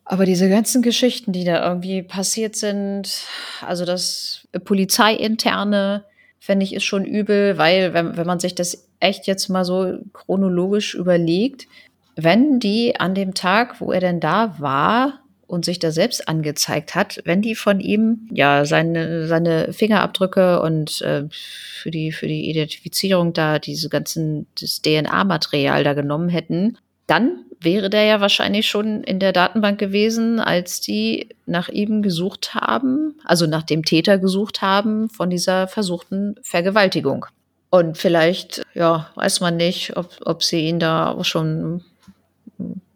Aber 0.06 0.26
diese 0.26 0.50
ganzen 0.50 0.82
Geschichten, 0.84 1.32
die 1.32 1.44
da 1.44 1.68
irgendwie 1.68 2.04
passiert 2.04 2.56
sind, 2.56 3.26
also 3.62 3.86
das 3.86 4.48
Polizeiinterne, 4.64 6.06
fände 6.40 6.64
ich, 6.64 6.76
ist 6.76 6.84
schon 6.84 7.06
übel, 7.06 7.58
weil, 7.58 7.94
wenn, 7.94 8.16
wenn 8.16 8.28
man 8.28 8.40
sich 8.40 8.54
das 8.54 8.88
echt 9.00 9.26
jetzt 9.26 9.50
mal 9.50 9.66
so 9.66 9.98
chronologisch 10.14 10.94
überlegt, 10.94 11.68
wenn 12.16 12.60
die 12.60 13.00
an 13.00 13.16
dem 13.16 13.34
Tag, 13.34 13.82
wo 13.82 13.92
er 13.92 14.00
denn 14.00 14.20
da 14.20 14.60
war, 14.60 15.26
und 15.48 15.66
sich 15.66 15.80
da 15.80 15.92
selbst 15.92 16.28
angezeigt 16.28 16.96
hat, 16.96 17.22
wenn 17.26 17.42
die 17.42 17.56
von 17.56 17.80
ihm 17.80 18.28
ja 18.32 18.66
seine, 18.66 19.28
seine 19.28 19.74
Fingerabdrücke 19.74 20.62
und 20.62 21.02
äh, 21.02 21.26
für, 21.30 21.92
die, 21.92 22.12
für 22.12 22.28
die 22.28 22.50
Identifizierung 22.50 23.34
da 23.34 23.60
diese 23.60 23.90
ganzen 23.90 24.48
das 24.60 24.82
DNA-Material 24.82 25.84
da 25.84 25.94
genommen 25.94 26.30
hätten, 26.30 26.78
dann 27.08 27.46
wäre 27.66 27.90
der 27.90 28.04
ja 28.04 28.22
wahrscheinlich 28.22 28.70
schon 28.70 29.04
in 29.04 29.20
der 29.20 29.34
Datenbank 29.34 29.80
gewesen, 29.80 30.40
als 30.40 30.80
die 30.80 31.30
nach 31.46 31.68
ihm 31.68 32.02
gesucht 32.02 32.56
haben, 32.56 33.16
also 33.26 33.48
nach 33.48 33.64
dem 33.64 33.84
Täter 33.84 34.18
gesucht 34.18 34.62
haben 34.62 35.10
von 35.10 35.30
dieser 35.30 35.68
versuchten 35.68 36.36
Vergewaltigung. 36.42 37.26
Und 37.70 37.98
vielleicht, 37.98 38.62
ja, 38.74 39.10
weiß 39.16 39.42
man 39.42 39.58
nicht, 39.58 39.98
ob, 39.98 40.10
ob 40.24 40.44
sie 40.44 40.62
ihn 40.62 40.80
da 40.80 41.10
auch 41.10 41.26
schon 41.26 41.84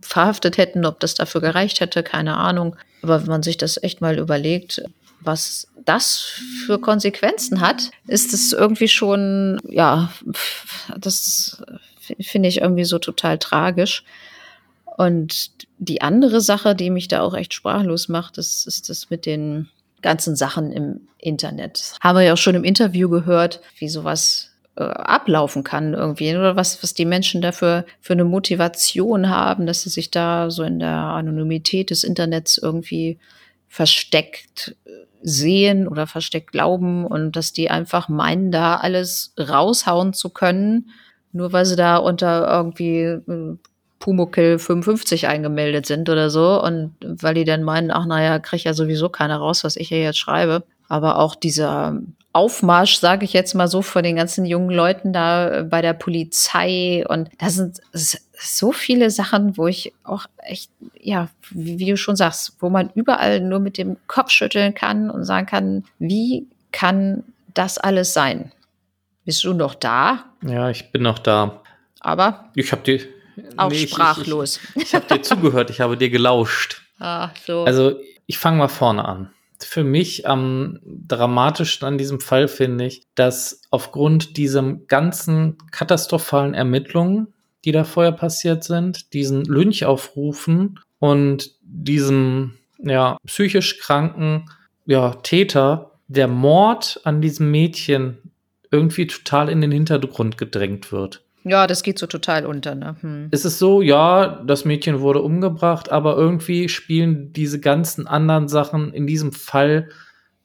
verhaftet 0.01 0.57
hätten, 0.57 0.85
ob 0.85 0.99
das 0.99 1.15
dafür 1.15 1.41
gereicht 1.41 1.81
hätte, 1.81 2.01
keine 2.03 2.37
Ahnung. 2.37 2.77
Aber 3.01 3.21
wenn 3.21 3.27
man 3.27 3.43
sich 3.43 3.57
das 3.57 3.81
echt 3.81 3.99
mal 3.99 4.17
überlegt, 4.17 4.81
was 5.21 5.67
das 5.85 6.39
für 6.65 6.79
Konsequenzen 6.79 7.61
hat, 7.61 7.91
ist 8.07 8.33
es 8.33 8.53
irgendwie 8.53 8.87
schon, 8.87 9.59
ja, 9.67 10.11
das 10.97 11.61
finde 12.21 12.49
ich 12.49 12.61
irgendwie 12.61 12.85
so 12.85 12.99
total 12.99 13.37
tragisch. 13.37 14.03
Und 14.99 15.51
die 15.77 16.01
andere 16.01 16.41
Sache, 16.41 16.75
die 16.75 16.89
mich 16.89 17.07
da 17.07 17.21
auch 17.21 17.33
echt 17.33 17.53
sprachlos 17.53 18.09
macht, 18.09 18.37
ist, 18.37 18.67
ist 18.67 18.89
das 18.89 19.09
mit 19.09 19.25
den 19.25 19.69
ganzen 20.01 20.35
Sachen 20.35 20.73
im 20.73 21.07
Internet. 21.17 21.93
Haben 22.01 22.17
wir 22.17 22.25
ja 22.25 22.33
auch 22.33 22.37
schon 22.37 22.55
im 22.55 22.65
Interview 22.65 23.07
gehört, 23.07 23.61
wie 23.77 23.87
sowas 23.87 24.49
äh, 24.75 24.83
ablaufen 24.83 25.63
kann 25.63 25.93
irgendwie 25.93 26.35
oder 26.35 26.57
was, 26.57 26.83
was 26.83 26.95
die 26.95 27.05
Menschen 27.05 27.41
dafür 27.41 27.85
für 28.01 28.11
eine 28.11 28.25
Motivation 28.25 29.29
haben, 29.29 29.65
dass 29.65 29.83
sie 29.83 29.89
sich 29.89 30.11
da 30.11 30.51
so 30.51 30.63
in 30.63 30.79
der 30.79 30.91
Anonymität 30.91 31.91
des 31.91 32.03
Internets 32.03 32.57
irgendwie 32.57 33.19
versteckt 33.69 34.75
äh, 34.83 34.89
sehen 35.21 35.87
oder 35.87 36.07
versteckt 36.07 36.51
glauben 36.51 37.05
und 37.05 37.37
dass 37.37 37.53
die 37.53 37.69
einfach 37.69 38.09
meinen, 38.09 38.51
da 38.51 38.75
alles 38.75 39.33
raushauen 39.39 40.11
zu 40.11 40.29
können, 40.29 40.89
nur 41.31 41.53
weil 41.53 41.65
sie 41.65 41.77
da 41.77 41.95
unter 41.95 42.51
irgendwie 42.51 43.03
äh, 43.03 43.57
Pumuckel 43.99 44.59
55 44.59 45.27
eingemeldet 45.27 45.85
sind 45.85 46.09
oder 46.09 46.29
so 46.29 46.61
und 46.63 46.95
weil 47.01 47.33
die 47.33 47.43
dann 47.43 47.63
meinen, 47.63 47.91
ach 47.91 48.05
naja, 48.05 48.39
kriegt 48.39 48.63
ja 48.63 48.73
sowieso 48.73 49.09
keiner 49.09 49.37
raus, 49.37 49.63
was 49.63 49.75
ich 49.75 49.89
hier 49.89 50.01
jetzt 50.01 50.19
schreibe. 50.19 50.63
Aber 50.87 51.19
auch 51.19 51.35
dieser 51.35 51.99
Aufmarsch, 52.31 52.97
sage 52.97 53.25
ich 53.25 53.33
jetzt 53.33 53.53
mal 53.55 53.67
so, 53.67 53.81
von 53.81 54.03
den 54.03 54.15
ganzen 54.15 54.45
jungen 54.45 54.69
Leuten 54.69 55.13
da 55.13 55.63
bei 55.63 55.81
der 55.81 55.93
Polizei 55.93 57.03
und 57.07 57.29
da 57.37 57.49
sind 57.49 57.81
so 57.91 58.71
viele 58.71 59.09
Sachen, 59.09 59.57
wo 59.57 59.67
ich 59.67 59.93
auch 60.03 60.25
echt, 60.37 60.71
ja, 60.99 61.27
wie, 61.51 61.79
wie 61.79 61.89
du 61.89 61.97
schon 61.97 62.15
sagst, 62.15 62.55
wo 62.59 62.69
man 62.69 62.89
überall 62.95 63.41
nur 63.41 63.59
mit 63.59 63.77
dem 63.77 63.97
Kopf 64.07 64.29
schütteln 64.29 64.73
kann 64.73 65.09
und 65.09 65.25
sagen 65.25 65.47
kann, 65.47 65.83
wie 65.97 66.47
kann 66.71 67.23
das 67.53 67.77
alles 67.77 68.13
sein? 68.13 68.51
Bist 69.25 69.43
du 69.43 69.53
noch 69.53 69.75
da? 69.75 70.25
Ja, 70.43 70.69
ich 70.69 70.91
bin 70.91 71.01
noch 71.01 71.19
da. 71.19 71.61
Aber 71.99 72.45
ich 72.55 72.71
habe 72.71 72.83
dir 72.83 73.01
auch 73.57 73.69
nee, 73.69 73.87
sprachlos. 73.87 74.59
Ich, 74.75 74.75
ich, 74.75 74.83
ich 74.83 74.95
habe 74.95 75.05
dir 75.13 75.21
zugehört, 75.21 75.69
ich 75.69 75.81
habe 75.81 75.97
dir 75.97 76.09
gelauscht. 76.09 76.81
Ah, 76.99 77.29
so. 77.45 77.63
Also 77.63 77.99
ich 78.25 78.37
fange 78.37 78.57
mal 78.57 78.67
vorne 78.67 79.05
an. 79.05 79.31
Für 79.61 79.83
mich 79.83 80.27
am 80.27 80.79
dramatischsten 80.83 81.87
an 81.87 81.97
diesem 81.97 82.19
Fall 82.21 82.47
finde 82.47 82.85
ich, 82.85 83.03
dass 83.15 83.61
aufgrund 83.71 84.37
diesem 84.37 84.87
ganzen 84.87 85.57
katastrophalen 85.71 86.53
Ermittlungen, 86.53 87.33
die 87.65 87.71
da 87.71 87.83
vorher 87.83 88.13
passiert 88.13 88.63
sind, 88.63 89.13
diesen 89.13 89.43
Lynchaufrufen 89.43 90.79
und 90.99 91.51
diesem 91.61 92.57
ja, 92.81 93.17
psychisch 93.25 93.79
kranken 93.79 94.49
ja, 94.85 95.15
Täter, 95.15 95.91
der 96.07 96.27
Mord 96.27 97.01
an 97.03 97.21
diesem 97.21 97.51
Mädchen 97.51 98.17
irgendwie 98.71 99.07
total 99.07 99.49
in 99.49 99.61
den 99.61 99.71
Hintergrund 99.71 100.37
gedrängt 100.37 100.91
wird. 100.91 101.23
Ja, 101.49 101.67
das 101.67 101.83
geht 101.83 101.99
so 101.99 102.07
total 102.07 102.45
unter. 102.45 102.75
Ne? 102.75 102.95
Hm. 103.01 103.27
Es 103.31 103.45
ist 103.45 103.59
so, 103.59 103.81
ja, 103.81 104.43
das 104.45 104.65
Mädchen 104.65 104.99
wurde 105.01 105.21
umgebracht, 105.21 105.91
aber 105.91 106.15
irgendwie 106.15 106.69
spielen 106.69 107.33
diese 107.33 107.59
ganzen 107.59 108.07
anderen 108.07 108.47
Sachen 108.47 108.93
in 108.93 109.07
diesem 109.07 109.31
Fall 109.31 109.89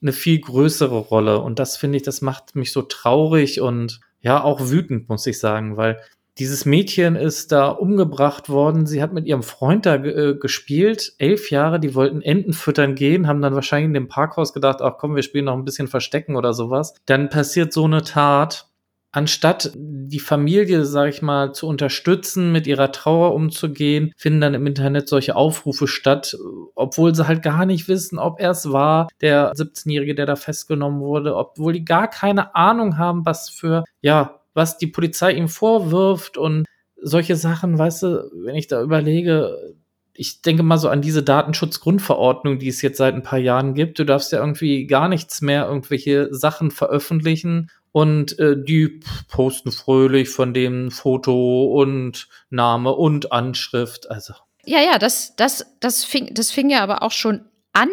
eine 0.01 0.11
viel 0.11 0.39
größere 0.39 0.97
Rolle. 0.97 1.39
Und 1.39 1.59
das 1.59 1.77
finde 1.77 1.97
ich, 1.97 2.03
das 2.03 2.21
macht 2.21 2.55
mich 2.55 2.71
so 2.71 2.81
traurig 2.81 3.61
und 3.61 4.01
ja, 4.21 4.43
auch 4.43 4.69
wütend, 4.69 5.07
muss 5.09 5.27
ich 5.27 5.39
sagen, 5.39 5.77
weil 5.77 5.99
dieses 6.37 6.65
Mädchen 6.65 7.15
ist 7.15 7.51
da 7.51 7.69
umgebracht 7.69 8.49
worden. 8.49 8.85
Sie 8.85 9.01
hat 9.01 9.13
mit 9.13 9.25
ihrem 9.25 9.43
Freund 9.43 9.85
da 9.85 9.95
äh, 9.95 10.35
gespielt, 10.35 11.13
elf 11.17 11.49
Jahre. 11.49 11.79
Die 11.79 11.95
wollten 11.95 12.21
Enten 12.21 12.51
füttern 12.51 12.95
gehen, 12.95 13.27
haben 13.27 13.41
dann 13.41 13.55
wahrscheinlich 13.55 13.87
in 13.87 13.93
dem 13.93 14.07
Parkhaus 14.09 14.51
gedacht, 14.51 14.81
ach 14.81 14.97
komm, 14.97 15.15
wir 15.15 15.23
spielen 15.23 15.45
noch 15.45 15.53
ein 15.53 15.63
bisschen 15.63 15.87
Verstecken 15.87 16.35
oder 16.35 16.53
sowas. 16.53 16.93
Dann 17.05 17.29
passiert 17.29 17.71
so 17.71 17.85
eine 17.85 18.01
Tat 18.01 18.67
anstatt 19.15 19.71
die 19.75 20.19
Familie, 20.19 20.85
sag 20.85 21.07
ich 21.07 21.21
mal, 21.21 21.53
zu 21.53 21.67
unterstützen, 21.67 22.51
mit 22.51 22.67
ihrer 22.67 22.91
Trauer 22.91 23.33
umzugehen, 23.33 24.11
finden 24.17 24.41
dann 24.41 24.53
im 24.53 24.67
Internet 24.67 25.07
solche 25.07 25.37
Aufrufe 25.37 25.87
statt, 25.87 26.37
obwohl 26.75 27.15
sie 27.15 27.25
halt 27.25 27.41
gar 27.41 27.65
nicht 27.65 27.87
wissen, 27.87 28.19
ob 28.19 28.41
er 28.41 28.51
es 28.51 28.71
war, 28.71 29.07
der 29.21 29.53
17-Jährige, 29.53 30.15
der 30.15 30.25
da 30.25 30.35
festgenommen 30.35 30.99
wurde, 30.99 31.35
obwohl 31.35 31.71
die 31.71 31.85
gar 31.85 32.09
keine 32.09 32.55
Ahnung 32.55 32.97
haben, 32.97 33.25
was 33.25 33.49
für, 33.49 33.85
ja, 34.01 34.41
was 34.53 34.77
die 34.77 34.87
Polizei 34.87 35.31
ihm 35.31 35.47
vorwirft 35.47 36.37
und 36.37 36.65
solche 37.01 37.37
Sachen, 37.37 37.77
weißt 37.77 38.03
du, 38.03 38.31
wenn 38.43 38.55
ich 38.55 38.67
da 38.67 38.81
überlege, 38.81 39.75
ich 40.13 40.41
denke 40.41 40.63
mal 40.63 40.77
so 40.77 40.89
an 40.89 41.01
diese 41.01 41.23
Datenschutzgrundverordnung, 41.23 42.59
die 42.59 42.67
es 42.67 42.81
jetzt 42.81 42.97
seit 42.97 43.15
ein 43.15 43.23
paar 43.23 43.39
Jahren 43.39 43.73
gibt. 43.73 43.99
Du 43.99 44.05
darfst 44.05 44.31
ja 44.31 44.39
irgendwie 44.39 44.87
gar 44.87 45.07
nichts 45.07 45.41
mehr, 45.41 45.67
irgendwelche 45.67 46.33
Sachen 46.33 46.71
veröffentlichen 46.71 47.69
und 47.95 48.37
äh, 48.39 48.61
die 48.61 48.99
posten 49.29 49.71
fröhlich 49.71 50.27
von 50.27 50.53
dem 50.53 50.91
Foto 50.91 51.79
und 51.79 52.27
Name 52.49 52.93
und 52.93 53.31
Anschrift. 53.31 54.11
Also. 54.11 54.33
Ja, 54.65 54.81
ja, 54.81 54.99
das, 54.99 55.37
das, 55.37 55.77
das, 55.79 56.03
fing, 56.03 56.33
das 56.33 56.51
fing 56.51 56.69
ja 56.69 56.83
aber 56.83 57.03
auch 57.03 57.13
schon 57.13 57.45
an, 57.71 57.87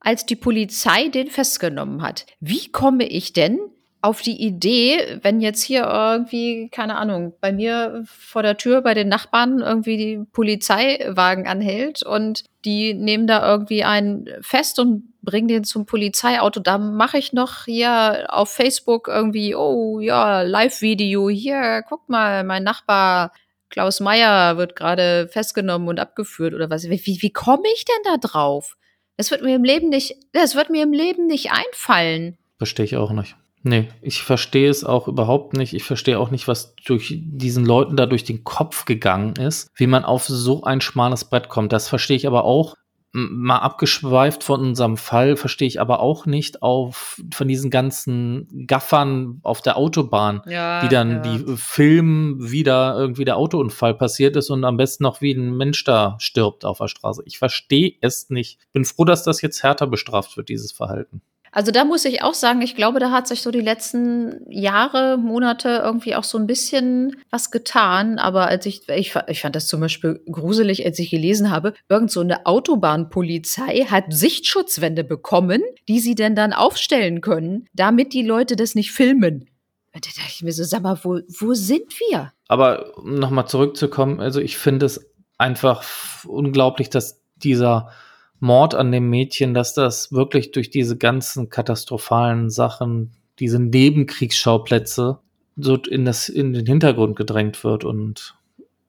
als 0.00 0.26
die 0.26 0.34
Polizei 0.34 1.06
den 1.06 1.30
festgenommen 1.30 2.02
hat. 2.02 2.26
Wie 2.40 2.72
komme 2.72 3.06
ich 3.06 3.34
denn 3.34 3.60
auf 4.02 4.22
die 4.22 4.40
Idee, 4.40 5.18
wenn 5.22 5.40
jetzt 5.40 5.62
hier 5.62 5.84
irgendwie, 5.84 6.68
keine 6.68 6.96
Ahnung, 6.96 7.34
bei 7.40 7.52
mir 7.52 8.04
vor 8.06 8.42
der 8.42 8.56
Tür 8.56 8.82
bei 8.82 8.94
den 8.94 9.08
Nachbarn 9.08 9.60
irgendwie 9.60 9.96
die 9.96 10.24
Polizeiwagen 10.32 11.46
anhält 11.46 12.02
und 12.04 12.44
die 12.64 12.94
nehmen 12.94 13.26
da 13.26 13.48
irgendwie 13.48 13.84
einen 13.84 14.28
fest 14.42 14.78
und 14.78 15.12
bringen 15.22 15.48
den 15.48 15.64
zum 15.64 15.86
Polizeiauto. 15.86 16.60
Da 16.60 16.78
mache 16.78 17.18
ich 17.18 17.32
noch 17.32 17.64
hier 17.64 18.26
auf 18.28 18.50
Facebook 18.50 19.08
irgendwie, 19.08 19.54
oh 19.54 19.98
ja, 20.00 20.42
Live-Video, 20.42 21.28
hier, 21.28 21.82
guck 21.88 22.08
mal, 22.08 22.44
mein 22.44 22.62
Nachbar 22.62 23.32
Klaus 23.70 24.00
Meyer 24.00 24.56
wird 24.56 24.76
gerade 24.76 25.28
festgenommen 25.28 25.88
und 25.88 25.98
abgeführt 25.98 26.54
oder 26.54 26.70
was. 26.70 26.88
Wie, 26.88 27.00
wie 27.04 27.32
komme 27.32 27.64
ich 27.74 27.84
denn 27.84 28.02
da 28.04 28.16
drauf? 28.16 28.76
Das 29.16 29.30
wird 29.30 29.42
mir 29.42 29.56
im 29.56 29.64
Leben 29.64 29.88
nicht, 29.88 30.16
das 30.32 30.54
wird 30.54 30.70
mir 30.70 30.82
im 30.82 30.92
Leben 30.92 31.26
nicht 31.26 31.50
einfallen. 31.50 32.38
Verstehe 32.58 32.84
ich 32.84 32.96
auch 32.96 33.10
nicht. 33.10 33.36
Nee, 33.66 33.88
ich 34.00 34.22
verstehe 34.22 34.70
es 34.70 34.84
auch 34.84 35.08
überhaupt 35.08 35.54
nicht. 35.54 35.74
Ich 35.74 35.82
verstehe 35.82 36.20
auch 36.20 36.30
nicht, 36.30 36.46
was 36.46 36.76
durch 36.84 37.18
diesen 37.20 37.66
Leuten 37.66 37.96
da 37.96 38.06
durch 38.06 38.22
den 38.22 38.44
Kopf 38.44 38.84
gegangen 38.84 39.34
ist, 39.34 39.72
wie 39.74 39.88
man 39.88 40.04
auf 40.04 40.24
so 40.26 40.62
ein 40.62 40.80
schmales 40.80 41.24
Brett 41.24 41.48
kommt. 41.48 41.72
Das 41.72 41.88
verstehe 41.88 42.16
ich 42.16 42.28
aber 42.28 42.44
auch. 42.44 42.76
Mal 43.12 43.58
abgeschweift 43.58 44.44
von 44.44 44.60
unserem 44.60 44.96
Fall, 44.96 45.36
verstehe 45.36 45.66
ich 45.66 45.80
aber 45.80 45.98
auch 45.98 46.26
nicht 46.26 46.62
auf 46.62 47.20
von 47.34 47.48
diesen 47.48 47.70
ganzen 47.70 48.66
Gaffern 48.68 49.40
auf 49.42 49.62
der 49.62 49.78
Autobahn, 49.78 50.42
ja, 50.46 50.82
die 50.82 50.88
dann 50.88 51.10
ja. 51.10 51.18
die 51.22 51.56
filmen, 51.56 52.52
wie 52.52 52.62
da 52.62 52.96
irgendwie 52.96 53.24
der 53.24 53.36
Autounfall 53.36 53.94
passiert 53.94 54.36
ist 54.36 54.50
und 54.50 54.64
am 54.64 54.76
besten 54.76 55.02
noch 55.02 55.22
wie 55.22 55.32
ein 55.32 55.56
Mensch 55.56 55.82
da 55.82 56.16
stirbt 56.20 56.64
auf 56.64 56.78
der 56.78 56.88
Straße. 56.88 57.22
Ich 57.24 57.38
verstehe 57.38 57.94
es 58.00 58.30
nicht. 58.30 58.60
Bin 58.72 58.84
froh, 58.84 59.04
dass 59.04 59.24
das 59.24 59.42
jetzt 59.42 59.64
härter 59.64 59.88
bestraft 59.88 60.36
wird, 60.36 60.50
dieses 60.50 60.70
Verhalten. 60.70 61.20
Also 61.56 61.72
da 61.72 61.86
muss 61.86 62.04
ich 62.04 62.22
auch 62.22 62.34
sagen, 62.34 62.60
ich 62.60 62.76
glaube, 62.76 62.98
da 62.98 63.10
hat 63.10 63.26
sich 63.26 63.40
so 63.40 63.50
die 63.50 63.62
letzten 63.62 64.42
Jahre, 64.50 65.16
Monate 65.16 65.80
irgendwie 65.82 66.14
auch 66.14 66.22
so 66.22 66.36
ein 66.36 66.46
bisschen 66.46 67.16
was 67.30 67.50
getan. 67.50 68.18
Aber 68.18 68.46
als 68.46 68.66
ich, 68.66 68.86
ich, 68.90 69.14
ich 69.26 69.40
fand 69.40 69.56
das 69.56 69.66
zum 69.66 69.80
Beispiel 69.80 70.20
gruselig, 70.30 70.84
als 70.84 70.98
ich 70.98 71.08
gelesen 71.08 71.50
habe, 71.50 71.72
irgend 71.88 72.10
so 72.10 72.20
eine 72.20 72.44
Autobahnpolizei 72.44 73.86
hat 73.88 74.04
Sichtschutzwände 74.10 75.02
bekommen, 75.02 75.62
die 75.88 75.98
sie 75.98 76.14
denn 76.14 76.34
dann 76.34 76.52
aufstellen 76.52 77.22
können, 77.22 77.66
damit 77.72 78.12
die 78.12 78.22
Leute 78.22 78.54
das 78.54 78.74
nicht 78.74 78.92
filmen. 78.92 79.48
Da 79.94 80.00
dachte 80.00 80.20
ich 80.28 80.42
mir 80.42 80.52
so, 80.52 80.62
sag 80.62 80.82
mal, 80.82 80.98
wo, 81.04 81.20
wo 81.26 81.54
sind 81.54 81.90
wir? 82.00 82.34
Aber 82.48 82.98
um 82.98 83.14
nochmal 83.14 83.48
zurückzukommen, 83.48 84.20
also 84.20 84.42
ich 84.42 84.58
finde 84.58 84.84
es 84.84 85.08
einfach 85.38 85.82
unglaublich, 86.26 86.90
dass 86.90 87.22
dieser 87.36 87.92
Mord 88.40 88.74
an 88.74 88.92
dem 88.92 89.08
Mädchen, 89.08 89.54
dass 89.54 89.74
das 89.74 90.12
wirklich 90.12 90.52
durch 90.52 90.70
diese 90.70 90.96
ganzen 90.96 91.48
katastrophalen 91.48 92.50
Sachen, 92.50 93.12
diese 93.38 93.58
Nebenkriegsschauplätze 93.58 95.18
so 95.56 95.76
in 95.76 96.04
das 96.04 96.28
in 96.28 96.52
den 96.52 96.66
Hintergrund 96.66 97.16
gedrängt 97.16 97.64
wird 97.64 97.84
und 97.84 98.34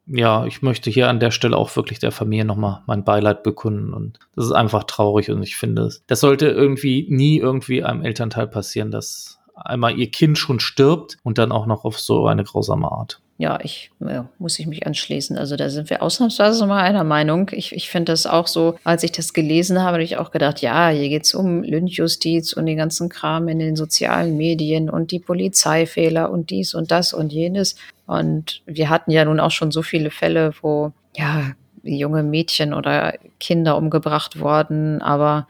ja, 0.10 0.46
ich 0.46 0.62
möchte 0.62 0.90
hier 0.90 1.10
an 1.10 1.20
der 1.20 1.32
Stelle 1.32 1.58
auch 1.58 1.76
wirklich 1.76 2.00
der 2.00 2.12
Familie 2.12 2.46
nochmal 2.46 2.82
mein 2.88 3.04
Beileid 3.04 3.44
bekunden. 3.44 3.94
Und 3.94 4.20
das 4.38 4.46
ist 4.46 4.54
einfach 4.54 4.86
traurig 4.86 5.30
und 5.30 5.44
ich 5.44 5.58
finde, 5.58 5.92
das 6.08 6.20
sollte 6.22 6.48
irgendwie 6.48 7.08
nie 7.10 7.40
irgendwie 7.40 7.84
einem 7.84 8.04
Elternteil 8.04 8.48
passieren, 8.48 8.90
dass 8.90 9.40
einmal 9.54 9.98
ihr 10.00 10.10
Kind 10.10 10.38
schon 10.38 10.62
stirbt 10.62 11.18
und 11.24 11.38
dann 11.38 11.52
auch 11.52 11.66
noch 11.66 11.84
auf 11.84 12.00
so 12.00 12.26
eine 12.28 12.46
grausame 12.46 12.90
Art 12.90 13.22
ja, 13.40 13.60
ich 13.62 13.92
ja, 14.00 14.28
muss 14.40 14.58
ich 14.58 14.66
mich 14.66 14.88
anschließen. 14.88 15.38
Also 15.38 15.56
da 15.56 15.70
sind 15.70 15.92
wir 15.92 16.02
ausnahmsweise 16.02 16.66
mal 16.66 16.82
einer 16.82 17.04
Meinung. 17.04 17.52
Ich, 17.54 17.72
ich 17.72 17.90
finde 17.90 18.12
das 18.12 18.26
auch 18.26 18.48
so, 18.48 18.80
als 18.84 19.04
ich 19.04 19.12
das 19.12 19.34
gelesen 19.34 19.80
habe, 19.80 19.94
habe 19.94 20.04
ich 20.04 20.18
auch 20.18 20.32
gedacht, 20.32 20.62
ja, 20.62 20.90
hier 20.90 21.10
geht's 21.10 21.36
um 21.36 21.62
Lynchjustiz 21.62 22.54
und 22.54 22.66
den 22.66 22.78
ganzen 22.78 23.10
Kram 23.10 23.48
in 23.48 23.60
den 23.60 23.76
sozialen 23.76 24.38
Medien 24.38 24.90
und 24.90 25.12
die 25.12 25.20
Polizeifehler 25.20 26.32
und 26.32 26.50
dies 26.50 26.74
und 26.74 26.90
das 26.90 27.14
und 27.14 27.32
jenes. 27.32 27.76
Und 28.08 28.62
wir 28.66 28.90
hatten 28.90 29.12
ja 29.12 29.24
nun 29.24 29.40
auch 29.40 29.52
schon 29.52 29.72
so 29.72 29.84
viele 29.84 30.10
Fälle, 30.10 30.54
wo 30.62 30.92
ja 31.16 31.52
junge 31.84 32.24
Mädchen 32.24 32.74
oder 32.74 33.14
Kinder 33.40 33.78
umgebracht 33.78 34.40
wurden, 34.40 35.02
aber 35.02 35.48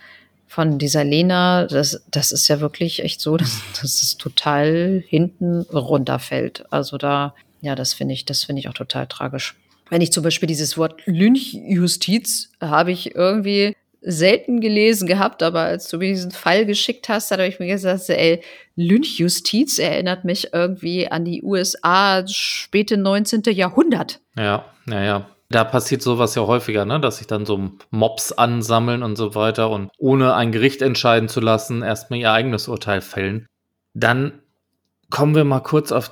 von 0.47 0.77
dieser 0.77 1.03
Lena, 1.03 1.65
das, 1.67 2.03
das 2.09 2.31
ist 2.31 2.47
ja 2.47 2.59
wirklich 2.59 3.03
echt 3.03 3.21
so, 3.21 3.37
dass, 3.37 3.61
dass 3.81 4.01
es 4.01 4.17
total 4.17 5.03
hinten 5.07 5.61
runterfällt. 5.61 6.65
Also 6.69 6.97
da 6.97 7.33
ja, 7.61 7.75
das 7.75 7.93
finde 7.93 8.13
ich, 8.13 8.25
das 8.25 8.43
finde 8.43 8.59
ich 8.59 8.69
auch 8.69 8.73
total 8.73 9.07
tragisch. 9.07 9.55
Wenn 9.89 10.01
ich 10.01 10.11
zum 10.11 10.23
Beispiel 10.23 10.47
dieses 10.47 10.77
Wort 10.77 11.01
Lynchjustiz 11.05 12.51
habe 12.59 12.91
ich 12.91 13.15
irgendwie 13.15 13.75
selten 14.01 14.61
gelesen 14.61 15.07
gehabt, 15.07 15.43
aber 15.43 15.61
als 15.61 15.89
du 15.89 15.97
mir 15.97 16.09
diesen 16.09 16.31
Fall 16.31 16.65
geschickt 16.65 17.09
hast, 17.09 17.31
habe 17.31 17.47
ich 17.47 17.59
mir 17.59 17.67
gesagt, 17.67 18.09
ey, 18.09 18.41
Lynchjustiz 18.75 19.79
erinnert 19.79 20.23
mich 20.23 20.53
irgendwie 20.53 21.09
an 21.09 21.25
die 21.25 21.43
USA 21.43 22.25
späte 22.27 22.97
19. 22.97 23.43
Jahrhundert. 23.47 24.19
Ja, 24.37 24.65
naja. 24.85 25.29
Da 25.49 25.63
passiert 25.63 26.01
sowas 26.01 26.35
ja 26.35 26.45
häufiger, 26.45 26.83
ne? 26.83 26.99
dass 26.99 27.19
sich 27.19 27.27
dann 27.27 27.45
so 27.45 27.71
Mobs 27.89 28.33
ansammeln 28.33 29.01
und 29.01 29.15
so 29.15 29.33
weiter 29.33 29.69
und 29.69 29.89
ohne 29.97 30.35
ein 30.35 30.51
Gericht 30.51 30.81
entscheiden 30.81 31.29
zu 31.29 31.39
lassen, 31.39 31.83
erstmal 31.83 32.19
ihr 32.19 32.33
eigenes 32.33 32.67
Urteil 32.67 32.99
fällen. 32.99 33.47
Dann 33.93 34.41
kommen 35.09 35.35
wir 35.35 35.45
mal 35.45 35.61
kurz 35.61 35.93
auf 35.93 36.11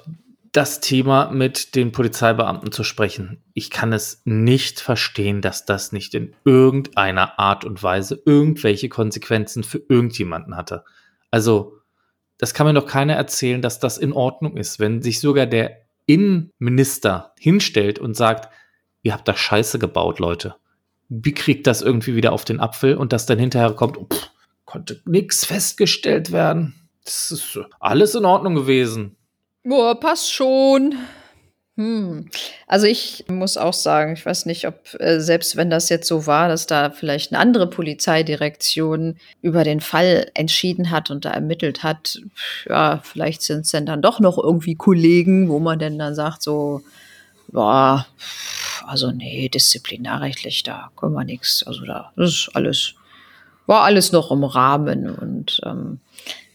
das 0.55 0.79
Thema 0.79 1.31
mit 1.31 1.75
den 1.75 1.91
Polizeibeamten 1.91 2.71
zu 2.71 2.85
sprechen. 2.85 3.43
Ich 3.53 3.69
kann 3.69 3.91
es 3.91 4.21
nicht 4.23 4.79
verstehen, 4.79 5.41
dass 5.41 5.65
das 5.65 5.91
nicht 5.91 6.13
in 6.13 6.33
irgendeiner 6.45 7.37
Art 7.39 7.65
und 7.65 7.83
Weise 7.83 8.21
irgendwelche 8.25 8.87
Konsequenzen 8.87 9.63
für 9.63 9.81
irgendjemanden 9.89 10.55
hatte. 10.55 10.85
Also, 11.29 11.79
das 12.37 12.53
kann 12.53 12.67
mir 12.67 12.73
doch 12.73 12.85
keiner 12.85 13.15
erzählen, 13.15 13.61
dass 13.61 13.79
das 13.79 13.97
in 13.97 14.13
Ordnung 14.13 14.55
ist, 14.55 14.79
wenn 14.79 15.01
sich 15.01 15.19
sogar 15.19 15.45
der 15.45 15.81
Innenminister 16.05 17.33
hinstellt 17.37 17.99
und 17.99 18.15
sagt, 18.15 18.49
ihr 19.03 19.11
habt 19.11 19.27
da 19.27 19.35
Scheiße 19.35 19.77
gebaut, 19.77 20.19
Leute. 20.19 20.55
Wie 21.09 21.33
kriegt 21.33 21.67
das 21.67 21.81
irgendwie 21.81 22.15
wieder 22.15 22.31
auf 22.31 22.45
den 22.45 22.61
Apfel 22.61 22.95
und 22.95 23.11
das 23.11 23.25
dann 23.25 23.39
hinterher 23.39 23.73
kommt, 23.73 23.97
oh, 23.97 24.05
pff, 24.05 24.29
konnte 24.63 25.01
nichts 25.05 25.45
festgestellt 25.45 26.31
werden. 26.31 26.89
Das 27.03 27.31
ist 27.31 27.59
alles 27.79 28.15
in 28.15 28.25
Ordnung 28.25 28.55
gewesen. 28.55 29.14
Boah, 29.66 29.99
passt 29.99 30.32
schon. 30.32 30.93
Hm. 31.76 32.30
Also 32.68 32.86
ich 32.86 33.26
muss 33.28 33.57
auch 33.57 33.74
sagen, 33.74 34.13
ich 34.13 34.24
weiß 34.24 34.45
nicht, 34.45 34.68
ob 34.68 34.95
äh, 34.99 35.20
selbst 35.20 35.57
wenn 35.57 35.72
das 35.72 35.89
jetzt 35.89 36.07
so 36.07 36.28
war, 36.28 36.47
dass 36.47 36.68
da 36.68 36.91
vielleicht 36.91 37.34
eine 37.34 37.39
andere 37.39 37.68
Polizeidirektion 37.68 39.18
über 39.41 39.63
den 39.63 39.82
Fall 39.82 40.30
entschieden 40.36 40.91
hat 40.91 41.09
und 41.09 41.26
da 41.26 41.32
ermittelt 41.32 41.82
hat, 41.82 42.22
ja, 42.70 43.01
vielleicht 43.03 43.41
sind 43.41 43.61
es 43.61 43.72
denn 43.72 43.88
dann 43.88 44.03
doch 44.03 44.20
noch 44.20 44.38
irgendwie 44.38 44.76
Kollegen, 44.76 45.49
wo 45.49 45.59
man 45.59 45.80
denn 45.80 45.97
dann 45.97 46.13
sagt, 46.13 46.43
so, 46.43 46.82
ja, 47.51 48.05
also 48.86 49.11
nee, 49.11 49.49
disziplinarrechtlich, 49.49 50.61
da 50.61 50.91
können 50.95 51.13
wir 51.13 51.26
nichts. 51.26 51.63
Also 51.63 51.86
da, 51.86 52.13
das 52.16 52.30
ist 52.30 52.49
alles, 52.53 52.93
war 53.66 53.82
alles 53.82 54.11
noch 54.11 54.32
im 54.32 54.43
Rahmen 54.43 55.09
und 55.09 55.59
ähm, 55.66 55.99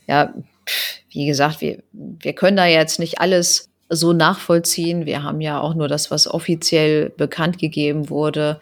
ja, 0.06 0.32
wie 1.10 1.26
gesagt, 1.26 1.60
wir, 1.60 1.82
wir 1.92 2.32
können 2.32 2.56
da 2.56 2.66
jetzt 2.66 2.98
nicht 2.98 3.20
alles 3.20 3.70
so 3.88 4.12
nachvollziehen. 4.12 5.04
Wir 5.04 5.22
haben 5.22 5.40
ja 5.40 5.60
auch 5.60 5.74
nur 5.74 5.88
das, 5.88 6.10
was 6.10 6.28
offiziell 6.28 7.10
bekannt 7.10 7.58
gegeben 7.58 8.08
wurde. 8.08 8.60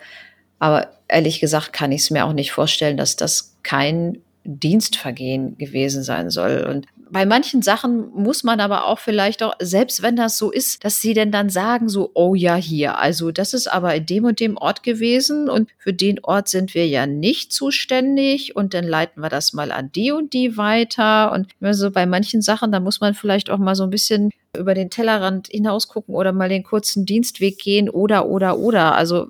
Aber 0.59 0.89
ehrlich 1.07 1.41
gesagt 1.41 1.73
kann 1.73 1.93
ich 1.93 2.03
es 2.03 2.11
mir 2.11 2.25
auch 2.25 2.33
nicht 2.33 2.53
vorstellen, 2.53 2.97
dass 2.97 3.17
das 3.17 3.57
kein 3.63 4.19
Dienstvergehen 4.45 5.59
gewesen 5.59 6.03
sein 6.03 6.31
soll. 6.31 6.67
Und 6.69 6.87
bei 7.11 7.27
manchen 7.27 7.63
Sachen 7.63 8.11
muss 8.15 8.45
man 8.45 8.61
aber 8.61 8.87
auch 8.87 8.99
vielleicht 8.99 9.43
auch, 9.43 9.55
selbst 9.61 10.03
wenn 10.03 10.17
das 10.17 10.39
so 10.39 10.51
ist, 10.51 10.85
dass 10.85 11.01
sie 11.01 11.15
denn 11.15 11.33
dann 11.33 11.51
sagen 11.51 11.89
so, 11.89 12.11
oh 12.15 12.35
ja, 12.35 12.57
hier, 12.57 12.99
also 12.99 13.31
das 13.31 13.55
ist 13.55 13.67
aber 13.69 13.95
in 13.95 14.07
dem 14.07 14.25
und 14.25 14.41
dem 14.41 14.57
Ort 14.57 14.83
gewesen 14.83 15.49
und 15.49 15.71
für 15.79 15.93
den 15.93 16.23
Ort 16.25 16.49
sind 16.49 16.75
wir 16.75 16.87
ja 16.87 17.07
nicht 17.07 17.53
zuständig 17.53 18.57
und 18.57 18.75
dann 18.75 18.85
leiten 18.85 19.23
wir 19.23 19.29
das 19.29 19.53
mal 19.53 19.73
an 19.73 19.91
die 19.93 20.13
und 20.13 20.33
die 20.33 20.57
weiter 20.57 21.33
und 21.33 21.49
also 21.61 21.91
bei 21.91 22.07
manchen 22.07 22.43
Sachen, 22.43 22.73
da 22.73 22.81
muss 22.81 23.01
man 23.01 23.15
vielleicht 23.15 23.51
auch 23.51 23.59
mal 23.59 23.75
so 23.75 23.85
ein 23.85 23.91
bisschen 23.91 24.31
über 24.57 24.75
den 24.75 24.91
Tellerrand 24.91 25.49
hinaus 25.49 25.89
gucken 25.89 26.15
oder 26.15 26.33
mal 26.33 26.49
den 26.49 26.63
kurzen 26.63 27.07
Dienstweg 27.07 27.59
gehen 27.59 27.89
oder, 27.89 28.27
oder, 28.27 28.59
oder. 28.59 28.95
Also 28.95 29.29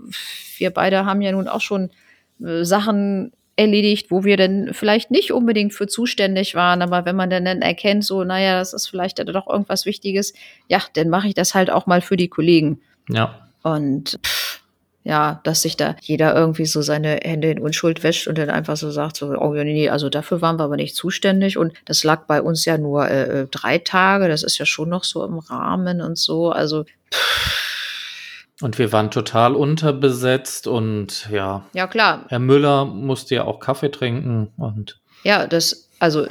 wir 0.59 0.71
beide 0.71 1.05
haben 1.05 1.21
ja 1.21 1.33
nun 1.33 1.49
auch 1.49 1.61
schon 1.61 1.91
äh, 2.43 2.65
Sachen 2.65 3.33
erledigt, 3.59 4.11
wo 4.11 4.25
wir 4.25 4.37
dann 4.37 4.73
vielleicht 4.73 5.11
nicht 5.11 5.33
unbedingt 5.33 5.75
für 5.75 5.89
zuständig 5.89 6.55
waren, 6.55 6.81
aber 6.81 7.05
wenn 7.05 7.17
man 7.17 7.29
dann, 7.29 7.45
dann 7.45 7.61
erkennt, 7.61 8.05
so, 8.05 8.23
naja, 8.23 8.59
das 8.59 8.73
ist 8.73 8.87
vielleicht 8.89 9.19
doch 9.19 9.49
irgendwas 9.49 9.85
Wichtiges, 9.85 10.33
ja, 10.69 10.81
dann 10.95 11.09
mache 11.09 11.29
ich 11.29 11.35
das 11.35 11.55
halt 11.55 11.69
auch 11.71 11.87
mal 11.87 12.01
für 12.01 12.17
die 12.17 12.29
Kollegen. 12.29 12.81
Ja. 13.09 13.49
Und 13.63 14.21
pff, 14.25 14.61
ja, 15.03 15.41
dass 15.43 15.63
sich 15.63 15.77
da 15.77 15.97
jeder 16.03 16.37
irgendwie 16.37 16.67
so 16.67 16.83
seine 16.83 17.19
Hände 17.23 17.51
in 17.51 17.59
Unschuld 17.59 18.03
wäscht 18.05 18.29
und 18.29 18.39
dann 18.39 18.51
einfach 18.51 18.77
so 18.77 18.91
sagt, 18.91 19.17
so, 19.17 19.29
oh 19.37 19.55
ja, 19.55 19.65
nee, 19.65 19.89
also 19.89 20.09
dafür 20.09 20.41
waren 20.41 20.59
wir 20.59 20.65
aber 20.65 20.77
nicht 20.77 20.95
zuständig 20.95 21.57
und 21.57 21.73
das 21.85 22.05
lag 22.05 22.27
bei 22.27 22.41
uns 22.41 22.65
ja 22.65 22.79
nur 22.79 23.09
äh, 23.09 23.41
äh 23.41 23.47
drei 23.51 23.79
Tage, 23.79 24.29
das 24.29 24.45
ist 24.45 24.59
ja 24.59 24.67
schon 24.67 24.89
noch 24.89 25.03
so 25.05 25.25
im 25.25 25.39
Rahmen 25.39 26.01
und 26.01 26.17
so, 26.17 26.51
also 26.51 26.85
pff, 27.13 27.59
und 28.61 28.79
wir 28.79 28.93
waren 28.93 29.11
total 29.11 29.55
unterbesetzt 29.55 30.67
und 30.67 31.29
ja. 31.31 31.65
Ja, 31.75 31.87
klar. 31.87 32.25
Herr 32.29 32.39
Müller 32.39 32.85
musste 32.85 33.37
ja 33.37 33.45
auch 33.45 33.61
Kaffee 33.61 33.91
trinken 33.91 34.49
und. 34.57 34.99
Ja, 35.25 35.47
das, 35.47 35.89
also 35.99 36.27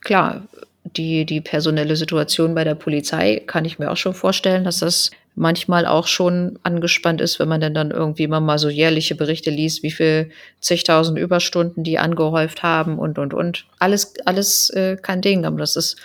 klar, 0.00 0.42
die, 0.84 1.24
die 1.24 1.40
personelle 1.40 1.96
Situation 1.96 2.54
bei 2.54 2.64
der 2.64 2.74
Polizei 2.74 3.42
kann 3.46 3.64
ich 3.64 3.78
mir 3.78 3.90
auch 3.90 3.96
schon 3.96 4.14
vorstellen, 4.14 4.64
dass 4.64 4.78
das 4.78 5.10
manchmal 5.34 5.84
auch 5.86 6.06
schon 6.06 6.58
angespannt 6.62 7.20
ist, 7.20 7.38
wenn 7.40 7.48
man 7.48 7.60
denn 7.60 7.74
dann 7.74 7.90
irgendwie 7.90 8.22
immer 8.22 8.40
mal 8.40 8.58
so 8.58 8.68
jährliche 8.68 9.14
Berichte 9.14 9.50
liest, 9.50 9.82
wie 9.82 9.90
viel 9.90 10.30
zigtausend 10.60 11.18
Überstunden 11.18 11.82
die 11.82 11.98
angehäuft 11.98 12.62
haben 12.62 12.98
und, 12.98 13.18
und, 13.18 13.34
und. 13.34 13.66
Alles, 13.78 14.14
alles 14.26 14.70
äh, 14.70 14.96
kein 14.96 15.22
Ding, 15.22 15.44
aber 15.44 15.58
das 15.58 15.76
ist 15.76 15.96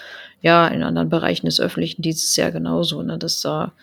ja 0.42 0.68
in 0.68 0.82
anderen 0.82 1.10
Bereichen 1.10 1.46
des 1.46 1.60
öffentlichen 1.60 2.02
Dienstes 2.02 2.36
ja 2.38 2.50
genauso, 2.50 3.04
ne, 3.04 3.18
dass 3.18 3.42
da 3.42 3.74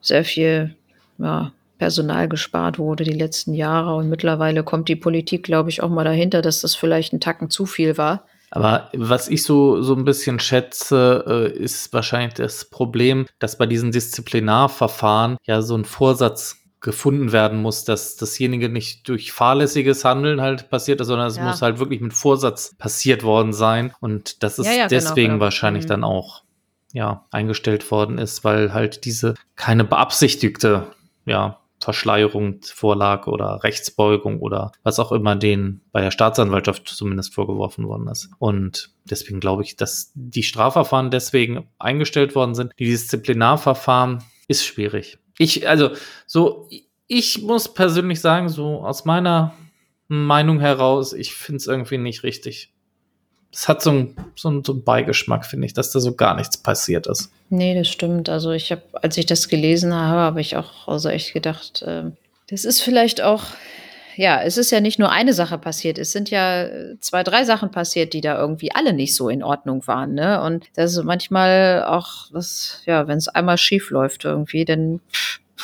sehr 0.00 0.24
viel 0.24 0.74
ja, 1.18 1.52
Personal 1.78 2.28
gespart 2.28 2.78
wurde 2.78 3.04
die 3.04 3.12
letzten 3.12 3.54
Jahre. 3.54 3.96
Und 3.96 4.08
mittlerweile 4.08 4.62
kommt 4.62 4.88
die 4.88 4.96
Politik, 4.96 5.42
glaube 5.42 5.70
ich, 5.70 5.82
auch 5.82 5.90
mal 5.90 6.04
dahinter, 6.04 6.42
dass 6.42 6.60
das 6.60 6.74
vielleicht 6.74 7.12
ein 7.12 7.20
Tacken 7.20 7.50
zu 7.50 7.66
viel 7.66 7.96
war. 7.98 8.26
Aber 8.50 8.90
was 8.94 9.28
ich 9.28 9.44
so, 9.44 9.80
so 9.80 9.94
ein 9.94 10.04
bisschen 10.04 10.40
schätze, 10.40 11.24
äh, 11.26 11.58
ist 11.58 11.92
wahrscheinlich 11.92 12.34
das 12.34 12.64
Problem, 12.64 13.26
dass 13.38 13.56
bei 13.56 13.66
diesen 13.66 13.92
Disziplinarverfahren 13.92 15.36
ja 15.46 15.62
so 15.62 15.76
ein 15.76 15.84
Vorsatz 15.84 16.56
gefunden 16.80 17.30
werden 17.30 17.60
muss, 17.60 17.84
dass 17.84 18.16
dasjenige 18.16 18.68
nicht 18.68 19.08
durch 19.08 19.32
fahrlässiges 19.32 20.04
Handeln 20.04 20.40
halt 20.40 20.70
passiert 20.70 21.00
ist, 21.00 21.08
sondern 21.08 21.28
es 21.28 21.36
ja. 21.36 21.44
muss 21.44 21.62
halt 21.62 21.78
wirklich 21.78 22.00
mit 22.00 22.14
Vorsatz 22.14 22.74
passiert 22.76 23.22
worden 23.22 23.52
sein. 23.52 23.92
Und 24.00 24.42
das 24.42 24.58
ist 24.58 24.66
ja, 24.66 24.72
ja, 24.72 24.86
genau, 24.86 24.88
deswegen 24.88 25.14
genau, 25.14 25.32
genau. 25.34 25.44
wahrscheinlich 25.44 25.84
mhm. 25.84 25.88
dann 25.88 26.04
auch 26.04 26.42
ja, 26.92 27.26
eingestellt 27.30 27.90
worden 27.90 28.18
ist, 28.18 28.44
weil 28.44 28.72
halt 28.72 29.04
diese 29.04 29.34
keine 29.56 29.84
beabsichtigte, 29.84 30.88
ja, 31.24 31.60
Verschleierung 31.82 32.60
vorlag 32.62 33.26
oder 33.26 33.64
Rechtsbeugung 33.64 34.40
oder 34.40 34.72
was 34.82 34.98
auch 34.98 35.12
immer 35.12 35.34
denen 35.34 35.80
bei 35.92 36.02
der 36.02 36.10
Staatsanwaltschaft 36.10 36.86
zumindest 36.88 37.34
vorgeworfen 37.34 37.88
worden 37.88 38.06
ist. 38.08 38.30
Und 38.38 38.90
deswegen 39.04 39.40
glaube 39.40 39.62
ich, 39.62 39.76
dass 39.76 40.12
die 40.14 40.42
Strafverfahren 40.42 41.10
deswegen 41.10 41.68
eingestellt 41.78 42.34
worden 42.34 42.54
sind. 42.54 42.72
Die 42.78 42.84
Disziplinarverfahren 42.84 44.22
ist 44.46 44.66
schwierig. 44.66 45.18
Ich, 45.38 45.66
also, 45.66 45.90
so, 46.26 46.68
ich 47.06 47.40
muss 47.42 47.72
persönlich 47.72 48.20
sagen, 48.20 48.50
so 48.50 48.84
aus 48.84 49.06
meiner 49.06 49.54
Meinung 50.08 50.60
heraus, 50.60 51.14
ich 51.14 51.34
finde 51.34 51.56
es 51.58 51.66
irgendwie 51.66 51.98
nicht 51.98 52.24
richtig 52.24 52.74
es 53.52 53.68
hat 53.68 53.82
so 53.82 53.90
einen 53.90 54.16
so 54.36 54.62
so 54.64 54.72
ein 54.72 54.84
Beigeschmack, 54.84 55.44
finde 55.44 55.66
ich, 55.66 55.74
dass 55.74 55.90
da 55.90 56.00
so 56.00 56.14
gar 56.14 56.36
nichts 56.36 56.56
passiert 56.56 57.06
ist. 57.06 57.32
Nee, 57.48 57.74
das 57.74 57.88
stimmt. 57.88 58.28
Also 58.28 58.52
ich 58.52 58.70
habe, 58.70 58.82
als 58.92 59.16
ich 59.16 59.26
das 59.26 59.48
gelesen 59.48 59.92
habe, 59.92 60.20
habe 60.20 60.40
ich 60.40 60.56
auch 60.56 60.86
also 60.86 61.08
echt 61.08 61.32
gedacht, 61.32 61.82
äh, 61.82 62.04
das 62.48 62.64
ist 62.64 62.80
vielleicht 62.80 63.22
auch, 63.22 63.42
ja, 64.16 64.40
es 64.42 64.56
ist 64.56 64.70
ja 64.70 64.80
nicht 64.80 64.98
nur 64.98 65.10
eine 65.10 65.32
Sache 65.32 65.58
passiert, 65.58 65.98
es 65.98 66.12
sind 66.12 66.30
ja 66.30 66.68
zwei, 67.00 67.22
drei 67.22 67.44
Sachen 67.44 67.70
passiert, 67.70 68.12
die 68.12 68.20
da 68.20 68.38
irgendwie 68.38 68.72
alle 68.72 68.92
nicht 68.92 69.16
so 69.16 69.28
in 69.28 69.42
Ordnung 69.42 69.86
waren, 69.86 70.14
ne? 70.14 70.42
Und 70.42 70.66
das 70.74 70.92
ist 70.92 71.04
manchmal 71.04 71.84
auch, 71.84 72.30
das, 72.32 72.82
ja, 72.86 73.08
wenn 73.08 73.18
es 73.18 73.28
einmal 73.28 73.58
schief 73.58 73.90
läuft 73.90 74.24
irgendwie, 74.24 74.64
dann 74.64 75.00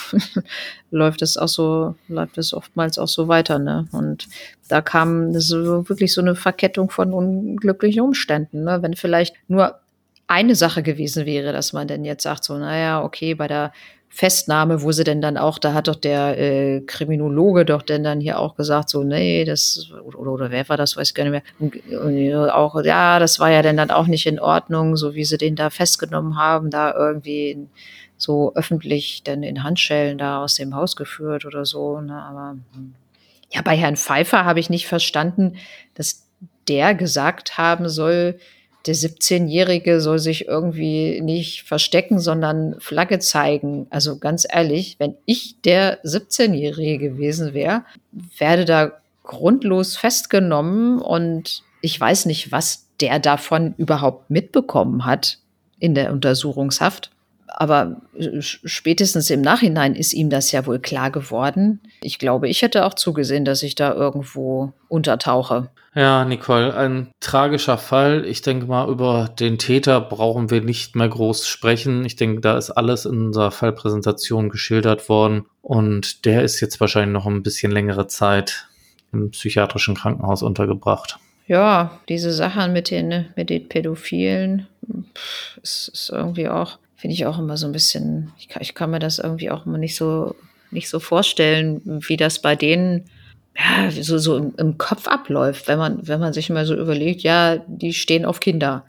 läuft 0.90 1.22
es 1.22 1.36
auch 1.36 1.49
so, 1.49 1.94
läuft 2.09 2.38
es 2.38 2.55
oftmals 2.55 2.99
auch 2.99 3.09
so 3.09 3.28
weiter, 3.28 3.59
ne? 3.59 3.86
Und 3.92 4.28
da 4.68 4.80
kam 4.80 5.38
so 5.38 5.88
wirklich 5.88 6.12
so 6.12 6.20
eine 6.20 6.34
Verkettung 6.34 6.90
von 6.90 7.12
unglücklichen 7.12 8.03
Umständen, 8.03 8.64
ne? 8.64 8.82
Wenn 8.82 8.94
vielleicht 8.94 9.34
nur 9.49 9.80
eine 10.26 10.55
Sache 10.55 10.82
gewesen 10.82 11.24
wäre, 11.24 11.53
dass 11.53 11.72
man 11.72 11.86
denn 11.86 12.05
jetzt 12.05 12.24
sagt, 12.24 12.44
so, 12.44 12.57
naja, 12.59 13.03
okay, 13.03 13.34
bei 13.34 13.47
der 13.47 13.72
Festnahme, 14.09 14.83
wo 14.83 14.93
sie 14.93 15.05
denn 15.05 15.21
dann 15.21 15.37
auch, 15.37 15.59
da 15.59 15.75
hat 15.75 15.89
doch 15.89 15.97
der 15.97 16.39
äh, 16.39 16.81
Kriminologe 16.81 17.65
doch 17.65 17.83
denn 17.83 18.03
dann 18.03 18.21
hier 18.21 18.39
auch 18.39 18.55
gesagt, 18.55 18.89
so, 18.89 19.03
nee, 19.03 19.45
das, 19.45 19.91
oder, 20.05 20.31
oder 20.31 20.51
wer 20.51 20.69
war 20.69 20.77
das, 20.77 20.97
weiß 20.97 21.09
ich 21.09 21.15
gar 21.15 21.25
nicht 21.25 21.33
mehr, 21.33 21.43
und, 21.59 21.77
und 21.93 22.51
auch, 22.51 22.83
ja, 22.83 23.19
das 23.19 23.39
war 23.41 23.51
ja 23.51 23.63
denn 23.63 23.77
dann 23.77 23.91
auch 23.91 24.07
nicht 24.07 24.27
in 24.27 24.41
Ordnung, 24.41 24.97
so 24.97 25.15
wie 25.15 25.25
sie 25.25 25.37
den 25.37 25.55
da 25.55 25.69
festgenommen 25.69 26.39
haben, 26.39 26.71
da 26.71 26.95
irgendwie 26.95 27.69
so 28.17 28.55
öffentlich 28.55 29.23
dann 29.23 29.43
in 29.43 29.63
Handschellen 29.63 30.17
da 30.19 30.43
aus 30.43 30.55
dem 30.55 30.75
Haus 30.75 30.97
geführt 30.97 31.45
oder 31.45 31.67
so, 31.67 32.01
ne, 32.01 32.23
aber 32.23 32.57
hm. 32.73 32.95
ja, 33.51 33.61
bei 33.63 33.77
Herrn 33.77 33.97
Pfeiffer 33.97 34.45
habe 34.45 34.61
ich 34.61 34.71
nicht 34.71 34.87
verstanden, 34.87 35.57
dass 35.95 36.27
der 36.69 36.95
gesagt 36.95 37.59
haben 37.59 37.89
soll, 37.89 38.39
der 38.87 38.95
17-Jährige 38.95 40.01
soll 40.01 40.18
sich 40.18 40.47
irgendwie 40.47 41.20
nicht 41.20 41.62
verstecken, 41.62 42.18
sondern 42.18 42.76
Flagge 42.78 43.18
zeigen. 43.18 43.87
Also 43.91 44.18
ganz 44.18 44.47
ehrlich, 44.49 44.97
wenn 44.99 45.16
ich 45.24 45.61
der 45.62 46.03
17-Jährige 46.05 46.99
gewesen 46.99 47.55
wäre, 47.55 47.84
werde 48.39 48.64
da 48.64 48.93
grundlos 49.22 49.97
festgenommen 49.97 51.01
und 51.01 51.62
ich 51.80 52.01
weiß 52.01 52.26
nicht, 52.26 52.53
was 52.53 52.87
der 53.01 53.18
davon 53.18 53.74
überhaupt 53.76 54.30
mitbekommen 54.30 55.05
hat 55.05 55.39
in 55.78 55.95
der 55.95 56.12
Untersuchungshaft. 56.12 57.11
Aber 57.49 58.01
spätestens 58.40 59.30
im 59.30 59.40
Nachhinein 59.40 59.94
ist 59.94 60.12
ihm 60.12 60.30
das 60.30 60.53
ja 60.53 60.66
wohl 60.66 60.78
klar 60.78 61.11
geworden. 61.11 61.80
Ich 62.03 62.18
glaube, 62.18 62.49
ich 62.49 62.62
hätte 62.62 62.84
auch 62.84 62.94
zugesehen, 62.94 63.44
dass 63.44 63.62
ich 63.62 63.74
da 63.74 63.92
irgendwo 63.94 64.72
untertauche. 64.88 65.70
Ja, 65.94 66.26
Nicole, 66.26 66.74
ein 66.74 67.11
tragischer 67.20 67.78
Fall. 67.78 68.26
Ich 68.26 68.42
denke 68.42 68.66
mal, 68.66 68.86
über 68.90 69.30
den 69.40 69.57
Täter 69.57 69.99
brauchen 70.03 70.51
wir 70.51 70.61
nicht 70.61 70.94
mehr 70.94 71.09
groß 71.09 71.49
sprechen. 71.49 72.05
Ich 72.05 72.16
denke, 72.16 72.42
da 72.42 72.59
ist 72.59 72.70
alles 72.70 73.07
in 73.07 73.28
unserer 73.28 73.51
Fallpräsentation 73.51 74.51
geschildert 74.51 75.09
worden. 75.09 75.47
Und 75.62 76.26
der 76.26 76.42
ist 76.42 76.61
jetzt 76.61 76.80
wahrscheinlich 76.80 77.14
noch 77.14 77.26
ein 77.26 77.42
bisschen 77.42 77.72
längere 77.72 78.09
Zeit 78.09 78.68
im 79.12 79.30
psychiatrischen 79.30 79.94
Krankenhaus 79.94 80.42
untergebracht. 80.42 81.18
Ja, 81.47 81.99
diese 82.11 82.32
Sachen 82.32 82.74
mit 82.74 82.90
den, 82.90 83.26
mit 83.34 83.49
den 83.49 83.66
Pädophilen, 83.66 84.66
ist, 85.62 85.88
ist 85.88 86.11
irgendwie 86.11 86.49
auch, 86.49 86.78
finde 86.97 87.14
ich 87.14 87.26
auch 87.26 87.38
immer 87.38 87.57
so 87.57 87.66
ein 87.66 87.72
bisschen, 87.72 88.32
ich 88.38 88.49
kann, 88.49 88.62
ich 88.62 88.74
kann 88.74 88.90
mir 88.90 88.99
das 88.99 89.18
irgendwie 89.18 89.51
auch 89.51 89.66
immer 89.66 89.78
nicht 89.78 89.97
so, 89.97 90.34
nicht 90.70 90.88
so 90.88 90.99
vorstellen, 90.99 91.80
wie 91.84 92.16
das 92.16 92.40
bei 92.40 92.57
denen 92.57 93.05
ja, 93.57 93.90
so, 93.90 94.18
so 94.18 94.36
im, 94.36 94.55
im, 94.59 94.78
Kopf 94.78 95.09
abläuft, 95.09 95.68
wenn 95.68 95.78
man, 95.78 96.07
wenn 96.07 96.20
man 96.20 96.32
sich 96.32 96.51
mal 96.51 96.66
so 96.66 96.74
überlegt, 96.74 97.22
ja, 97.22 97.57
die 97.66 97.94
stehen 97.94 98.24
auf 98.24 98.40
Kinder. 98.40 98.84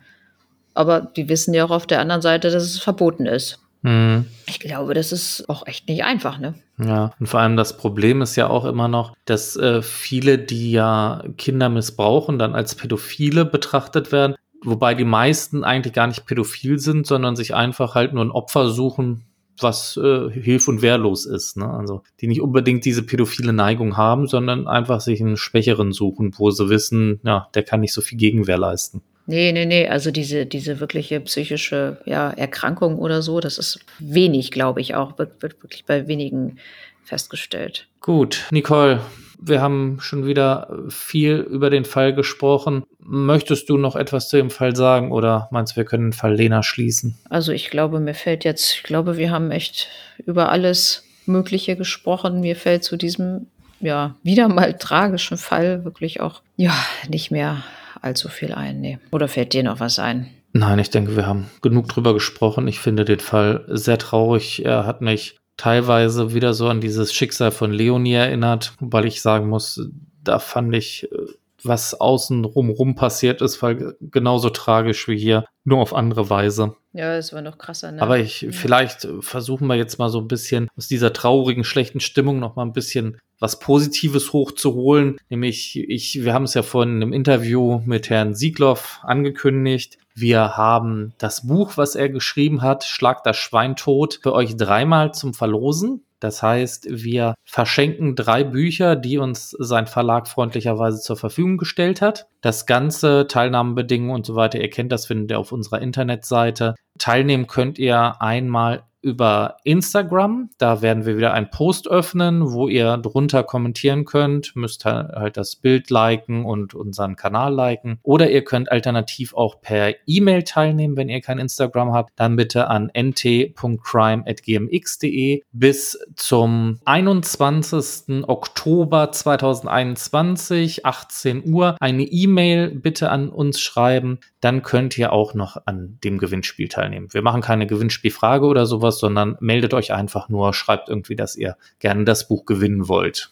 Aber 0.74 1.00
die 1.00 1.28
wissen 1.28 1.54
ja 1.54 1.64
auch 1.64 1.70
auf 1.70 1.86
der 1.86 2.00
anderen 2.00 2.22
Seite, 2.22 2.50
dass 2.50 2.62
es 2.62 2.78
verboten 2.78 3.26
ist. 3.26 3.60
Mhm. 3.82 4.26
Ich 4.46 4.60
glaube, 4.60 4.94
das 4.94 5.12
ist 5.12 5.48
auch 5.48 5.66
echt 5.66 5.88
nicht 5.88 6.04
einfach, 6.04 6.38
ne? 6.38 6.54
Ja, 6.78 7.12
und 7.18 7.26
vor 7.26 7.40
allem 7.40 7.56
das 7.56 7.76
Problem 7.76 8.22
ist 8.22 8.36
ja 8.36 8.48
auch 8.48 8.64
immer 8.64 8.88
noch, 8.88 9.16
dass 9.24 9.56
äh, 9.56 9.82
viele, 9.82 10.38
die 10.38 10.72
ja 10.72 11.24
Kinder 11.36 11.68
missbrauchen, 11.68 12.38
dann 12.38 12.54
als 12.54 12.74
Pädophile 12.74 13.44
betrachtet 13.44 14.12
werden, 14.12 14.36
wobei 14.64 14.94
die 14.94 15.04
meisten 15.04 15.64
eigentlich 15.64 15.92
gar 15.92 16.06
nicht 16.06 16.26
pädophil 16.26 16.78
sind, 16.78 17.06
sondern 17.06 17.36
sich 17.36 17.54
einfach 17.54 17.94
halt 17.94 18.12
nur 18.12 18.24
ein 18.24 18.30
Opfer 18.30 18.70
suchen, 18.70 19.24
was 19.60 19.96
äh, 19.96 20.30
hilf- 20.30 20.68
und 20.68 20.82
wehrlos 20.82 21.26
ist. 21.26 21.56
Ne? 21.56 21.68
Also 21.68 22.02
die 22.20 22.28
nicht 22.28 22.40
unbedingt 22.40 22.84
diese 22.84 23.02
pädophile 23.02 23.52
Neigung 23.52 23.96
haben, 23.96 24.26
sondern 24.26 24.68
einfach 24.68 25.00
sich 25.00 25.20
einen 25.20 25.36
Schwächeren 25.36 25.92
suchen, 25.92 26.34
wo 26.36 26.50
sie 26.50 26.68
wissen, 26.68 27.20
ja, 27.24 27.48
der 27.54 27.62
kann 27.62 27.80
nicht 27.80 27.92
so 27.92 28.00
viel 28.00 28.18
Gegenwehr 28.18 28.58
leisten. 28.58 29.02
Nee, 29.26 29.52
nee, 29.52 29.66
nee, 29.66 29.86
also 29.86 30.10
diese, 30.10 30.46
diese 30.46 30.80
wirkliche 30.80 31.20
psychische 31.20 31.98
ja, 32.06 32.30
Erkrankung 32.30 32.98
oder 32.98 33.20
so, 33.20 33.40
das 33.40 33.58
ist 33.58 33.80
wenig, 33.98 34.50
glaube 34.50 34.80
ich 34.80 34.94
auch, 34.94 35.18
wird, 35.18 35.42
wird 35.42 35.62
wirklich 35.62 35.84
bei 35.84 36.08
wenigen 36.08 36.56
festgestellt. 37.04 37.88
Gut, 38.00 38.46
Nicole, 38.50 39.02
wir 39.40 39.60
haben 39.60 39.98
schon 40.00 40.26
wieder 40.26 40.68
viel 40.88 41.36
über 41.36 41.70
den 41.70 41.84
Fall 41.84 42.12
gesprochen. 42.12 42.84
Möchtest 42.98 43.68
du 43.68 43.76
noch 43.76 43.96
etwas 43.96 44.28
zu 44.28 44.36
dem 44.36 44.50
Fall 44.50 44.74
sagen 44.76 45.12
oder 45.12 45.48
meinst 45.50 45.72
du, 45.72 45.76
wir 45.76 45.84
können 45.84 46.10
den 46.10 46.12
Fall 46.12 46.34
Lena 46.34 46.62
schließen? 46.62 47.18
Also 47.30 47.52
ich 47.52 47.70
glaube, 47.70 48.00
mir 48.00 48.14
fällt 48.14 48.44
jetzt, 48.44 48.74
ich 48.74 48.82
glaube, 48.82 49.16
wir 49.16 49.30
haben 49.30 49.50
echt 49.50 49.88
über 50.26 50.50
alles 50.50 51.04
Mögliche 51.26 51.76
gesprochen. 51.76 52.40
Mir 52.40 52.56
fällt 52.56 52.84
zu 52.84 52.96
diesem, 52.96 53.46
ja, 53.80 54.16
wieder 54.22 54.48
mal 54.48 54.74
tragischen 54.74 55.38
Fall 55.38 55.84
wirklich 55.84 56.20
auch, 56.20 56.42
ja, 56.56 56.74
nicht 57.08 57.30
mehr 57.30 57.62
allzu 58.02 58.28
viel 58.28 58.52
ein. 58.52 58.80
Nee. 58.80 58.98
Oder 59.12 59.28
fällt 59.28 59.52
dir 59.52 59.62
noch 59.62 59.80
was 59.80 59.98
ein? 59.98 60.28
Nein, 60.52 60.78
ich 60.78 60.90
denke, 60.90 61.14
wir 61.14 61.26
haben 61.26 61.50
genug 61.62 61.88
drüber 61.88 62.14
gesprochen. 62.14 62.66
Ich 62.68 62.80
finde 62.80 63.04
den 63.04 63.20
Fall 63.20 63.64
sehr 63.68 63.98
traurig. 63.98 64.64
Er 64.64 64.86
hat 64.86 65.02
mich 65.02 65.36
teilweise 65.58 66.32
wieder 66.32 66.54
so 66.54 66.68
an 66.68 66.80
dieses 66.80 67.12
Schicksal 67.12 67.50
von 67.50 67.70
Leonie 67.70 68.14
erinnert, 68.14 68.72
weil 68.80 69.04
ich 69.04 69.20
sagen 69.20 69.48
muss, 69.48 69.90
da 70.24 70.38
fand 70.38 70.74
ich, 70.74 71.10
äh, 71.12 71.16
was 71.64 72.00
außen 72.00 72.44
rum 72.44 72.94
passiert 72.94 73.42
ist, 73.42 73.62
weil 73.62 73.96
genauso 74.00 74.50
tragisch 74.50 75.08
wie 75.08 75.18
hier, 75.18 75.44
nur 75.64 75.80
auf 75.80 75.94
andere 75.94 76.30
Weise. 76.30 76.76
Ja, 76.92 77.14
es 77.16 77.32
war 77.32 77.42
noch 77.42 77.58
krasser. 77.58 77.92
Ne? 77.92 78.02
Aber 78.02 78.18
ich, 78.18 78.42
ja. 78.42 78.52
vielleicht 78.52 79.06
versuchen 79.20 79.66
wir 79.66 79.76
jetzt 79.76 79.98
mal 79.98 80.08
so 80.08 80.18
ein 80.18 80.28
bisschen 80.28 80.68
aus 80.76 80.88
dieser 80.88 81.12
traurigen, 81.12 81.64
schlechten 81.64 82.00
Stimmung 82.00 82.40
noch 82.40 82.56
mal 82.56 82.64
ein 82.64 82.72
bisschen 82.72 83.18
was 83.38 83.58
Positives 83.58 84.32
hochzuholen. 84.32 85.16
Nämlich, 85.28 85.78
ich, 85.78 86.24
wir 86.24 86.34
haben 86.34 86.44
es 86.44 86.54
ja 86.54 86.62
vorhin 86.62 87.02
im 87.02 87.12
Interview 87.12 87.80
mit 87.84 88.10
Herrn 88.10 88.34
Siegloff 88.34 89.00
angekündigt. 89.02 89.98
Wir 90.14 90.56
haben 90.56 91.12
das 91.18 91.46
Buch, 91.46 91.76
was 91.76 91.94
er 91.94 92.08
geschrieben 92.08 92.62
hat, 92.62 92.84
Schlag 92.84 93.22
das 93.22 93.36
Schwein 93.36 93.76
tot, 93.76 94.18
für 94.22 94.32
euch 94.32 94.56
dreimal 94.56 95.14
zum 95.14 95.34
Verlosen. 95.34 96.04
Das 96.20 96.42
heißt, 96.42 96.88
wir 96.90 97.34
verschenken 97.44 98.16
drei 98.16 98.44
Bücher, 98.44 98.96
die 98.96 99.18
uns 99.18 99.50
sein 99.50 99.86
Verlag 99.86 100.26
freundlicherweise 100.26 101.00
zur 101.00 101.16
Verfügung 101.16 101.58
gestellt 101.58 102.00
hat. 102.02 102.26
Das 102.40 102.66
ganze 102.66 103.26
Teilnahmebedingungen 103.28 104.14
und 104.14 104.26
so 104.26 104.34
weiter, 104.34 104.60
ihr 104.60 104.70
kennt 104.70 104.92
das, 104.92 105.06
findet 105.06 105.30
ihr 105.30 105.38
auf 105.38 105.52
unserer 105.52 105.80
Internetseite. 105.80 106.74
Teilnehmen 106.98 107.46
könnt 107.46 107.78
ihr 107.78 108.20
einmal 108.20 108.82
über 109.00 109.56
Instagram. 109.64 110.50
Da 110.58 110.82
werden 110.82 111.06
wir 111.06 111.16
wieder 111.16 111.32
einen 111.32 111.48
Post 111.50 111.88
öffnen, 111.88 112.52
wo 112.52 112.68
ihr 112.68 112.96
drunter 112.96 113.44
kommentieren 113.44 114.04
könnt. 114.04 114.54
Müsst 114.56 114.84
halt 114.84 115.36
das 115.36 115.54
Bild 115.56 115.90
liken 115.90 116.44
und 116.44 116.74
unseren 116.74 117.16
Kanal 117.16 117.52
liken. 117.54 117.98
Oder 118.02 118.30
ihr 118.30 118.44
könnt 118.44 118.72
alternativ 118.72 119.34
auch 119.34 119.60
per 119.60 119.94
E-Mail 120.06 120.42
teilnehmen, 120.42 120.96
wenn 120.96 121.08
ihr 121.08 121.20
kein 121.20 121.38
Instagram 121.38 121.92
habt. 121.92 122.10
Dann 122.16 122.34
bitte 122.36 122.66
an 122.68 122.90
nt.crime.gmx.de 122.96 125.42
bis 125.52 125.98
zum 126.16 126.80
21. 126.84 128.24
Oktober 128.26 129.12
2021, 129.12 130.84
18 130.84 131.52
Uhr, 131.52 131.76
eine 131.80 132.02
E-Mail 132.02 132.70
bitte 132.70 133.10
an 133.10 133.28
uns 133.28 133.60
schreiben. 133.60 134.18
Dann 134.40 134.62
könnt 134.62 134.98
ihr 134.98 135.12
auch 135.12 135.34
noch 135.34 135.56
an 135.66 135.98
dem 136.04 136.18
Gewinnspiel 136.18 136.68
teilnehmen. 136.68 137.08
Wir 137.12 137.22
machen 137.22 137.42
keine 137.42 137.66
Gewinnspielfrage 137.66 138.46
oder 138.46 138.66
sowas 138.66 138.87
sowas, 138.88 138.98
sondern 138.98 139.36
meldet 139.40 139.74
euch 139.74 139.92
einfach 139.92 140.28
nur, 140.28 140.54
schreibt 140.54 140.88
irgendwie, 140.88 141.16
dass 141.16 141.36
ihr 141.36 141.56
gerne 141.78 142.04
das 142.04 142.28
Buch 142.28 142.44
gewinnen 142.44 142.88
wollt. 142.88 143.30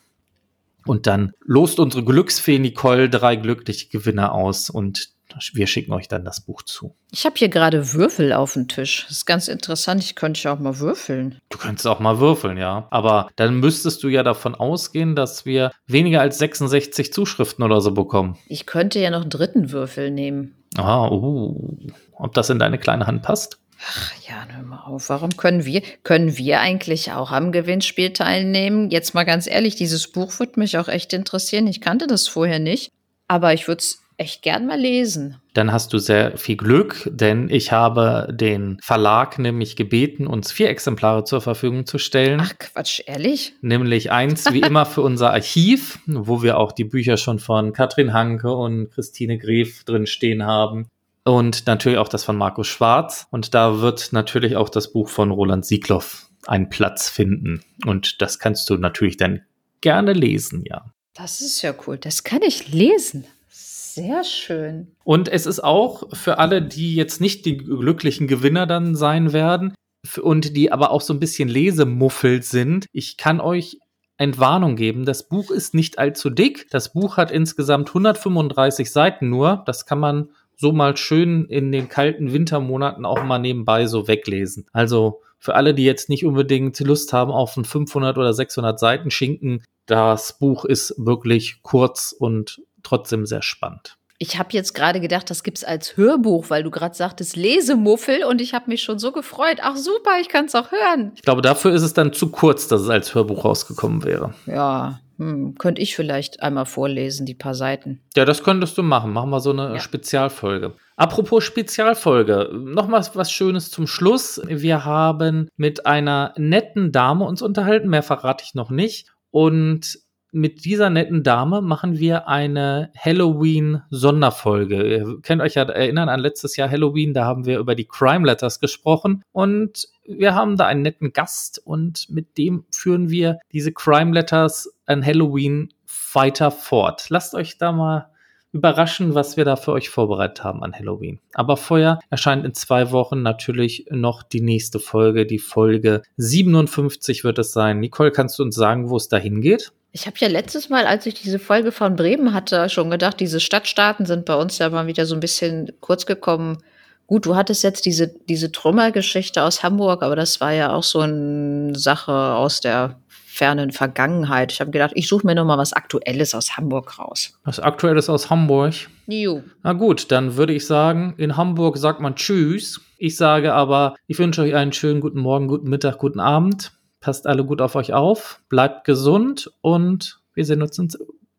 Und 0.84 1.06
dann 1.06 1.32
lost 1.44 1.80
unsere 1.80 2.04
Glücksfee 2.04 2.58
Nicole 2.58 3.10
drei 3.10 3.36
glückliche 3.36 3.88
Gewinner 3.88 4.32
aus 4.32 4.70
und 4.70 5.10
wir 5.52 5.66
schicken 5.66 5.92
euch 5.92 6.06
dann 6.06 6.24
das 6.24 6.40
Buch 6.40 6.62
zu. 6.62 6.94
Ich 7.10 7.26
habe 7.26 7.34
hier 7.36 7.48
gerade 7.48 7.92
Würfel 7.92 8.32
auf 8.32 8.54
dem 8.54 8.68
Tisch. 8.68 9.04
Das 9.08 9.18
ist 9.18 9.26
ganz 9.26 9.48
interessant. 9.48 10.02
Ich 10.02 10.14
könnte 10.14 10.40
ja 10.40 10.54
auch 10.54 10.60
mal 10.60 10.78
würfeln. 10.78 11.40
Du 11.50 11.58
könntest 11.58 11.86
auch 11.88 11.98
mal 11.98 12.20
würfeln, 12.20 12.56
ja. 12.56 12.86
Aber 12.90 13.28
dann 13.34 13.56
müsstest 13.56 14.02
du 14.04 14.08
ja 14.08 14.22
davon 14.22 14.54
ausgehen, 14.54 15.16
dass 15.16 15.44
wir 15.44 15.72
weniger 15.88 16.20
als 16.20 16.38
66 16.38 17.12
Zuschriften 17.12 17.64
oder 17.64 17.80
so 17.80 17.90
bekommen. 17.90 18.38
Ich 18.46 18.64
könnte 18.64 19.00
ja 19.00 19.10
noch 19.10 19.22
einen 19.22 19.30
dritten 19.30 19.72
Würfel 19.72 20.12
nehmen. 20.12 20.54
Ah, 20.76 21.08
uh. 21.08 21.76
Ob 22.12 22.32
das 22.32 22.48
in 22.48 22.60
deine 22.60 22.78
kleine 22.78 23.06
Hand 23.06 23.22
passt? 23.22 23.58
Ach 23.84 24.12
ja, 24.28 24.46
hör 24.48 24.62
mal 24.62 24.84
auf. 24.84 25.08
Warum 25.08 25.36
können 25.36 25.64
wir, 25.64 25.82
können 26.02 26.36
wir 26.36 26.60
eigentlich 26.60 27.12
auch 27.12 27.30
am 27.30 27.52
Gewinnspiel 27.52 28.12
teilnehmen? 28.12 28.90
Jetzt 28.90 29.14
mal 29.14 29.24
ganz 29.24 29.46
ehrlich, 29.46 29.76
dieses 29.76 30.08
Buch 30.08 30.38
würde 30.38 30.58
mich 30.60 30.78
auch 30.78 30.88
echt 30.88 31.12
interessieren. 31.12 31.66
Ich 31.66 31.80
kannte 31.80 32.06
das 32.06 32.28
vorher 32.28 32.58
nicht, 32.58 32.90
aber 33.28 33.52
ich 33.52 33.68
würde 33.68 33.80
es 33.80 34.02
echt 34.18 34.40
gern 34.40 34.66
mal 34.66 34.80
lesen. 34.80 35.36
Dann 35.52 35.72
hast 35.72 35.92
du 35.92 35.98
sehr 35.98 36.38
viel 36.38 36.56
Glück, 36.56 37.08
denn 37.12 37.50
ich 37.50 37.70
habe 37.70 38.28
den 38.32 38.78
Verlag 38.82 39.38
nämlich 39.38 39.76
gebeten, 39.76 40.26
uns 40.26 40.52
vier 40.52 40.70
Exemplare 40.70 41.24
zur 41.24 41.42
Verfügung 41.42 41.84
zu 41.84 41.98
stellen. 41.98 42.40
Ach 42.42 42.54
Quatsch, 42.58 43.02
ehrlich? 43.04 43.52
Nämlich 43.60 44.10
eins 44.10 44.50
wie 44.52 44.60
immer 44.60 44.86
für 44.86 45.02
unser 45.02 45.32
Archiv, 45.32 45.98
wo 46.06 46.42
wir 46.42 46.56
auch 46.56 46.72
die 46.72 46.84
Bücher 46.84 47.18
schon 47.18 47.38
von 47.38 47.74
Katrin 47.74 48.14
Hanke 48.14 48.54
und 48.54 48.90
Christine 48.90 49.38
Gref 49.38 49.84
drin 49.84 50.06
stehen 50.06 50.44
haben 50.44 50.88
und 51.26 51.66
natürlich 51.66 51.98
auch 51.98 52.08
das 52.08 52.22
von 52.22 52.36
Markus 52.36 52.68
Schwarz. 52.68 53.26
Und 53.30 53.52
da 53.52 53.80
wird 53.80 54.12
natürlich 54.12 54.54
auch 54.56 54.68
das 54.68 54.92
Buch 54.92 55.08
von 55.08 55.32
Roland 55.32 55.66
Siegloff 55.66 56.28
einen 56.46 56.68
Platz 56.68 57.08
finden. 57.08 57.62
Und 57.84 58.22
das 58.22 58.38
kannst 58.38 58.70
du 58.70 58.76
natürlich 58.76 59.16
dann 59.16 59.42
gerne 59.80 60.12
lesen, 60.12 60.62
ja. 60.64 60.84
Das 61.14 61.40
ist 61.40 61.62
ja 61.62 61.74
cool. 61.86 61.98
Das 61.98 62.22
kann 62.22 62.42
ich 62.42 62.72
lesen. 62.72 63.26
Sehr 63.48 64.22
schön. 64.22 64.92
Und 65.02 65.28
es 65.28 65.46
ist 65.46 65.64
auch 65.64 66.14
für 66.14 66.38
alle, 66.38 66.62
die 66.62 66.94
jetzt 66.94 67.20
nicht 67.20 67.44
die 67.44 67.56
glücklichen 67.56 68.28
Gewinner 68.28 68.66
dann 68.66 68.94
sein 68.94 69.32
werden 69.32 69.74
und 70.20 70.56
die 70.56 70.70
aber 70.70 70.92
auch 70.92 71.00
so 71.00 71.12
ein 71.12 71.18
bisschen 71.18 71.48
lesemuffelt 71.48 72.44
sind. 72.44 72.86
Ich 72.92 73.16
kann 73.16 73.40
euch 73.40 73.78
Entwarnung 74.16 74.76
geben. 74.76 75.04
Das 75.04 75.28
Buch 75.28 75.50
ist 75.50 75.74
nicht 75.74 75.98
allzu 75.98 76.30
dick. 76.30 76.68
Das 76.70 76.92
Buch 76.92 77.16
hat 77.16 77.32
insgesamt 77.32 77.88
135 77.88 78.92
Seiten 78.92 79.28
nur. 79.28 79.64
Das 79.66 79.86
kann 79.86 79.98
man 79.98 80.28
so 80.56 80.72
mal 80.72 80.96
schön 80.96 81.44
in 81.46 81.70
den 81.72 81.88
kalten 81.88 82.32
Wintermonaten 82.32 83.04
auch 83.04 83.22
mal 83.22 83.38
nebenbei 83.38 83.86
so 83.86 84.08
weglesen. 84.08 84.66
Also 84.72 85.20
für 85.38 85.54
alle, 85.54 85.74
die 85.74 85.84
jetzt 85.84 86.08
nicht 86.08 86.24
unbedingt 86.24 86.78
Lust 86.80 87.12
haben 87.12 87.30
auf 87.30 87.56
einen 87.56 87.64
500 87.64 88.16
oder 88.16 88.32
600 88.32 88.78
Seiten 88.78 89.10
Schinken, 89.10 89.62
das 89.86 90.38
Buch 90.38 90.64
ist 90.64 90.94
wirklich 90.96 91.62
kurz 91.62 92.12
und 92.12 92.60
trotzdem 92.82 93.26
sehr 93.26 93.42
spannend. 93.42 93.96
Ich 94.18 94.38
habe 94.38 94.48
jetzt 94.52 94.74
gerade 94.74 95.00
gedacht, 95.00 95.28
das 95.28 95.42
gibt 95.42 95.58
es 95.58 95.64
als 95.64 95.98
Hörbuch, 95.98 96.48
weil 96.48 96.62
du 96.62 96.70
gerade 96.70 96.94
sagtest 96.94 97.36
Lesemuffel 97.36 98.24
und 98.24 98.40
ich 98.40 98.54
habe 98.54 98.70
mich 98.70 98.82
schon 98.82 98.98
so 98.98 99.12
gefreut. 99.12 99.58
Ach 99.60 99.76
super, 99.76 100.12
ich 100.20 100.30
kann 100.30 100.46
es 100.46 100.54
auch 100.54 100.72
hören. 100.72 101.12
Ich 101.16 101.22
glaube, 101.22 101.42
dafür 101.42 101.72
ist 101.72 101.82
es 101.82 101.92
dann 101.92 102.14
zu 102.14 102.30
kurz, 102.30 102.66
dass 102.66 102.80
es 102.80 102.88
als 102.88 103.14
Hörbuch 103.14 103.44
rausgekommen 103.44 104.04
wäre. 104.04 104.32
Ja, 104.46 105.00
hm, 105.18 105.56
könnte 105.56 105.80
ich 105.80 105.96
vielleicht 105.96 106.42
einmal 106.42 106.66
vorlesen, 106.66 107.26
die 107.26 107.34
paar 107.34 107.54
Seiten. 107.54 108.00
Ja, 108.14 108.24
das 108.24 108.42
könntest 108.42 108.76
du 108.78 108.82
machen. 108.82 109.12
Machen 109.12 109.30
wir 109.30 109.40
so 109.40 109.50
eine 109.50 109.74
ja. 109.74 109.80
Spezialfolge. 109.80 110.74
Apropos 110.96 111.44
Spezialfolge, 111.44 112.50
noch 112.52 112.88
mal 112.88 113.04
was 113.14 113.30
Schönes 113.30 113.70
zum 113.70 113.86
Schluss. 113.86 114.40
Wir 114.46 114.84
haben 114.84 115.48
mit 115.56 115.86
einer 115.86 116.32
netten 116.36 116.92
Dame 116.92 117.24
uns 117.24 117.42
unterhalten, 117.42 117.88
mehr 117.88 118.02
verrate 118.02 118.44
ich 118.46 118.54
noch 118.54 118.70
nicht. 118.70 119.08
Und 119.30 119.98
mit 120.36 120.66
dieser 120.66 120.90
netten 120.90 121.22
Dame 121.22 121.62
machen 121.62 121.98
wir 121.98 122.28
eine 122.28 122.92
Halloween-Sonderfolge. 122.94 124.82
Ihr 124.86 125.20
könnt 125.22 125.40
euch 125.40 125.54
ja 125.54 125.62
erinnern 125.62 126.10
an 126.10 126.20
letztes 126.20 126.56
Jahr 126.56 126.70
Halloween, 126.70 127.14
da 127.14 127.24
haben 127.24 127.46
wir 127.46 127.58
über 127.58 127.74
die 127.74 127.86
Crime 127.86 128.26
Letters 128.26 128.60
gesprochen 128.60 129.22
und 129.32 129.88
wir 130.04 130.34
haben 130.34 130.58
da 130.58 130.66
einen 130.66 130.82
netten 130.82 131.14
Gast 131.14 131.60
und 131.64 132.10
mit 132.10 132.36
dem 132.36 132.66
führen 132.70 133.08
wir 133.08 133.38
diese 133.52 133.72
Crime 133.72 134.12
Letters 134.12 134.70
an 134.84 135.04
Halloween 135.04 135.72
weiter 136.12 136.50
fort. 136.50 137.06
Lasst 137.08 137.34
euch 137.34 137.56
da 137.56 137.72
mal 137.72 138.10
überraschen, 138.52 139.14
was 139.14 139.38
wir 139.38 139.46
da 139.46 139.56
für 139.56 139.72
euch 139.72 139.88
vorbereitet 139.88 140.44
haben 140.44 140.62
an 140.62 140.74
Halloween. 140.74 141.18
Aber 141.32 141.56
vorher 141.56 141.98
erscheint 142.10 142.44
in 142.44 142.52
zwei 142.52 142.90
Wochen 142.90 143.22
natürlich 143.22 143.86
noch 143.90 144.22
die 144.22 144.40
nächste 144.42 144.80
Folge, 144.80 145.24
die 145.24 145.38
Folge 145.38 146.02
57 146.18 147.24
wird 147.24 147.38
es 147.38 147.52
sein. 147.52 147.80
Nicole, 147.80 148.12
kannst 148.12 148.38
du 148.38 148.42
uns 148.42 148.54
sagen, 148.54 148.90
wo 148.90 148.96
es 148.96 149.08
dahin 149.08 149.40
geht? 149.40 149.72
Ich 149.96 150.06
habe 150.06 150.16
ja 150.18 150.28
letztes 150.28 150.68
Mal, 150.68 150.86
als 150.86 151.06
ich 151.06 151.14
diese 151.14 151.38
Folge 151.38 151.72
von 151.72 151.96
Bremen 151.96 152.34
hatte, 152.34 152.68
schon 152.68 152.90
gedacht, 152.90 153.18
diese 153.18 153.40
Stadtstaaten 153.40 154.04
sind 154.04 154.26
bei 154.26 154.34
uns 154.34 154.58
ja 154.58 154.68
mal 154.68 154.86
wieder 154.86 155.06
so 155.06 155.14
ein 155.14 155.20
bisschen 155.20 155.72
kurz 155.80 156.04
gekommen. 156.04 156.58
Gut, 157.06 157.24
du 157.24 157.34
hattest 157.34 157.64
jetzt 157.64 157.86
diese, 157.86 158.08
diese 158.28 158.52
Trümmergeschichte 158.52 159.42
aus 159.42 159.62
Hamburg, 159.62 160.02
aber 160.02 160.14
das 160.14 160.38
war 160.38 160.52
ja 160.52 160.74
auch 160.74 160.82
so 160.82 161.00
eine 161.00 161.74
Sache 161.78 162.12
aus 162.12 162.60
der 162.60 163.00
fernen 163.08 163.72
Vergangenheit. 163.72 164.52
Ich 164.52 164.60
habe 164.60 164.70
gedacht, 164.70 164.92
ich 164.94 165.08
suche 165.08 165.26
mir 165.26 165.34
noch 165.34 165.46
mal 165.46 165.56
was 165.56 165.72
Aktuelles 165.72 166.34
aus 166.34 166.58
Hamburg 166.58 166.98
raus. 166.98 167.32
Was 167.44 167.58
Aktuelles 167.58 168.10
aus 168.10 168.28
Hamburg? 168.28 168.74
Jo. 169.06 169.44
Na 169.62 169.72
gut, 169.72 170.12
dann 170.12 170.36
würde 170.36 170.52
ich 170.52 170.66
sagen, 170.66 171.14
in 171.16 171.38
Hamburg 171.38 171.78
sagt 171.78 172.00
man 172.02 172.16
Tschüss. 172.16 172.82
Ich 172.98 173.16
sage 173.16 173.54
aber, 173.54 173.96
ich 174.06 174.18
wünsche 174.18 174.42
euch 174.42 174.54
einen 174.54 174.74
schönen 174.74 175.00
guten 175.00 175.20
Morgen, 175.20 175.48
guten 175.48 175.70
Mittag, 175.70 175.96
guten 175.96 176.20
Abend. 176.20 176.72
Passt 177.06 177.28
alle 177.28 177.44
gut 177.44 177.60
auf 177.60 177.76
euch 177.76 177.92
auf, 177.92 178.40
bleibt 178.48 178.82
gesund 178.82 179.52
und 179.60 180.18
wir 180.34 180.44
sehen 180.44 180.60
uns 180.60 180.76
in, 180.76 180.88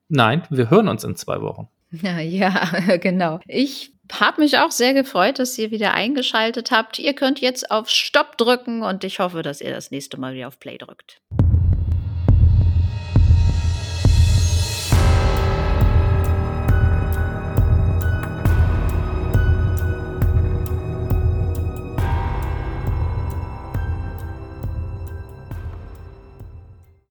nein, 0.08 0.44
wir 0.50 0.70
hören 0.70 0.88
uns 0.88 1.04
in 1.04 1.18
zwei 1.18 1.42
Wochen. 1.42 1.68
Ja, 1.92 2.20
ja, 2.22 2.96
genau. 2.96 3.42
Ich 3.48 3.92
habe 4.10 4.40
mich 4.40 4.60
auch 4.60 4.72
sehr 4.72 4.94
gefreut, 4.94 5.40
dass 5.40 5.58
ihr 5.58 5.70
wieder 5.70 5.94
eingeschaltet 5.94 6.72
habt. 6.72 7.00
Ihr 7.00 7.14
könnt 7.16 7.42
jetzt 7.42 7.70
auf 7.70 7.90
Stopp 7.90 8.38
drücken 8.38 8.82
und 8.82 9.04
ich 9.04 9.20
hoffe, 9.20 9.42
dass 9.42 9.60
ihr 9.60 9.72
das 9.72 9.92
nächste 9.92 10.18
Mal 10.18 10.36
wieder 10.36 10.48
auf 10.48 10.58
Play 10.58 10.78
drückt. 10.78 11.20